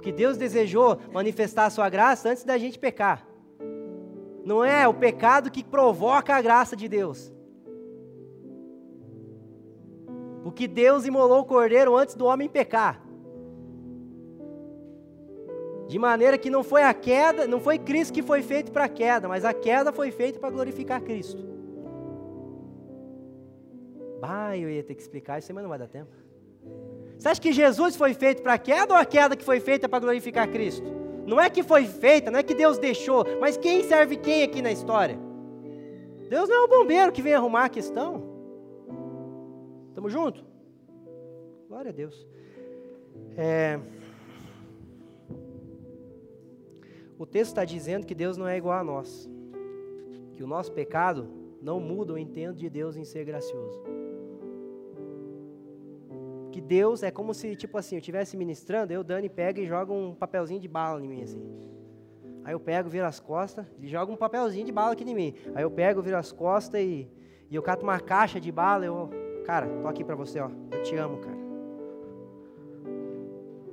Porque 0.03 0.11
Deus 0.11 0.35
desejou 0.35 0.97
manifestar 1.13 1.65
a 1.65 1.69
sua 1.69 1.89
graça 1.89 2.27
antes 2.27 2.43
da 2.43 2.57
gente 2.57 2.77
pecar. 2.77 3.25
Não 4.43 4.61
é 4.61 4.85
o 4.85 4.93
pecado 4.93 5.49
que 5.49 5.63
provoca 5.63 6.35
a 6.35 6.41
graça 6.41 6.75
de 6.75 6.89
Deus. 6.89 7.31
Porque 10.43 10.67
Deus 10.67 11.05
imolou 11.05 11.39
o 11.39 11.45
cordeiro 11.45 11.95
antes 11.95 12.15
do 12.15 12.25
homem 12.25 12.49
pecar. 12.49 13.01
De 15.87 15.97
maneira 15.97 16.37
que 16.37 16.49
não 16.49 16.65
foi 16.65 16.83
a 16.83 16.93
queda, 16.93 17.47
não 17.47 17.61
foi 17.61 17.79
Cristo 17.79 18.13
que 18.13 18.21
foi 18.21 18.41
feito 18.41 18.73
para 18.73 18.83
a 18.83 18.89
queda, 18.89 19.29
mas 19.29 19.45
a 19.45 19.53
queda 19.53 19.93
foi 19.93 20.11
feita 20.11 20.37
para 20.37 20.49
glorificar 20.49 21.01
Cristo. 21.01 21.41
Bah, 24.19 24.57
eu 24.57 24.69
ia 24.69 24.83
ter 24.83 24.95
que 24.95 25.01
explicar 25.01 25.39
isso, 25.39 25.53
mas 25.53 25.63
não 25.63 25.69
vai 25.69 25.79
dar 25.79 25.87
tempo. 25.87 26.22
Você 27.17 27.29
acha 27.29 27.41
que 27.41 27.53
Jesus 27.53 27.95
foi 27.95 28.13
feito 28.13 28.41
para 28.41 28.53
a 28.53 28.57
queda 28.57 28.93
ou 28.93 28.99
a 28.99 29.05
queda 29.05 29.35
que 29.35 29.43
foi 29.43 29.59
feita 29.59 29.87
para 29.87 29.99
glorificar 29.99 30.49
Cristo? 30.49 30.85
Não 31.25 31.39
é 31.39 31.49
que 31.49 31.63
foi 31.63 31.85
feita, 31.85 32.29
não 32.29 32.39
é 32.39 32.43
que 32.43 32.53
Deus 32.53 32.77
deixou, 32.77 33.25
mas 33.39 33.55
quem 33.55 33.83
serve 33.83 34.17
quem 34.17 34.43
aqui 34.43 34.61
na 34.61 34.71
história? 34.71 35.17
Deus 36.29 36.49
não 36.49 36.55
é 36.55 36.61
o 36.61 36.67
bombeiro 36.67 37.11
que 37.11 37.21
vem 37.21 37.33
arrumar 37.33 37.65
a 37.65 37.69
questão. 37.69 38.23
Tamo 39.93 40.09
junto? 40.09 40.43
Glória 41.69 41.89
a 41.89 41.93
Deus. 41.93 42.27
É... 43.37 43.79
O 47.17 47.25
texto 47.25 47.51
está 47.51 47.63
dizendo 47.63 48.05
que 48.05 48.15
Deus 48.15 48.35
não 48.35 48.47
é 48.47 48.57
igual 48.57 48.79
a 48.79 48.83
nós. 48.83 49.29
Que 50.33 50.43
o 50.43 50.47
nosso 50.47 50.71
pecado 50.71 51.29
não 51.61 51.79
muda 51.79 52.13
o 52.13 52.17
intento 52.17 52.57
de 52.57 52.69
Deus 52.69 52.97
em 52.97 53.05
ser 53.05 53.23
gracioso. 53.23 53.81
Que 56.53 56.61
Deus 56.61 57.01
é 57.01 57.09
como 57.09 57.33
se, 57.33 57.55
tipo 57.55 57.79
assim, 57.79 57.95
eu 57.95 57.99
estivesse 57.99 58.37
ministrando, 58.37 58.93
eu, 58.93 59.03
Dani, 59.03 59.27
pega 59.27 59.59
e 59.59 59.65
joga 59.65 59.91
um 59.91 60.13
papelzinho 60.13 60.59
de 60.59 60.67
bala 60.67 61.03
em 61.03 61.07
mim, 61.07 61.23
assim. 61.23 61.43
Aí 62.43 62.53
eu 62.53 62.59
pego, 62.59 62.87
viro 62.87 63.07
as 63.07 63.19
costas 63.19 63.65
e 63.81 63.87
joga 63.87 64.11
um 64.11 64.15
papelzinho 64.15 64.63
de 64.63 64.71
bala 64.71 64.93
aqui 64.93 65.03
em 65.03 65.15
mim. 65.15 65.33
Aí 65.55 65.63
eu 65.63 65.71
pego, 65.71 65.99
viro 65.99 66.15
as 66.15 66.31
costas 66.31 66.79
e, 66.79 67.09
e 67.49 67.55
eu 67.55 67.63
cato 67.63 67.81
uma 67.81 67.99
caixa 67.99 68.39
de 68.39 68.51
bala. 68.51 68.85
Eu, 68.85 69.09
cara, 69.43 69.67
tô 69.81 69.87
aqui 69.87 70.03
pra 70.03 70.13
você, 70.13 70.39
ó. 70.39 70.51
Eu 70.71 70.83
te 70.83 70.95
amo, 70.95 71.17
cara. 71.17 71.37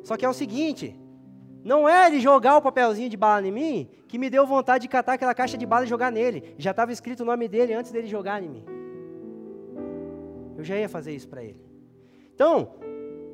Só 0.03 0.17
que 0.17 0.25
é 0.25 0.29
o 0.31 0.33
seguinte, 0.33 0.99
não 1.63 1.87
é 1.87 2.07
ele 2.07 2.19
jogar 2.19 2.57
o 2.57 2.63
papelzinho 2.63 3.11
de 3.11 3.17
bala 3.17 3.47
em 3.47 3.53
mim 3.53 3.91
que 4.09 4.17
me 4.17 4.31
deu 4.31 4.47
vontade 4.47 4.83
de 4.83 4.89
catar 4.89 5.13
aquela 5.13 5.35
caixa 5.35 5.59
de 5.59 5.67
bala 5.67 5.85
e 5.85 5.89
jogar 5.89 6.11
nele. 6.11 6.55
Já 6.57 6.71
estava 6.71 6.93
escrito 6.93 7.21
o 7.21 7.27
nome 7.27 7.47
dele 7.47 7.75
antes 7.75 7.93
dele 7.93 8.07
jogar 8.07 8.43
em 8.43 8.49
mim. 8.49 8.65
Eu 10.57 10.65
já 10.65 10.79
ia 10.79 10.89
fazer 10.89 11.13
isso 11.13 11.29
para 11.29 11.45
ele. 11.45 11.70
Então, 12.41 12.71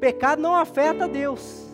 pecado 0.01 0.43
não 0.43 0.53
afeta 0.53 1.07
Deus. 1.07 1.65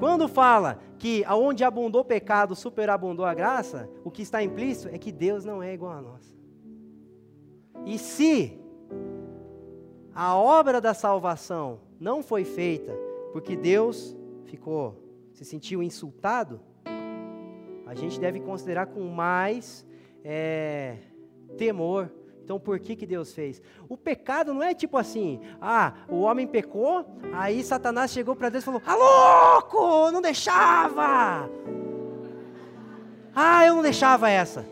Quando 0.00 0.26
fala 0.26 0.80
que 0.98 1.24
aonde 1.26 1.62
abundou 1.62 2.04
pecado, 2.04 2.56
superabundou 2.56 3.24
a 3.24 3.32
graça, 3.32 3.88
o 4.02 4.10
que 4.10 4.22
está 4.22 4.42
implícito 4.42 4.92
é 4.92 4.98
que 4.98 5.12
Deus 5.12 5.44
não 5.44 5.62
é 5.62 5.72
igual 5.72 5.92
a 5.92 6.02
nós. 6.02 6.36
E 7.86 7.98
se 7.98 8.60
a 10.12 10.36
obra 10.36 10.80
da 10.80 10.92
salvação 10.92 11.82
não 12.00 12.20
foi 12.20 12.44
feita 12.44 12.92
porque 13.32 13.54
Deus 13.54 14.16
ficou, 14.46 15.00
se 15.32 15.44
sentiu 15.44 15.84
insultado, 15.84 16.60
a 17.86 17.94
gente 17.94 18.18
deve 18.18 18.40
considerar 18.40 18.86
com 18.86 19.02
mais 19.02 19.86
é, 20.24 20.96
temor. 21.56 22.10
Então, 22.52 22.60
por 22.60 22.78
que, 22.78 22.94
que 22.94 23.06
Deus 23.06 23.32
fez? 23.32 23.62
O 23.88 23.96
pecado 23.96 24.52
não 24.52 24.62
é 24.62 24.74
tipo 24.74 24.98
assim, 24.98 25.40
ah, 25.58 25.94
o 26.06 26.20
homem 26.20 26.46
pecou, 26.46 27.06
aí 27.32 27.64
Satanás 27.64 28.10
chegou 28.10 28.36
para 28.36 28.50
Deus 28.50 28.62
e 28.62 28.66
falou: 28.66 28.82
Ah, 28.84 28.94
louco, 28.94 30.10
não 30.10 30.20
deixava. 30.20 31.48
Ah, 33.34 33.64
eu 33.66 33.74
não 33.74 33.82
deixava 33.82 34.28
essa. 34.28 34.66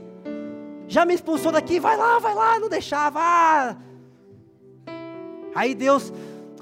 Já 0.87 1.07
me 1.07 1.15
expulsou 1.15 1.51
daqui, 1.51 1.81
vai 1.81 1.97
lá, 1.97 2.19
vai 2.19 2.35
lá, 2.35 2.61
não 2.61 2.69
deixava. 2.69 3.19
Ah, 3.19 3.77
Aí 5.55 5.75
Deus, 5.75 6.13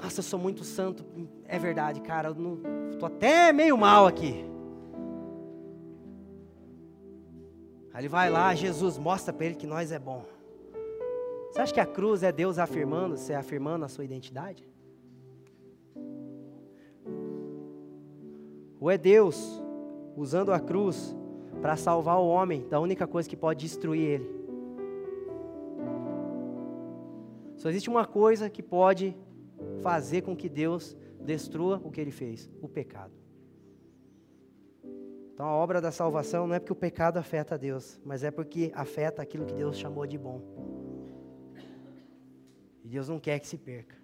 nossa, 0.01 0.19
eu 0.19 0.23
sou 0.23 0.39
muito 0.39 0.63
santo. 0.63 1.05
É 1.43 1.59
verdade, 1.59 1.99
cara, 1.99 2.29
eu 2.29 2.35
não, 2.35 2.61
tô 2.97 3.07
até 3.07 3.51
meio 3.51 3.77
mal 3.77 4.07
aqui. 4.07 4.45
Aí 7.93 8.03
ele 8.03 8.07
vai 8.07 8.29
lá, 8.29 8.55
Jesus 8.55 8.97
mostra 8.97 9.33
para 9.33 9.47
ele 9.47 9.55
que 9.55 9.67
nós 9.67 9.91
é 9.91 9.99
bom. 9.99 10.38
Você 11.51 11.61
acha 11.61 11.73
que 11.73 11.79
a 11.79 11.85
cruz 11.85 12.21
é 12.23 12.31
Deus 12.31 12.59
afirmando, 12.59 13.17
você 13.17 13.33
afirmando 13.33 13.83
a 13.85 13.87
sua 13.87 14.05
identidade? 14.05 14.67
Ou 18.79 18.89
é 18.89 18.97
Deus 18.97 19.61
usando 20.15 20.53
a 20.53 20.59
cruz 20.59 21.15
para 21.61 21.75
salvar 21.75 22.19
o 22.19 22.27
homem 22.27 22.67
da 22.69 22.79
única 22.79 23.05
coisa 23.05 23.27
que 23.27 23.35
pode 23.35 23.59
destruir 23.61 24.01
ele? 24.01 24.39
Só 27.57 27.67
existe 27.69 27.89
uma 27.89 28.05
coisa 28.05 28.49
que 28.49 28.63
pode 28.63 29.17
fazer 29.81 30.21
com 30.21 30.35
que 30.35 30.47
Deus 30.47 30.95
destrua 31.19 31.81
o 31.83 31.91
que 31.91 31.99
ele 31.99 32.11
fez: 32.11 32.49
o 32.61 32.69
pecado. 32.69 33.11
Então 35.33 35.45
a 35.45 35.55
obra 35.55 35.81
da 35.81 35.91
salvação 35.91 36.47
não 36.47 36.55
é 36.55 36.59
porque 36.59 36.73
o 36.73 36.75
pecado 36.75 37.17
afeta 37.17 37.55
a 37.55 37.57
Deus, 37.57 37.99
mas 38.05 38.23
é 38.23 38.31
porque 38.31 38.71
afeta 38.73 39.21
aquilo 39.21 39.45
que 39.45 39.53
Deus 39.53 39.77
chamou 39.77 40.05
de 40.05 40.17
bom. 40.17 40.41
E 42.89 42.91
Deus 42.91 43.07
não 43.07 43.19
quer 43.19 43.37
que 43.37 43.45
se 43.45 43.55
perca. 43.55 43.95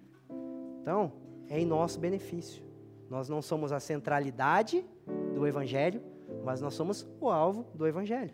Então, 0.80 1.12
é 1.48 1.58
em 1.58 1.66
nosso 1.66 1.98
benefício. 1.98 2.62
Nós 3.10 3.28
não 3.28 3.42
somos 3.42 3.72
a 3.72 3.80
centralidade 3.80 4.86
do 5.34 5.44
Evangelho, 5.44 6.00
mas 6.44 6.60
nós 6.60 6.74
somos 6.74 7.04
o 7.20 7.28
alvo 7.28 7.66
do 7.74 7.84
Evangelho. 7.84 8.32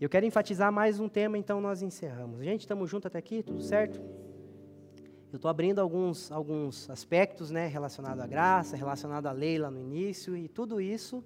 Eu 0.00 0.08
quero 0.08 0.24
enfatizar 0.24 0.70
mais 0.70 1.00
um 1.00 1.08
tema, 1.08 1.36
então 1.36 1.60
nós 1.60 1.82
encerramos. 1.82 2.44
Gente, 2.44 2.60
estamos 2.60 2.88
juntos 2.88 3.06
até 3.06 3.18
aqui? 3.18 3.42
Tudo 3.42 3.60
certo? 3.60 4.00
Eu 5.32 5.36
estou 5.36 5.48
abrindo 5.48 5.80
alguns, 5.80 6.30
alguns 6.30 6.88
aspectos 6.88 7.50
né, 7.50 7.66
relacionados 7.66 8.22
à 8.22 8.26
graça, 8.28 8.76
relacionado 8.76 9.26
à 9.26 9.32
lei 9.32 9.58
lá 9.58 9.68
no 9.68 9.80
início, 9.80 10.36
e 10.36 10.46
tudo 10.46 10.80
isso 10.80 11.24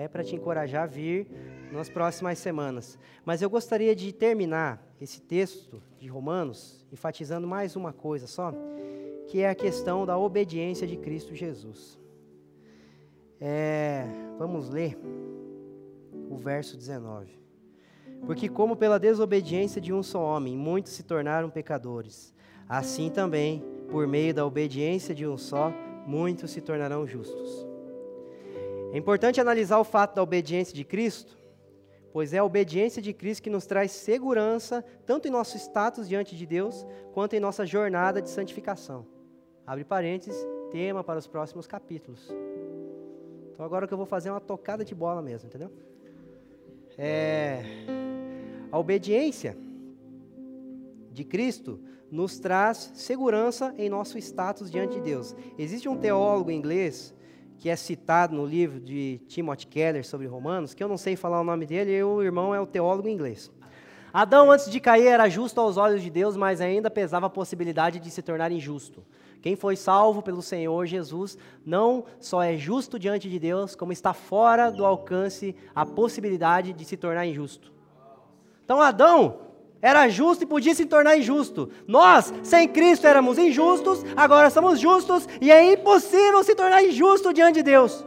é 0.00 0.08
para 0.08 0.24
te 0.24 0.34
encorajar 0.34 0.84
a 0.84 0.86
vir 0.86 1.26
nas 1.70 1.90
próximas 1.90 2.38
semanas. 2.38 2.98
Mas 3.22 3.42
eu 3.42 3.50
gostaria 3.50 3.94
de 3.94 4.12
terminar 4.12 4.82
esse 4.98 5.20
texto 5.20 5.82
de 5.98 6.08
Romanos 6.08 6.86
enfatizando 6.90 7.46
mais 7.46 7.76
uma 7.76 7.92
coisa 7.92 8.26
só, 8.26 8.52
que 9.28 9.40
é 9.42 9.50
a 9.50 9.54
questão 9.54 10.06
da 10.06 10.16
obediência 10.16 10.86
de 10.86 10.96
Cristo 10.96 11.34
Jesus. 11.34 11.98
É, 13.38 14.06
vamos 14.38 14.70
ler 14.70 14.98
o 16.30 16.36
verso 16.36 16.78
19. 16.78 17.38
Porque, 18.24 18.48
como 18.48 18.76
pela 18.76 18.98
desobediência 18.98 19.80
de 19.80 19.92
um 19.92 20.02
só 20.02 20.22
homem, 20.22 20.56
muitos 20.56 20.92
se 20.92 21.02
tornaram 21.02 21.50
pecadores, 21.50 22.34
assim 22.66 23.10
também, 23.10 23.62
por 23.90 24.06
meio 24.06 24.32
da 24.32 24.46
obediência 24.46 25.14
de 25.14 25.26
um 25.26 25.36
só, 25.36 25.72
muitos 26.06 26.50
se 26.50 26.60
tornarão 26.60 27.06
justos. 27.06 27.69
É 28.92 28.98
importante 28.98 29.40
analisar 29.40 29.78
o 29.78 29.84
fato 29.84 30.16
da 30.16 30.22
obediência 30.22 30.74
de 30.74 30.84
Cristo, 30.84 31.38
pois 32.12 32.34
é 32.34 32.38
a 32.38 32.44
obediência 32.44 33.00
de 33.00 33.12
Cristo 33.12 33.42
que 33.42 33.50
nos 33.50 33.66
traz 33.66 33.92
segurança, 33.92 34.84
tanto 35.06 35.28
em 35.28 35.30
nosso 35.30 35.56
status 35.56 36.08
diante 36.08 36.36
de 36.36 36.44
Deus, 36.44 36.84
quanto 37.12 37.34
em 37.34 37.40
nossa 37.40 37.64
jornada 37.64 38.20
de 38.20 38.28
santificação. 38.28 39.06
Abre 39.64 39.84
parênteses, 39.84 40.36
tema 40.72 41.04
para 41.04 41.18
os 41.18 41.26
próximos 41.28 41.66
capítulos. 41.66 42.28
Então, 43.52 43.64
agora 43.64 43.86
que 43.86 43.94
eu 43.94 43.98
vou 43.98 44.06
fazer 44.06 44.30
uma 44.30 44.40
tocada 44.40 44.84
de 44.84 44.94
bola 44.94 45.22
mesmo, 45.22 45.48
entendeu? 45.48 45.70
É. 46.98 47.62
A 48.72 48.78
obediência 48.78 49.56
de 51.12 51.24
Cristo 51.24 51.80
nos 52.10 52.40
traz 52.40 52.90
segurança 52.94 53.72
em 53.78 53.88
nosso 53.88 54.18
status 54.18 54.70
diante 54.70 54.94
de 54.94 55.00
Deus. 55.00 55.36
Existe 55.56 55.88
um 55.88 55.96
teólogo 55.96 56.50
inglês 56.50 57.14
que 57.60 57.68
é 57.68 57.76
citado 57.76 58.34
no 58.34 58.46
livro 58.46 58.80
de 58.80 59.20
Timothy 59.28 59.66
Keller 59.66 60.04
sobre 60.04 60.26
Romanos, 60.26 60.72
que 60.72 60.82
eu 60.82 60.88
não 60.88 60.96
sei 60.96 61.14
falar 61.14 61.42
o 61.42 61.44
nome 61.44 61.66
dele, 61.66 61.92
e 61.92 62.02
o 62.02 62.22
irmão 62.22 62.54
é 62.54 62.58
o 62.58 62.66
teólogo 62.66 63.06
inglês. 63.06 63.52
Adão, 64.10 64.50
antes 64.50 64.70
de 64.70 64.80
cair, 64.80 65.06
era 65.06 65.28
justo 65.28 65.60
aos 65.60 65.76
olhos 65.76 66.02
de 66.02 66.08
Deus, 66.08 66.38
mas 66.38 66.62
ainda 66.62 66.90
pesava 66.90 67.26
a 67.26 67.30
possibilidade 67.30 68.00
de 68.00 68.10
se 68.10 68.22
tornar 68.22 68.50
injusto. 68.50 69.04
Quem 69.42 69.56
foi 69.56 69.76
salvo 69.76 70.22
pelo 70.22 70.40
Senhor 70.40 70.86
Jesus 70.86 71.36
não 71.64 72.04
só 72.18 72.42
é 72.42 72.56
justo 72.56 72.98
diante 72.98 73.28
de 73.28 73.38
Deus, 73.38 73.76
como 73.76 73.92
está 73.92 74.14
fora 74.14 74.70
do 74.70 74.84
alcance 74.86 75.54
a 75.74 75.84
possibilidade 75.84 76.72
de 76.72 76.84
se 76.86 76.96
tornar 76.96 77.26
injusto. 77.26 77.70
Então 78.64 78.80
Adão 78.80 79.49
era 79.82 80.08
justo 80.08 80.44
e 80.44 80.46
podia 80.46 80.74
se 80.74 80.84
tornar 80.84 81.16
injusto. 81.16 81.70
Nós, 81.86 82.32
sem 82.42 82.68
Cristo, 82.68 83.06
éramos 83.06 83.38
injustos, 83.38 84.04
agora 84.14 84.50
somos 84.50 84.78
justos 84.78 85.26
e 85.40 85.50
é 85.50 85.72
impossível 85.72 86.44
se 86.44 86.54
tornar 86.54 86.84
injusto 86.84 87.32
diante 87.32 87.56
de 87.56 87.62
Deus. 87.62 88.04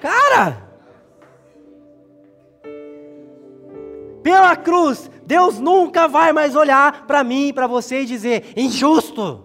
Cara! 0.00 0.68
Pela 4.22 4.54
cruz, 4.56 5.10
Deus 5.26 5.58
nunca 5.58 6.06
vai 6.06 6.32
mais 6.32 6.54
olhar 6.54 7.06
para 7.06 7.24
mim 7.24 7.52
para 7.52 7.66
você 7.66 8.02
e 8.02 8.06
dizer 8.06 8.52
injusto. 8.56 9.44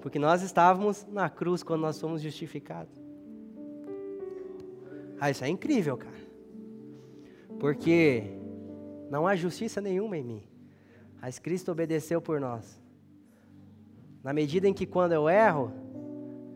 Porque 0.00 0.18
nós 0.18 0.42
estávamos 0.42 1.06
na 1.10 1.28
cruz 1.28 1.62
quando 1.62 1.82
nós 1.82 2.00
fomos 2.00 2.22
justificados. 2.22 2.94
Ah, 5.20 5.30
isso 5.30 5.44
é 5.44 5.48
incrível, 5.48 5.96
cara. 5.96 6.25
Porque 7.58 8.24
não 9.10 9.26
há 9.26 9.34
justiça 9.34 9.80
nenhuma 9.80 10.16
em 10.16 10.24
mim, 10.24 10.42
mas 11.20 11.38
Cristo 11.38 11.72
obedeceu 11.72 12.20
por 12.20 12.40
nós. 12.40 12.80
Na 14.22 14.32
medida 14.32 14.68
em 14.68 14.74
que 14.74 14.86
quando 14.86 15.12
eu 15.12 15.28
erro, 15.28 15.72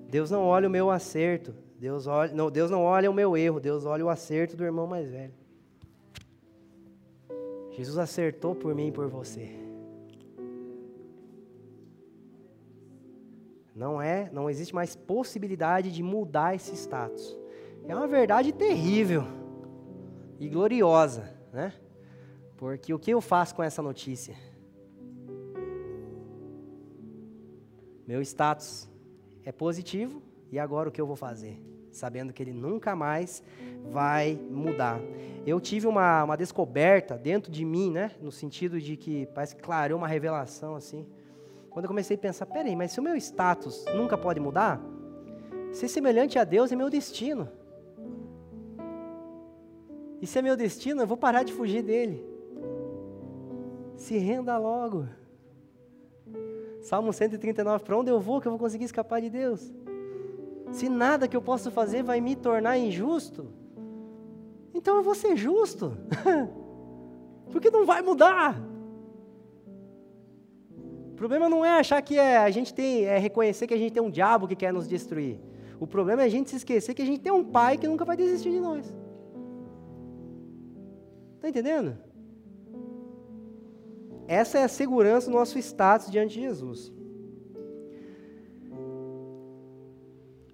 Deus 0.09 0.31
não 0.31 0.43
olha 0.45 0.69
o 0.69 0.71
meu 0.71 0.91
acerto, 0.91 1.55
Deus, 1.79 2.07
olha, 2.07 2.33
não, 2.35 2.51
Deus 2.51 2.71
não 2.71 2.83
olha 2.83 3.11
o 3.11 3.15
meu 3.15 3.37
erro, 3.37 3.61
Deus 3.61 3.87
olha 3.87 4.05
o 4.05 4.09
acerto 4.09 4.57
do 4.57 4.65
irmão 4.65 4.87
mais 4.87 5.09
velho. 5.09 5.33
Jesus 7.71 7.97
acertou 7.97 8.55
por 8.55 8.75
mim 8.75 8.89
e 8.89 8.93
por 8.93 9.09
você. 9.09 9.57
Não 13.75 14.03
é, 14.03 14.29
não 14.31 14.51
existe 14.51 14.75
mais 14.75 14.95
possibilidade 14.95 15.91
de 15.91 16.03
mudar 16.03 16.55
esse 16.55 16.75
status. 16.75 17.39
É 17.89 17.97
uma 17.97 18.07
verdade 18.07 18.53
terrível 18.53 19.40
e 20.41 20.49
gloriosa, 20.49 21.31
né? 21.53 21.75
Porque 22.57 22.93
o 22.95 22.99
que 22.99 23.11
eu 23.11 23.21
faço 23.21 23.55
com 23.55 23.63
essa 23.63 23.83
notícia? 23.83 24.35
Meu 28.07 28.23
status 28.23 28.89
é 29.45 29.53
positivo 29.53 30.23
e 30.51 30.59
agora 30.59 30.89
o 30.89 30.93
que 30.93 31.01
eu 31.01 31.07
vou 31.07 31.15
fazer? 31.15 31.63
Sabendo 31.93 32.33
que 32.33 32.43
ele 32.43 32.55
nunca 32.55 32.97
mais 32.97 33.43
vai 33.91 34.41
mudar. 34.51 34.99
Eu 35.47 35.61
tive 35.61 35.87
uma, 35.87 36.25
uma 36.25 36.37
descoberta 36.37 37.19
dentro 37.19 37.53
de 37.53 37.65
mim, 37.65 37.91
né? 37.91 38.13
No 38.21 38.33
sentido 38.33 38.81
de 38.81 38.97
que 38.97 39.27
parece 39.27 39.55
que 39.55 39.63
clareou 39.63 39.99
uma 39.99 40.09
revelação 40.09 40.75
assim. 40.75 41.07
Quando 41.69 41.85
eu 41.85 41.89
comecei 41.89 42.17
a 42.17 42.19
pensar, 42.19 42.47
peraí, 42.47 42.75
mas 42.75 42.93
se 42.93 43.01
o 43.01 43.03
meu 43.03 43.17
status 43.17 43.85
nunca 43.95 44.17
pode 44.17 44.41
mudar, 44.41 44.81
ser 45.73 45.89
semelhante 45.89 46.39
a 46.39 46.45
Deus 46.45 46.73
é 46.73 46.77
meu 46.77 46.89
destino. 46.89 47.60
Se 50.27 50.39
é 50.39 50.43
meu 50.43 50.57
destino, 50.57 51.03
eu 51.03 51.07
vou 51.07 51.17
parar 51.17 51.43
de 51.43 51.53
fugir 51.53 51.83
dele. 51.83 52.25
Se 53.97 54.19
renda 54.19 54.57
logo. 54.59 55.07
Salmo 56.83 57.13
139, 57.13 57.85
para 57.85 57.99
onde 57.99 58.11
eu 58.11 58.21
vou 58.21 58.41
que 58.41 58.49
eu 58.49 58.53
vou 58.53 58.59
conseguir 58.59 58.85
escapar 58.85 59.21
de 59.21 59.31
Deus? 59.31 59.73
Se 60.71 60.89
nada 60.89 61.29
que 61.29 61.37
eu 61.37 61.43
possa 61.43 61.71
fazer 61.71 62.03
vai 62.03 62.21
me 62.21 62.37
tornar 62.37 62.79
injusto, 62.79 63.49
então 64.73 64.97
eu 64.97 65.03
vou 65.03 65.15
ser 65.15 65.37
justo. 65.37 65.97
Porque 67.51 67.71
não 67.71 67.85
vai 67.85 68.01
mudar. 68.03 68.61
O 71.11 71.15
problema 71.17 71.49
não 71.49 71.65
é 71.65 71.79
achar 71.79 72.01
que 72.01 72.19
é, 72.19 72.39
a 72.39 72.51
gente 72.51 72.73
tem, 72.73 73.05
é 73.05 73.19
reconhecer 73.19 73.67
que 73.67 73.75
a 73.75 73.77
gente 73.77 73.93
tem 73.93 74.03
um 74.03 74.11
diabo 74.11 74.49
que 74.49 74.57
quer 74.57 74.73
nos 74.73 74.89
destruir. 74.89 75.39
O 75.79 75.87
problema 75.87 76.23
é 76.23 76.27
a 76.27 76.29
gente 76.29 76.49
se 76.49 76.57
esquecer 76.57 76.95
que 76.95 77.03
a 77.03 77.07
gente 77.07 77.21
tem 77.21 77.33
um 77.33 77.45
pai 77.45 77.77
que 77.77 77.87
nunca 77.87 78.05
vai 78.05 78.17
desistir 78.17 78.51
de 78.51 78.61
nós. 78.61 78.95
Está 81.41 81.49
entendendo? 81.49 81.97
Essa 84.29 84.59
é 84.59 84.63
a 84.63 84.69
segurança 84.69 85.31
do 85.31 85.33
nosso 85.33 85.59
status 85.59 86.11
diante 86.11 86.35
de 86.35 86.43
Jesus. 86.43 86.93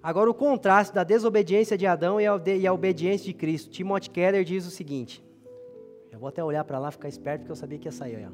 Agora, 0.00 0.30
o 0.30 0.34
contraste 0.34 0.94
da 0.94 1.02
desobediência 1.02 1.76
de 1.76 1.88
Adão 1.88 2.20
e 2.20 2.66
a 2.68 2.72
obediência 2.72 3.26
de 3.26 3.34
Cristo. 3.34 3.68
Timothy 3.68 4.10
Keller 4.10 4.44
diz 4.44 4.64
o 4.64 4.70
seguinte: 4.70 5.20
eu 6.12 6.20
vou 6.20 6.28
até 6.28 6.44
olhar 6.44 6.62
para 6.62 6.78
lá, 6.78 6.92
ficar 6.92 7.08
esperto, 7.08 7.40
porque 7.40 7.50
eu 7.50 7.56
sabia 7.56 7.78
que 7.78 7.88
ia 7.88 7.92
sair. 7.92 8.28
Ó. 8.30 8.32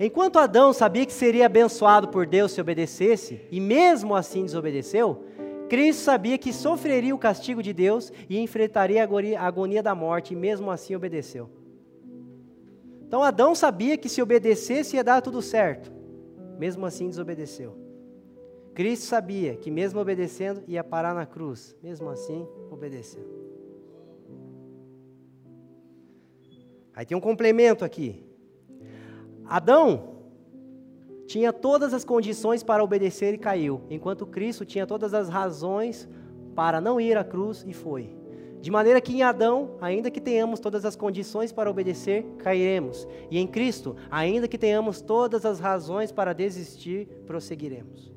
Enquanto 0.00 0.38
Adão 0.38 0.72
sabia 0.72 1.04
que 1.04 1.12
seria 1.12 1.44
abençoado 1.44 2.08
por 2.08 2.26
Deus 2.26 2.52
se 2.52 2.60
obedecesse, 2.62 3.42
e 3.50 3.60
mesmo 3.60 4.14
assim 4.16 4.46
desobedeceu, 4.46 5.26
Cristo 5.72 6.02
sabia 6.02 6.36
que 6.36 6.52
sofreria 6.52 7.14
o 7.14 7.18
castigo 7.18 7.62
de 7.62 7.72
Deus 7.72 8.12
e 8.28 8.38
enfrentaria 8.38 9.02
a 9.02 9.46
agonia 9.46 9.82
da 9.82 9.94
morte, 9.94 10.34
e 10.34 10.36
mesmo 10.36 10.70
assim 10.70 10.94
obedeceu. 10.94 11.48
Então 13.06 13.22
Adão 13.22 13.54
sabia 13.54 13.96
que 13.96 14.06
se 14.06 14.20
obedecesse 14.20 14.96
ia 14.96 15.02
dar 15.02 15.22
tudo 15.22 15.40
certo, 15.40 15.90
mesmo 16.58 16.84
assim 16.84 17.08
desobedeceu. 17.08 17.74
Cristo 18.74 19.06
sabia 19.06 19.56
que 19.56 19.70
mesmo 19.70 19.98
obedecendo 19.98 20.62
ia 20.68 20.84
parar 20.84 21.14
na 21.14 21.24
cruz, 21.24 21.74
mesmo 21.82 22.10
assim 22.10 22.46
obedeceu. 22.70 23.24
Aí 26.94 27.06
tem 27.06 27.16
um 27.16 27.20
complemento 27.20 27.82
aqui. 27.82 28.22
Adão 29.46 30.11
tinha 31.26 31.52
todas 31.52 31.94
as 31.94 32.04
condições 32.04 32.62
para 32.62 32.82
obedecer 32.82 33.34
e 33.34 33.38
caiu, 33.38 33.82
enquanto 33.88 34.26
Cristo 34.26 34.64
tinha 34.64 34.86
todas 34.86 35.14
as 35.14 35.28
razões 35.28 36.08
para 36.54 36.80
não 36.80 37.00
ir 37.00 37.16
à 37.16 37.24
cruz 37.24 37.64
e 37.66 37.72
foi. 37.72 38.16
De 38.60 38.70
maneira 38.70 39.00
que 39.00 39.12
em 39.12 39.22
Adão, 39.22 39.76
ainda 39.80 40.08
que 40.08 40.20
tenhamos 40.20 40.60
todas 40.60 40.84
as 40.84 40.94
condições 40.94 41.50
para 41.50 41.68
obedecer, 41.68 42.24
cairemos. 42.38 43.08
E 43.28 43.38
em 43.38 43.46
Cristo, 43.46 43.96
ainda 44.08 44.46
que 44.46 44.56
tenhamos 44.56 45.00
todas 45.00 45.44
as 45.44 45.58
razões 45.58 46.12
para 46.12 46.32
desistir, 46.32 47.08
prosseguiremos. 47.26 48.12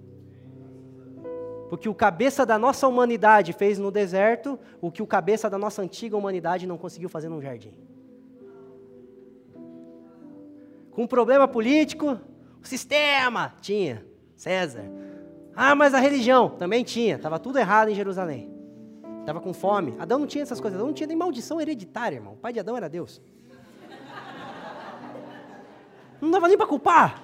Porque 1.68 1.90
o 1.90 1.96
cabeça 1.96 2.46
da 2.46 2.60
nossa 2.60 2.88
humanidade 2.88 3.54
fez 3.54 3.80
no 3.80 3.90
deserto 3.90 4.60
o 4.80 4.92
que 4.92 5.02
o 5.02 5.08
cabeça 5.08 5.50
da 5.50 5.58
nossa 5.58 5.82
antiga 5.82 6.16
humanidade 6.16 6.68
não 6.68 6.78
conseguiu 6.78 7.10
fazer 7.10 7.28
num 7.28 7.42
jardim. 7.42 7.74
Com 10.92 11.08
problema 11.08 11.48
político, 11.48 12.20
o 12.66 12.68
sistema 12.68 13.54
tinha, 13.62 14.04
César. 14.36 14.84
Ah, 15.56 15.76
mas 15.76 15.94
a 15.94 16.00
religião 16.00 16.50
também 16.50 16.84
tinha, 16.84 17.16
estava 17.16 17.38
tudo 17.38 17.60
errado 17.60 17.90
em 17.90 17.96
Jerusalém. 17.96 18.52
Estava 19.20 19.40
com 19.40 19.54
fome. 19.54 19.96
Adão 20.00 20.20
não 20.20 20.28
tinha 20.28 20.42
essas 20.42 20.60
coisas, 20.60 20.76
Adão 20.76 20.88
não 20.88 20.94
tinha 20.94 21.08
nem 21.08 21.16
maldição 21.16 21.62
hereditária, 21.62 22.16
irmão. 22.16 22.34
O 22.34 22.38
pai 22.38 22.52
de 22.52 22.60
Adão 22.60 22.76
era 22.76 22.90
Deus. 22.90 23.22
Não 26.20 26.32
dava 26.32 26.48
nem 26.48 26.58
para 26.58 26.66
culpar. 26.66 27.22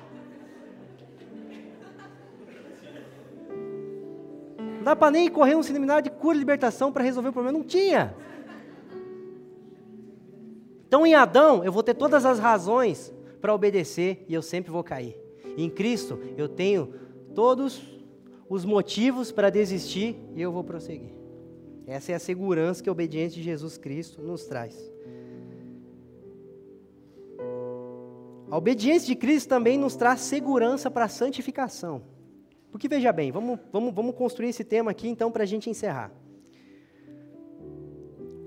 Não 4.60 4.84
dá 4.84 4.96
para 4.96 5.12
nem 5.12 5.30
correr 5.30 5.56
um 5.56 5.64
seminário 5.64 6.04
de 6.04 6.10
cura 6.12 6.36
e 6.36 6.40
libertação 6.40 6.92
para 6.92 7.04
resolver 7.04 7.30
o 7.30 7.34
problema. 7.34 7.58
Não 7.58 7.66
tinha. 7.66 8.16
Então, 10.88 11.06
em 11.06 11.16
Adão, 11.16 11.64
eu 11.64 11.72
vou 11.72 11.82
ter 11.82 11.94
todas 11.94 12.26
as 12.26 12.38
razões 12.38 13.14
para 13.40 13.54
obedecer 13.54 14.26
e 14.28 14.34
eu 14.34 14.42
sempre 14.42 14.72
vou 14.72 14.84
cair. 14.84 15.21
Em 15.58 15.70
Cristo 15.70 16.20
eu 16.38 16.48
tenho 16.48 16.94
todos 17.34 17.82
os 18.50 18.66
motivos 18.66 19.32
para 19.32 19.50
desistir 19.50 20.16
e 20.36 20.42
eu 20.42 20.52
vou 20.52 20.64
prosseguir. 20.64 21.14
Essa 21.88 22.12
é 22.12 22.16
a 22.16 22.20
segurança 22.20 22.82
que 22.84 22.90
a 22.90 22.92
obediência 22.92 23.38
de 23.38 23.44
Jesus 23.44 23.78
Cristo 23.78 24.22
nos 24.22 24.46
traz. 24.46 24.92
A 28.50 28.58
obediência 28.58 29.08
de 29.08 29.16
Cristo 29.16 29.48
também 29.48 29.78
nos 29.78 29.96
traz 29.96 30.20
segurança 30.20 30.92
para 30.92 31.06
a 31.06 31.10
santificação. 31.10 32.02
Porque 32.70 32.88
veja 32.88 33.12
bem, 33.12 33.32
vamos, 33.32 33.60
vamos, 33.72 33.94
vamos 33.94 34.16
construir 34.16 34.50
esse 34.50 34.64
tema 34.64 34.92
aqui 34.92 35.08
então 35.08 35.32
para 35.32 35.44
a 35.44 35.46
gente 35.46 35.70
encerrar. 35.70 36.12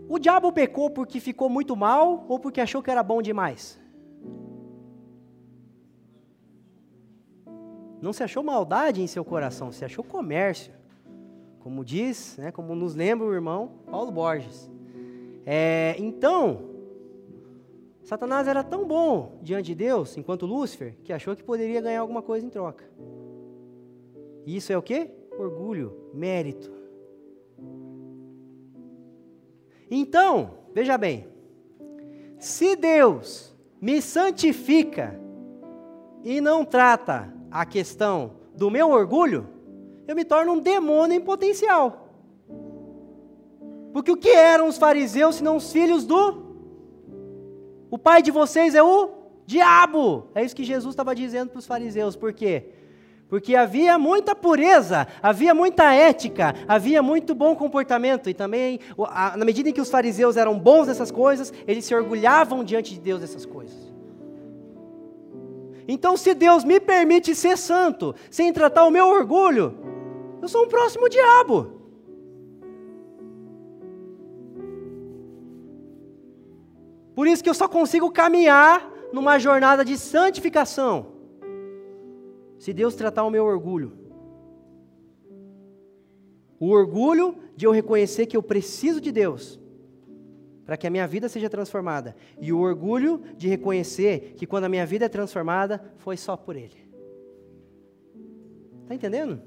O 0.09 0.19
diabo 0.19 0.53
pecou 0.53 0.91
porque 0.91 1.19
ficou 1.21 1.49
muito 1.49 1.75
mal 1.75 2.27
ou 2.29 2.39
porque 2.39 2.61
achou 2.61 2.83
que 2.83 2.91
era 2.91 3.03
bom 3.03 3.23
demais? 3.23 3.81
Não 8.05 8.13
se 8.13 8.23
achou 8.23 8.43
maldade 8.43 9.01
em 9.01 9.07
seu 9.07 9.25
coração, 9.25 9.73
se 9.73 9.83
achou 9.83 10.05
comércio. 10.05 10.75
Como 11.61 11.83
diz, 11.83 12.37
né, 12.37 12.53
como 12.53 12.75
nos 12.75 12.95
lembra 12.95 13.27
o 13.27 13.33
irmão 13.33 13.79
Paulo 13.91 14.13
Borges. 14.13 14.71
É, 15.47 15.97
então, 15.99 16.69
Satanás 18.03 18.47
era 18.47 18.63
tão 18.63 18.87
bom 18.87 19.39
diante 19.41 19.69
de 19.69 19.75
Deus, 19.75 20.19
enquanto 20.19 20.45
Lúcifer, 20.45 20.95
que 21.03 21.15
achou 21.15 21.35
que 21.35 21.43
poderia 21.43 21.81
ganhar 21.81 22.01
alguma 22.01 22.21
coisa 22.21 22.45
em 22.45 22.51
troca. 22.51 22.85
E 24.45 24.55
isso 24.55 24.71
é 24.71 24.77
o 24.77 24.83
que? 24.83 25.11
Orgulho, 25.39 26.11
mérito. 26.13 26.71
Então, 29.91 30.59
veja 30.75 30.99
bem, 30.99 31.27
se 32.39 32.77
Deus 32.77 33.57
me 33.81 34.03
santifica 34.03 35.19
e 36.23 36.39
não 36.43 36.67
trata 36.67 37.34
a 37.55 37.65
questão 37.65 38.33
do 38.57 38.69
meu 38.69 38.91
orgulho, 38.91 39.49
eu 40.09 40.17
me 40.17 40.25
torno 40.25 40.55
um 40.55 40.59
demônio 40.59 41.17
em 41.17 41.21
potencial. 41.21 42.09
Porque 43.93 44.11
o 44.11 44.17
que 44.17 44.31
eram 44.31 44.67
os 44.67 44.77
fariseus 44.77 45.37
se 45.37 45.45
não 45.45 45.59
os 45.59 45.73
filhos 45.73 46.05
do? 46.05 46.43
O 47.89 47.97
pai 47.97 48.23
de 48.23 48.33
vocês 48.33 48.75
é 48.75 48.83
o 48.83 49.09
diabo. 49.47 50.27
É 50.35 50.43
isso 50.43 50.57
que 50.57 50.65
Jesus 50.65 50.93
estava 50.93 51.15
dizendo 51.15 51.51
para 51.51 51.61
os 51.61 51.67
fariseus. 51.67 52.17
Por 52.17 52.33
quê? 52.33 52.71
Porque 53.29 53.55
havia 53.55 53.97
muita 54.01 54.35
pureza, 54.35 55.07
havia 55.23 55.55
muita 55.55 55.95
ética, 55.95 56.57
havia 56.67 57.05
muito 57.05 57.37
bom 57.37 57.55
comportamento. 57.55 58.29
E 58.29 58.35
também, 58.35 58.81
na 59.37 59.45
medida 59.45 59.69
em 59.69 59.73
que 59.73 59.81
os 59.81 59.91
fariseus 59.91 60.37
eram 60.37 60.59
bons 60.59 60.89
nessas 60.89 61.13
coisas, 61.13 61.53
eles 61.69 61.85
se 61.85 61.95
orgulhavam 61.95 62.65
diante 62.65 62.95
de 62.95 63.01
Deus 63.01 63.21
dessas 63.21 63.47
coisas. 63.47 63.84
Então, 65.87 66.17
se 66.17 66.35
Deus 66.35 66.65
me 66.65 66.81
permite 66.81 67.35
ser 67.35 67.59
santo, 67.59 68.15
sem 68.31 68.53
tratar 68.53 68.85
o 68.85 68.91
meu 68.91 69.07
orgulho, 69.07 69.75
eu 70.41 70.49
sou 70.49 70.65
um 70.65 70.69
próximo 70.69 71.09
diabo. 71.09 71.81
Por 77.15 77.27
isso 77.27 77.43
que 77.43 77.51
eu 77.51 77.55
só 77.55 77.69
consigo 77.69 78.11
caminhar 78.11 78.91
numa 79.13 79.39
jornada 79.39 79.85
de 79.85 79.97
santificação, 79.97 81.07
se 82.59 82.73
Deus 82.73 82.95
tratar 82.95 83.25
o 83.25 83.31
meu 83.31 83.45
orgulho. 83.45 83.93
O 86.59 86.71
orgulho 86.71 87.37
de 87.55 87.67
eu 87.67 87.73
reconhecer 87.73 88.27
que 88.27 88.37
eu 88.37 88.43
preciso 88.43 89.01
de 89.01 89.13
Deus 89.13 89.61
para 90.65 90.77
que 90.77 90.87
a 90.87 90.91
minha 90.91 91.07
vida 91.07 91.29
seja 91.29 91.49
transformada. 91.51 92.17
E 92.41 92.53
o 92.53 92.59
orgulho 92.59 93.21
de 93.37 93.49
reconhecer 93.49 94.35
que 94.37 94.47
quando 94.47 94.65
a 94.65 94.69
minha 94.69 94.87
vida 94.87 95.05
é 95.05 95.09
transformada, 95.09 95.93
foi 95.99 96.17
só 96.17 96.37
por 96.37 96.57
Ele. 96.57 96.85
Está 98.83 98.95
entendendo? 98.95 99.41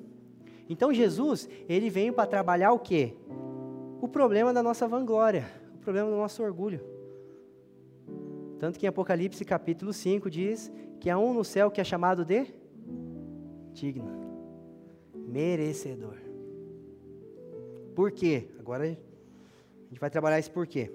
Então 0.70 0.93
Jesus, 0.93 1.47
ele 1.70 1.89
veio 1.89 2.11
para 2.11 2.28
trabalhar 2.28 2.72
o 2.74 2.80
quê? 2.80 3.13
O 4.01 4.07
problema 4.07 4.53
da 4.53 4.61
nossa 4.61 4.88
vanglória, 4.88 5.45
o 5.76 5.78
problema 5.78 6.09
do 6.09 6.18
nosso 6.18 6.43
orgulho. 6.43 6.82
Tanto 8.59 8.78
que 8.78 8.86
em 8.86 8.89
Apocalipse 8.89 9.45
capítulo 9.45 9.93
5 9.93 10.30
diz 10.30 10.72
que 10.99 11.09
há 11.09 11.18
um 11.18 11.34
no 11.34 11.43
céu 11.43 11.70
que 11.70 11.80
é 11.80 11.84
chamado 11.84 12.26
de 12.26 12.47
digno, 13.72 14.09
merecedor. 15.13 16.18
Por 17.95 18.11
quê? 18.11 18.49
Agora 18.59 18.97
a 19.88 19.90
gente 19.90 20.02
vai 20.02 20.10
trabalhar 20.10 20.38
esse 20.38 20.52
porquê. 20.52 20.92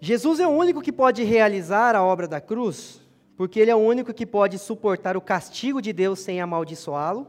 Jesus 0.00 0.40
é 0.40 0.46
o 0.46 0.50
único 0.50 0.80
que 0.80 0.90
pode 0.90 1.22
realizar 1.22 1.94
a 1.94 2.02
obra 2.02 2.26
da 2.26 2.40
cruz, 2.40 3.02
porque 3.36 3.60
ele 3.60 3.70
é 3.70 3.76
o 3.76 3.78
único 3.78 4.14
que 4.14 4.24
pode 4.24 4.58
suportar 4.58 5.14
o 5.14 5.20
castigo 5.20 5.82
de 5.82 5.92
Deus 5.92 6.20
sem 6.20 6.40
amaldiçoá-lo, 6.40 7.26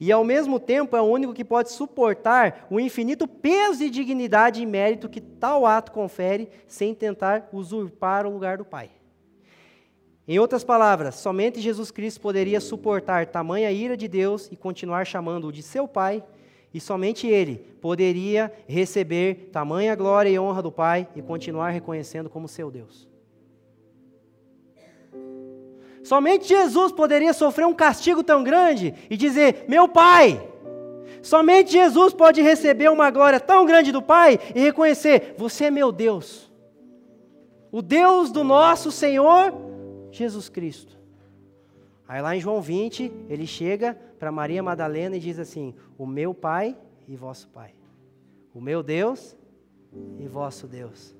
e 0.00 0.10
ao 0.10 0.24
mesmo 0.24 0.58
tempo 0.58 0.96
é 0.96 1.02
o 1.02 1.04
único 1.04 1.34
que 1.34 1.44
pode 1.44 1.70
suportar 1.70 2.66
o 2.70 2.80
infinito 2.80 3.28
peso 3.28 3.84
e 3.84 3.90
dignidade 3.90 4.62
e 4.62 4.66
mérito 4.66 5.08
que 5.08 5.20
tal 5.20 5.66
ato 5.66 5.92
confere, 5.92 6.48
sem 6.66 6.94
tentar 6.94 7.46
usurpar 7.52 8.26
o 8.26 8.30
lugar 8.30 8.56
do 8.56 8.64
Pai. 8.64 8.90
Em 10.26 10.38
outras 10.38 10.64
palavras, 10.64 11.14
somente 11.16 11.60
Jesus 11.60 11.90
Cristo 11.90 12.22
poderia 12.22 12.60
suportar 12.60 13.26
tamanha 13.26 13.70
ira 13.70 13.98
de 13.98 14.08
Deus 14.08 14.48
e 14.50 14.56
continuar 14.56 15.06
chamando-o 15.06 15.52
de 15.52 15.62
seu 15.62 15.86
Pai 15.86 16.24
e 16.72 16.80
somente 16.80 17.26
ele 17.26 17.56
poderia 17.80 18.52
receber 18.66 19.48
tamanha 19.52 19.94
glória 19.94 20.28
e 20.28 20.38
honra 20.38 20.62
do 20.62 20.70
Pai 20.70 21.08
e 21.16 21.22
continuar 21.22 21.70
reconhecendo 21.70 22.28
como 22.28 22.46
seu 22.46 22.70
Deus. 22.70 23.08
Somente 26.02 26.48
Jesus 26.48 26.92
poderia 26.92 27.32
sofrer 27.32 27.66
um 27.66 27.74
castigo 27.74 28.22
tão 28.22 28.42
grande 28.42 28.94
e 29.10 29.16
dizer: 29.16 29.64
Meu 29.68 29.88
Pai. 29.88 30.42
Somente 31.20 31.72
Jesus 31.72 32.14
pode 32.14 32.40
receber 32.40 32.88
uma 32.90 33.10
glória 33.10 33.40
tão 33.40 33.66
grande 33.66 33.92
do 33.92 34.00
Pai 34.00 34.38
e 34.54 34.60
reconhecer: 34.60 35.34
Você 35.36 35.66
é 35.66 35.70
meu 35.70 35.92
Deus. 35.92 36.50
O 37.70 37.82
Deus 37.82 38.30
do 38.30 38.44
nosso 38.44 38.90
Senhor 38.90 39.52
Jesus 40.10 40.48
Cristo. 40.48 40.97
Aí 42.08 42.22
lá 42.22 42.34
em 42.34 42.40
João 42.40 42.62
20, 42.62 43.12
ele 43.28 43.46
chega 43.46 43.94
para 44.18 44.32
Maria 44.32 44.62
Madalena 44.62 45.16
e 45.16 45.20
diz 45.20 45.38
assim: 45.38 45.74
O 45.98 46.06
meu 46.06 46.32
Pai 46.32 46.74
e 47.06 47.14
vosso 47.14 47.48
Pai. 47.48 47.74
O 48.54 48.62
meu 48.62 48.82
Deus 48.82 49.36
e 50.18 50.26
vosso 50.26 50.66
Deus. 50.66 51.14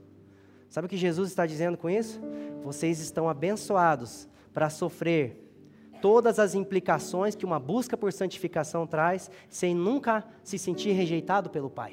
Sabe 0.70 0.86
o 0.86 0.89
que 0.89 0.97
Jesus 0.97 1.28
está 1.28 1.45
dizendo 1.45 1.76
com 1.76 1.91
isso? 1.91 2.18
Vocês 2.64 3.01
estão 3.01 3.28
abençoados 3.28 4.28
para 4.53 4.70
sofrer 4.70 5.45
todas 6.01 6.39
as 6.39 6.55
implicações 6.55 7.34
que 7.34 7.45
uma 7.45 7.59
busca 7.59 7.97
por 7.97 8.12
santificação 8.12 8.86
traz, 8.86 9.30
sem 9.49 9.74
nunca 9.74 10.24
se 10.43 10.59
sentir 10.59 10.93
rejeitado 10.93 11.51
pelo 11.51 11.68
Pai. 11.68 11.93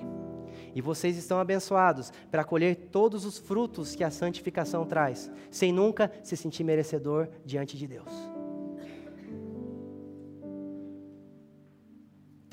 E 0.74 0.82
vocês 0.82 1.18
estão 1.18 1.40
abençoados 1.40 2.14
para 2.32 2.44
colher 2.44 2.76
todos 2.92 3.26
os 3.26 3.38
frutos 3.38 3.94
que 3.94 4.04
a 4.04 4.12
santificação 4.12 4.86
traz, 4.86 5.30
sem 5.50 5.74
nunca 5.74 6.12
se 6.24 6.38
sentir 6.38 6.64
merecedor 6.64 7.28
diante 7.46 7.78
de 7.78 7.88
Deus. 7.88 8.35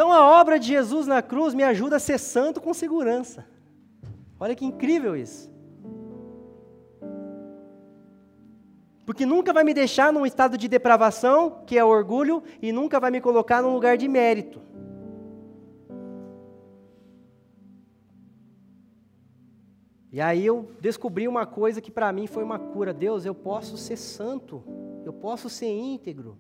Então 0.03 0.11
a 0.11 0.40
obra 0.40 0.59
de 0.59 0.66
Jesus 0.66 1.07
na 1.07 1.22
cruz 1.22 1.55
me 1.55 1.62
ajuda 1.62 1.94
a 1.94 2.00
ser 2.00 2.18
santo 2.18 2.61
com 2.61 2.74
segurança. 2.74 3.46
Olha 4.40 4.53
que 4.53 4.64
incrível 4.64 5.14
isso. 5.14 5.48
Porque 9.07 9.24
nunca 9.24 9.53
vai 9.53 9.62
me 9.62 9.72
deixar 9.72 10.12
num 10.12 10.26
estado 10.26 10.59
de 10.59 10.66
depravação, 10.66 11.62
que 11.64 11.78
é 11.78 11.84
orgulho, 11.84 12.42
e 12.61 12.72
nunca 12.72 12.98
vai 12.98 13.12
me 13.12 13.20
colocar 13.20 13.62
num 13.62 13.72
lugar 13.72 13.96
de 13.96 14.09
mérito. 14.09 14.61
E 20.11 20.20
aí 20.20 20.44
eu 20.44 20.68
descobri 20.80 21.28
uma 21.28 21.46
coisa 21.46 21.80
que 21.80 21.92
para 21.92 22.12
mim 22.12 22.26
foi 22.26 22.42
uma 22.42 22.59
cura. 22.59 22.92
Deus, 22.92 23.24
eu 23.24 23.36
posso 23.36 23.76
ser 23.76 23.96
santo, 23.96 24.64
eu 25.05 25.12
posso 25.12 25.48
ser 25.48 25.70
íntegro, 25.70 26.36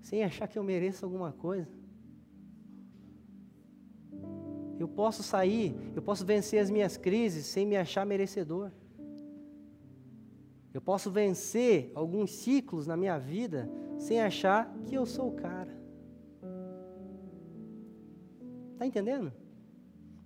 sem 0.00 0.24
achar 0.24 0.48
que 0.48 0.58
eu 0.58 0.64
mereço 0.64 1.04
alguma 1.04 1.30
coisa. 1.30 1.85
Eu 4.78 4.88
posso 4.88 5.22
sair, 5.22 5.74
eu 5.94 6.02
posso 6.02 6.24
vencer 6.24 6.60
as 6.60 6.70
minhas 6.70 6.96
crises 6.96 7.46
sem 7.46 7.66
me 7.66 7.76
achar 7.76 8.04
merecedor. 8.04 8.70
Eu 10.72 10.80
posso 10.80 11.10
vencer 11.10 11.90
alguns 11.94 12.30
ciclos 12.30 12.86
na 12.86 12.96
minha 12.96 13.18
vida 13.18 13.68
sem 13.98 14.20
achar 14.20 14.70
que 14.84 14.94
eu 14.94 15.06
sou 15.06 15.30
o 15.30 15.36
cara. 15.36 15.74
Está 18.72 18.86
entendendo? 18.86 19.32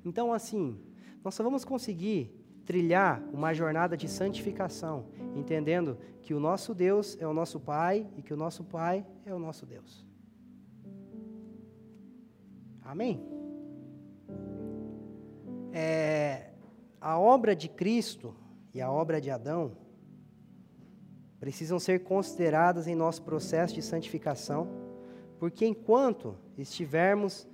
Então, 0.04 0.32
assim, 0.32 0.76
nós 1.22 1.34
só 1.36 1.44
vamos 1.44 1.64
conseguir 1.64 2.34
trilhar 2.64 3.22
uma 3.32 3.54
jornada 3.54 3.96
de 3.96 4.08
santificação, 4.08 5.06
entendendo 5.36 5.96
que 6.20 6.34
o 6.34 6.40
nosso 6.40 6.74
Deus 6.74 7.16
é 7.20 7.26
o 7.26 7.32
nosso 7.32 7.60
Pai 7.60 8.08
e 8.16 8.22
que 8.22 8.34
o 8.34 8.36
nosso 8.36 8.64
Pai 8.64 9.06
é 9.24 9.32
o 9.32 9.38
nosso 9.38 9.64
Deus. 9.64 10.04
Amém? 12.82 13.39
É, 15.72 16.50
a 17.00 17.18
obra 17.18 17.54
de 17.54 17.68
Cristo 17.68 18.34
e 18.74 18.80
a 18.80 18.90
obra 18.90 19.20
de 19.20 19.30
Adão 19.30 19.72
precisam 21.38 21.78
ser 21.78 22.00
consideradas 22.00 22.86
em 22.86 22.94
nosso 22.94 23.22
processo 23.22 23.74
de 23.74 23.82
santificação, 23.82 24.68
porque 25.38 25.64
enquanto 25.66 26.36
estivermos 26.58 27.48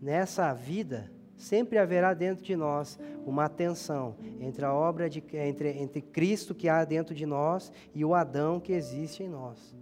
nessa 0.00 0.52
vida, 0.52 1.10
sempre 1.36 1.78
haverá 1.78 2.14
dentro 2.14 2.44
de 2.44 2.56
nós 2.56 2.98
uma 3.24 3.48
tensão 3.48 4.16
entre 4.40 4.64
a 4.64 4.74
obra 4.74 5.08
de 5.08 5.22
entre, 5.34 5.70
entre 5.70 6.02
Cristo 6.02 6.54
que 6.54 6.68
há 6.68 6.84
dentro 6.84 7.14
de 7.14 7.24
nós 7.24 7.72
e 7.94 8.04
o 8.04 8.14
Adão 8.14 8.58
que 8.58 8.72
existe 8.72 9.22
em 9.22 9.28
nós. 9.28 9.76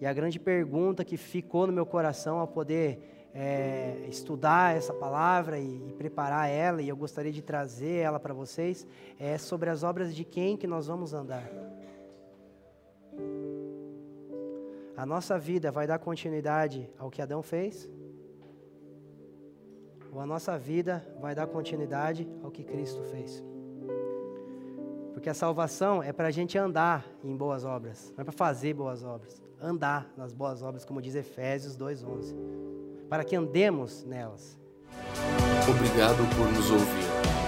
E 0.00 0.06
a 0.06 0.12
grande 0.12 0.40
pergunta 0.40 1.04
que 1.04 1.16
ficou 1.16 1.66
no 1.66 1.72
meu 1.72 1.86
coração 1.86 2.38
ao 2.38 2.48
poder 2.48 3.13
é, 3.34 4.06
estudar 4.08 4.76
essa 4.76 4.94
palavra 4.94 5.58
e, 5.58 5.88
e, 5.88 5.92
preparar 5.92 6.48
ela, 6.48 6.80
e 6.80 6.88
eu 6.88 6.96
gostaria 6.96 7.32
de 7.32 7.42
trazer 7.42 7.96
ela 7.96 8.20
para 8.20 8.32
vocês, 8.32 8.86
é 9.18 9.36
sobre 9.36 9.68
as 9.68 9.82
obras 9.82 10.14
de 10.14 10.24
quem 10.24 10.56
que 10.56 10.68
nós 10.68 10.86
vamos 10.86 11.12
andar. 11.12 11.50
A 14.96 15.04
nossa 15.04 15.36
vida 15.36 15.72
vai 15.72 15.86
dar 15.86 15.98
continuidade 15.98 16.88
ao 16.96 17.10
que 17.10 17.20
Adão 17.20 17.42
fez? 17.42 17.90
Ou 20.12 20.20
a 20.20 20.26
nossa 20.26 20.56
vida 20.56 21.04
vai 21.20 21.34
dar 21.34 21.48
continuidade 21.48 22.28
ao 22.44 22.52
que 22.52 22.62
Cristo 22.62 23.02
fez? 23.02 23.42
Porque 25.12 25.28
a 25.28 25.34
salvação 25.34 26.00
é 26.00 26.12
para 26.12 26.28
a 26.28 26.30
gente 26.30 26.56
andar 26.56 27.04
em 27.24 27.36
boas 27.36 27.64
obras, 27.64 28.12
não 28.16 28.22
é 28.22 28.24
para 28.24 28.32
fazer 28.32 28.74
boas 28.74 29.02
obras. 29.02 29.42
Andar 29.60 30.12
nas 30.16 30.32
boas 30.32 30.62
obras, 30.62 30.84
como 30.84 31.02
diz 31.02 31.16
Efésios 31.16 31.76
2,11 31.76 32.73
para 33.14 33.22
que 33.22 33.36
andemos 33.36 34.02
nelas. 34.02 34.58
Obrigado 35.68 36.26
por 36.36 36.50
nos 36.50 36.68
ouvir. 36.68 37.06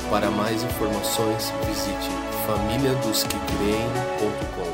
Para 0.09 0.31
mais 0.31 0.63
informações, 0.63 1.51
visite 1.67 2.09
famíliadosquecreem.com. 2.47 4.66